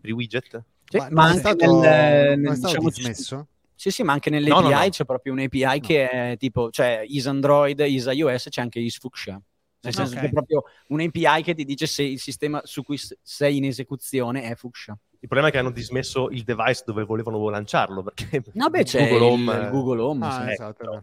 per 0.00 0.10
i 0.10 0.12
widget? 0.12 0.64
Sì, 0.84 0.96
ma, 0.96 1.08
ma 1.10 1.24
anche 1.26 1.38
stato, 1.38 1.80
nel, 1.80 2.38
nel, 2.40 2.58
diciamo, 2.58 2.88
dismesso? 2.88 3.46
Sì, 3.78 3.92
sì, 3.92 4.02
ma 4.02 4.12
anche 4.12 4.28
nell'API 4.28 4.62
no, 4.62 4.68
no, 4.68 4.76
no. 4.76 4.88
c'è 4.88 5.04
proprio 5.04 5.32
un'API 5.34 5.78
che 5.78 6.10
è 6.10 6.36
tipo, 6.36 6.68
cioè 6.70 7.04
is 7.06 7.28
Android, 7.28 7.78
is 7.78 8.06
iOS, 8.06 8.48
c'è 8.48 8.60
anche 8.60 8.80
is 8.80 8.98
Fuchsia. 8.98 9.40
Nel 9.80 9.94
senso 9.94 10.14
okay. 10.14 10.24
che 10.24 10.28
è 10.30 10.32
proprio 10.32 10.64
un'API 10.88 11.42
che 11.44 11.54
ti 11.54 11.64
dice 11.64 11.86
se 11.86 12.02
il 12.02 12.18
sistema 12.18 12.60
su 12.64 12.82
cui 12.82 12.98
sei 13.22 13.58
in 13.58 13.66
esecuzione 13.66 14.42
è 14.42 14.56
Fuchsia. 14.56 14.98
Il 15.20 15.28
problema 15.28 15.46
è 15.46 15.52
che 15.52 15.58
hanno 15.58 15.70
dismesso 15.70 16.28
il 16.30 16.42
device 16.42 16.82
dove 16.84 17.04
volevano 17.04 17.48
lanciarlo, 17.48 18.02
perché 18.02 18.42
no, 18.54 18.68
beh, 18.68 18.82
c'è 18.82 19.08
Google 19.10 19.24
Home, 19.24 19.54
il, 19.54 19.62
il 19.62 19.70
Google 19.70 20.00
Home 20.00 20.26
ah, 20.26 20.42
sì. 20.44 20.50
esatto. 20.50 20.92
Eh, 20.94 21.02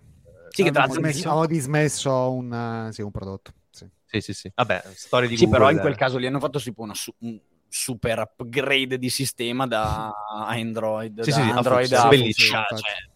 sì, 0.50 0.64
che 0.64 0.72
tra 0.72 0.86
dismesso, 0.86 1.30
ho 1.30 1.46
dismesso 1.46 2.32
un, 2.34 2.88
uh, 2.88 2.92
sì, 2.92 3.02
un 3.02 3.12
prodotto. 3.12 3.54
Sì. 3.70 3.88
sì, 4.04 4.20
sì, 4.20 4.34
sì. 4.34 4.52
Vabbè, 4.54 4.84
storia 4.94 5.30
di 5.30 5.38
sì, 5.38 5.46
Google. 5.46 5.60
però 5.60 5.72
in 5.72 5.80
quel 5.80 5.96
caso 5.96 6.18
lì 6.18 6.28
hanno 6.28 6.40
fatto 6.42 6.60
tipo 6.60 6.82
una, 6.82 6.94
un, 7.20 7.40
super 7.76 8.20
upgrade 8.20 8.98
di 8.98 9.10
sistema 9.10 9.68
da 9.68 10.10
Android. 10.48 11.20
Sì, 11.22 11.30
da 11.32 11.36
sì, 11.36 11.42
Android 11.42 11.92
a, 11.92 12.08
bellissimo. 12.08 12.64
Cioè, 12.70 13.15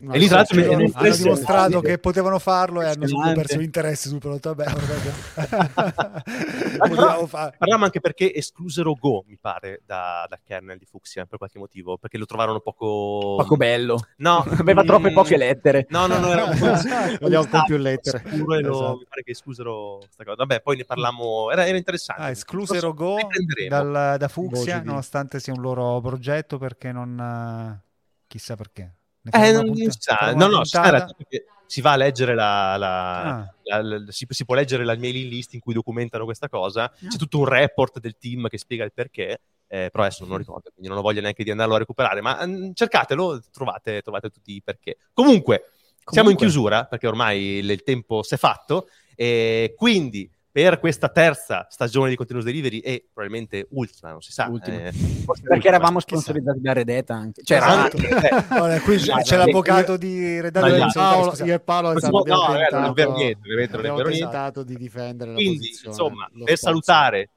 No, 0.00 0.12
e 0.12 0.18
lì 0.18 0.26
tra 0.26 0.36
l'altro 0.36 0.60
hanno, 0.60 0.90
hanno 0.92 1.16
dimostrato 1.16 1.80
che 1.80 1.98
potevano 1.98 2.38
farlo 2.38 2.80
e 2.82 2.86
hanno 2.86 3.06
perso 3.34 3.58
l'interesse 3.58 4.08
sul 4.08 4.18
prodotto. 4.18 4.54
Vabbè, 4.54 4.72
Parliamo 7.58 7.84
anche 7.84 8.00
perché 8.00 8.34
esclusero 8.34 8.94
Go, 8.94 9.24
mi 9.26 9.36
pare, 9.38 9.82
da, 9.84 10.26
da, 10.28 10.38
kernel 10.42 10.78
di 10.78 10.86
Fuxia 10.86 11.26
per 11.26 11.38
qualche 11.38 11.58
motivo, 11.58 11.98
perché 11.98 12.18
lo 12.18 12.24
trovarono 12.26 12.60
poco... 12.60 13.36
Poco 13.36 13.56
bello. 13.56 14.00
No. 14.16 14.44
Aveva 14.58 14.82
mm... 14.82 14.86
troppe 14.86 15.12
poche 15.12 15.36
lettere. 15.36 15.86
No, 15.90 16.06
no, 16.06 16.18
no. 16.18 16.32
Era 16.32 16.44
un 16.44 16.58
po'... 16.58 16.66
Vogliamo 17.20 17.44
un 17.44 17.50
po' 17.50 17.64
più 17.64 17.76
lettere. 17.76 18.22
Scuro, 18.26 18.54
esatto. 18.58 18.96
Mi 18.98 19.06
pare 19.08 19.22
che 19.22 19.30
esclusero 19.32 19.98
questa 19.98 20.24
cosa. 20.24 20.36
Vabbè, 20.36 20.62
poi 20.62 20.76
ne 20.78 20.84
parliamo... 20.84 21.50
Era, 21.50 21.66
era 21.66 21.76
interessante. 21.76 22.22
Ah, 22.22 22.30
esclusero 22.30 22.92
Go 22.94 23.18
dal, 23.68 24.16
da 24.18 24.28
Fuxia, 24.28 24.82
nonostante 24.82 25.38
sia 25.38 25.52
un 25.52 25.60
loro 25.60 26.00
progetto, 26.00 26.58
perché 26.58 26.92
non... 26.92 27.80
Chissà 28.26 28.56
perché. 28.56 28.94
Eh, 29.30 29.52
non 29.52 29.74
sa. 29.90 30.32
No, 30.34 30.46
no, 30.48 30.62
si 31.66 31.80
va 31.80 31.92
a 31.92 31.96
leggere 31.96 32.34
la, 32.34 32.76
la, 32.76 33.20
ah. 33.22 33.54
la, 33.64 33.82
la 33.82 34.04
si, 34.12 34.26
si, 34.28 34.44
può 34.44 34.54
leggere 34.54 34.84
la 34.84 34.96
mailing 34.96 35.30
list 35.30 35.54
in 35.54 35.60
cui 35.60 35.74
documentano 35.74 36.24
questa 36.24 36.48
cosa. 36.48 36.84
Ah. 36.84 37.08
C'è 37.08 37.18
tutto 37.18 37.38
un 37.38 37.44
report 37.46 37.98
del 37.98 38.16
team 38.18 38.48
che 38.48 38.58
spiega 38.58 38.84
il 38.84 38.92
perché. 38.92 39.40
Eh, 39.68 39.88
però 39.90 40.04
adesso 40.04 40.22
non 40.22 40.34
lo 40.34 40.38
ricordo, 40.38 40.70
quindi 40.70 40.88
non 40.88 40.98
ho 40.98 41.02
voglia 41.02 41.20
neanche 41.20 41.42
di 41.42 41.50
andarlo 41.50 41.74
a 41.74 41.78
recuperare. 41.78 42.20
Ma 42.20 42.46
mh, 42.46 42.50
mm, 42.50 42.70
cercatelo, 42.72 43.42
trovate, 43.50 44.00
trovate 44.00 44.30
tutti 44.30 44.52
i 44.52 44.62
perché. 44.62 44.96
Comunque, 45.12 45.70
Comunque, 46.04 46.12
siamo 46.12 46.30
in 46.30 46.36
chiusura 46.36 46.84
perché 46.84 47.08
ormai 47.08 47.40
il, 47.58 47.70
il 47.70 47.82
tempo 47.82 48.22
si 48.22 48.34
è 48.34 48.36
fatto. 48.38 48.88
E 49.16 49.74
quindi 49.76 50.30
per 50.56 50.80
questa 50.80 51.10
terza 51.10 51.66
stagione 51.68 52.08
di 52.08 52.16
Continuous 52.16 52.46
Delivery 52.46 52.78
e 52.78 53.04
probabilmente 53.12 53.66
ultima, 53.72 54.12
non 54.12 54.22
si 54.22 54.32
sa. 54.32 54.50
Eh, 54.64 54.90
perché 55.42 55.68
eravamo 55.68 56.00
sponsorizzati 56.00 56.62
da 56.62 56.72
Redeta 56.72 57.12
anche. 57.12 57.42
Cioè, 57.42 57.58
esatto. 57.58 57.98
eh. 57.98 58.44
Vabbè, 58.48 58.80
qui 58.80 58.96
c'è, 58.96 59.20
c'è 59.20 59.36
l'avvocato 59.36 59.98
di 59.98 60.40
Redeta. 60.40 60.66
Io, 60.66 60.86
Paolo, 60.94 61.44
io 61.44 61.52
e 61.52 61.60
Paolo 61.60 61.88
abbiamo 61.90 62.16
no, 62.16 62.22
tentato, 62.22 62.78
non 62.78 62.94
è 62.96 63.06
niente, 63.18 63.76
abbiamo 63.76 64.02
tentato 64.04 64.62
di 64.62 64.76
difendere 64.76 65.32
la 65.32 65.36
Quindi, 65.36 65.58
posizione. 65.58 65.88
insomma, 65.90 66.30
per 66.42 66.56
salutare 66.56 67.30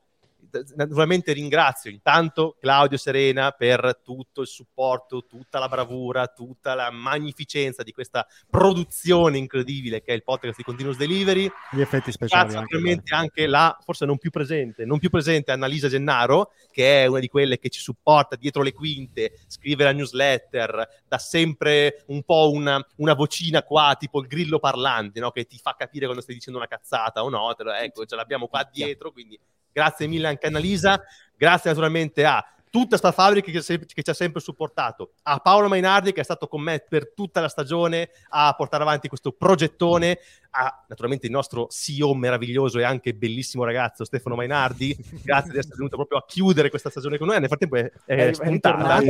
naturalmente 0.76 1.34
ringrazio 1.34 1.90
intanto 1.90 2.58
Claudio 2.60 2.98
Serena 2.98 3.52
per 3.52 4.02
tutto 4.04 4.42
il 4.42 4.48
supporto, 4.48 5.26
tutta 5.26 5.60
la 5.60 5.68
bravura, 5.68 6.28
tutta 6.28 6.74
la 6.74 6.92
magnificenza 6.92 7.84
di 7.84 7.92
questa 7.92 8.26
produzione 8.50 9.38
incredibile 9.38 10.02
che 10.02 10.12
è 10.12 10.16
il 10.16 10.24
podcast 10.24 10.58
di 10.58 10.64
Continuous 10.64 10.98
Delivery. 10.98 11.50
Gli 11.72 11.82
effetti 11.82 12.12
speciali. 12.12 12.54
Grazie 12.54 12.78
anche, 12.78 13.14
anche 13.14 13.48
la, 13.48 13.78
forse 13.84 14.06
non 14.06 14.18
più 14.18 14.30
presente, 14.30 14.86
non 14.86 15.00
più 15.00 15.10
presente 15.10 15.52
Annalisa 15.52 15.88
Gennaro, 15.88 16.52
che 16.72 17.04
è 17.04 17.06
una 17.06 17.20
di 17.20 17.28
quelle 17.28 17.60
che 17.60 17.70
ci 17.70 17.80
supporta 17.80 18.36
dietro 18.36 18.62
le 18.62 18.74
quinte, 18.74 19.40
scrive 19.48 19.84
la 19.84 19.92
newsletter, 19.92 21.04
dà 21.08 21.18
sempre 21.18 22.04
un 22.08 22.24
po' 22.24 22.52
una, 22.52 22.84
una 22.98 23.14
vocina 23.14 23.64
qua, 23.64 23.96
tipo 23.98 24.20
il 24.22 24.28
grillo 24.28 24.60
parlante, 24.60 25.20
no? 25.20 25.32
che 25.32 25.46
ti 25.46 25.58
fa 25.58 25.76
capire 25.78 26.06
quando 26.06 26.24
stai 26.24 26.36
dicendo 26.36 26.60
una 26.60 26.68
cazzata 26.68 27.24
o 27.24 27.30
no. 27.30 27.54
Lo, 27.58 27.74
ecco, 27.74 28.06
ce 28.06 28.16
l'abbiamo 28.16 28.48
qua 28.48 28.68
dietro, 28.70 29.12
quindi 29.12 29.40
Grazie 29.80 30.08
mille 30.08 30.28
anche 30.28 30.46
a 30.46 30.50
Annalisa, 30.50 31.02
grazie 31.38 31.70
naturalmente 31.70 32.26
a 32.26 32.46
tutta 32.70 32.98
sta 32.98 33.14
fabbrica 33.14 33.50
che, 33.50 33.62
che, 33.62 34.04
ci 34.04 34.10
ha 34.10 34.14
sempre 34.14 34.42
supportato, 34.42 35.14
a 35.24 35.38
Paolo 35.38 35.70
Mainardi 35.70 36.12
che 36.12 36.20
è 36.20 36.24
stato 36.26 36.50
con 36.50 36.62
me 36.62 36.84
per 36.86 37.14
tutta 37.14 37.40
la 37.40 37.48
stagione 37.48 38.10
a 38.28 38.54
portare 38.58 38.84
avanti 38.84 39.08
questo 39.08 39.32
progettone, 39.32 40.20
a 40.50 40.84
naturalmente 40.90 41.28
il 41.28 41.32
nostro 41.32 41.68
CEO 41.70 42.14
meraviglioso 42.14 42.78
e 42.78 42.84
anche 42.84 43.14
bellissimo 43.14 43.64
ragazzo 43.64 44.04
Stefano 44.04 44.36
Mainardi, 44.36 44.94
grazie 45.24 45.54
di 45.54 45.60
essere 45.60 45.76
venuto 45.78 45.96
proprio 45.96 46.18
a 46.18 46.26
chiudere 46.28 46.70
questa 46.70 46.90
stagione 46.90 47.18
con 47.18 47.28
noi, 47.28 47.40
nel 47.40 47.48
frattempo 47.48 47.78
è, 47.78 47.90
è, 48.04 48.28
è 48.28 48.34
spuntata. 48.34 49.02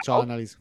Ciao 0.00 0.20
Annalisa. 0.20 0.58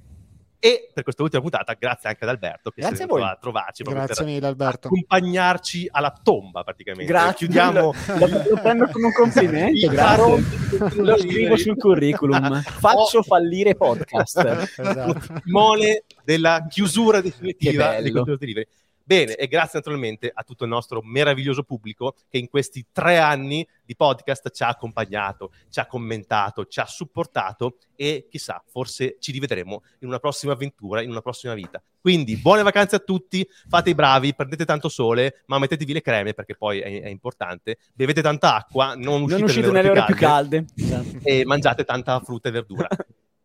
E 0.60 0.90
per 0.92 1.04
questa 1.04 1.22
ultima 1.22 1.42
puntata, 1.42 1.76
grazie 1.78 2.10
anche 2.10 2.24
ad 2.24 2.30
Alberto 2.32 2.72
che 2.72 2.82
grazie 2.82 3.04
a, 3.04 3.08
voi. 3.08 3.22
a 3.22 3.38
trovarci. 3.40 3.84
Grazie 3.84 4.26
mille, 4.26 4.48
Alberto. 4.48 4.88
Accompagnarci 4.88 5.88
alla 5.92 6.12
tomba, 6.22 6.64
praticamente. 6.64 7.06
Grazie. 7.06 7.34
Chiudiamo. 7.48 7.94
Lo 8.18 8.60
prendo 8.62 8.88
come 8.88 9.06
un 9.06 9.14
complimento. 9.14 9.88
grazie. 9.88 11.02
Lo 11.02 11.18
scrivo 11.18 11.58
sul 11.58 11.78
curriculum. 11.78 12.62
Faccio 12.66 13.22
fallire 13.22 13.76
podcast. 13.76 14.38
esatto. 14.78 15.42
Mole 15.46 16.06
della 16.24 16.66
chiusura 16.68 17.22
definitiva 17.22 18.02
di 18.02 18.12
Contenuti 18.12 18.46
Liberi. 18.46 18.68
Bene, 19.08 19.36
e 19.36 19.48
grazie 19.48 19.80
naturalmente 19.80 20.30
a 20.34 20.44
tutto 20.44 20.66
il 20.66 20.70
nostro 20.70 21.02
meraviglioso 21.02 21.64
pubblico 21.64 22.16
che 22.28 22.40
in 22.40 22.50
questi 22.50 22.88
tre 22.92 23.20
anni 23.20 23.66
di 23.86 23.96
podcast 23.96 24.52
ci 24.52 24.64
ha 24.64 24.68
accompagnato, 24.68 25.54
ci 25.70 25.80
ha 25.80 25.86
commentato, 25.86 26.66
ci 26.66 26.82
ha 26.82 26.86
supportato 26.86 27.78
e 27.96 28.28
chissà, 28.30 28.62
forse 28.70 29.16
ci 29.22 29.32
rivedremo 29.32 29.82
in 30.00 30.10
una 30.10 30.20
prossima 30.20 30.52
avventura, 30.52 31.02
in 31.02 31.10
una 31.10 31.22
prossima 31.22 31.54
vita. 31.54 31.82
Quindi 32.02 32.36
buone 32.36 32.64
vacanze 32.64 32.98
a 32.98 33.00
tutti, 33.00 33.48
fate 33.70 33.92
i 33.92 33.96
bravi, 33.96 34.36
prendete 34.36 34.66
tanto 34.66 34.90
sole, 34.90 35.44
ma 35.46 35.58
mettetevi 35.58 35.94
le 35.94 36.02
creme 36.02 36.34
perché 36.34 36.58
poi 36.58 36.82
è, 36.82 37.04
è 37.04 37.08
importante, 37.08 37.78
bevete 37.94 38.22
tanta 38.22 38.56
acqua, 38.56 38.94
non 38.96 39.22
uscite, 39.22 39.40
non 39.40 39.44
uscite 39.44 39.72
nelle 39.72 39.90
ore 39.90 40.04
più 40.04 40.16
calde, 40.16 40.66
più 40.66 40.86
calde 40.86 41.20
e 41.24 41.46
mangiate 41.46 41.86
tanta 41.86 42.20
frutta 42.20 42.50
e 42.50 42.52
verdura. 42.52 42.90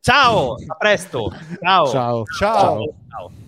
Ciao, 0.01 0.55
a 0.55 0.75
presto. 0.75 1.33
Ciao. 1.61 1.87
Ciao. 1.87 2.25
Ciao. 2.25 2.95
Ciao. 3.09 3.41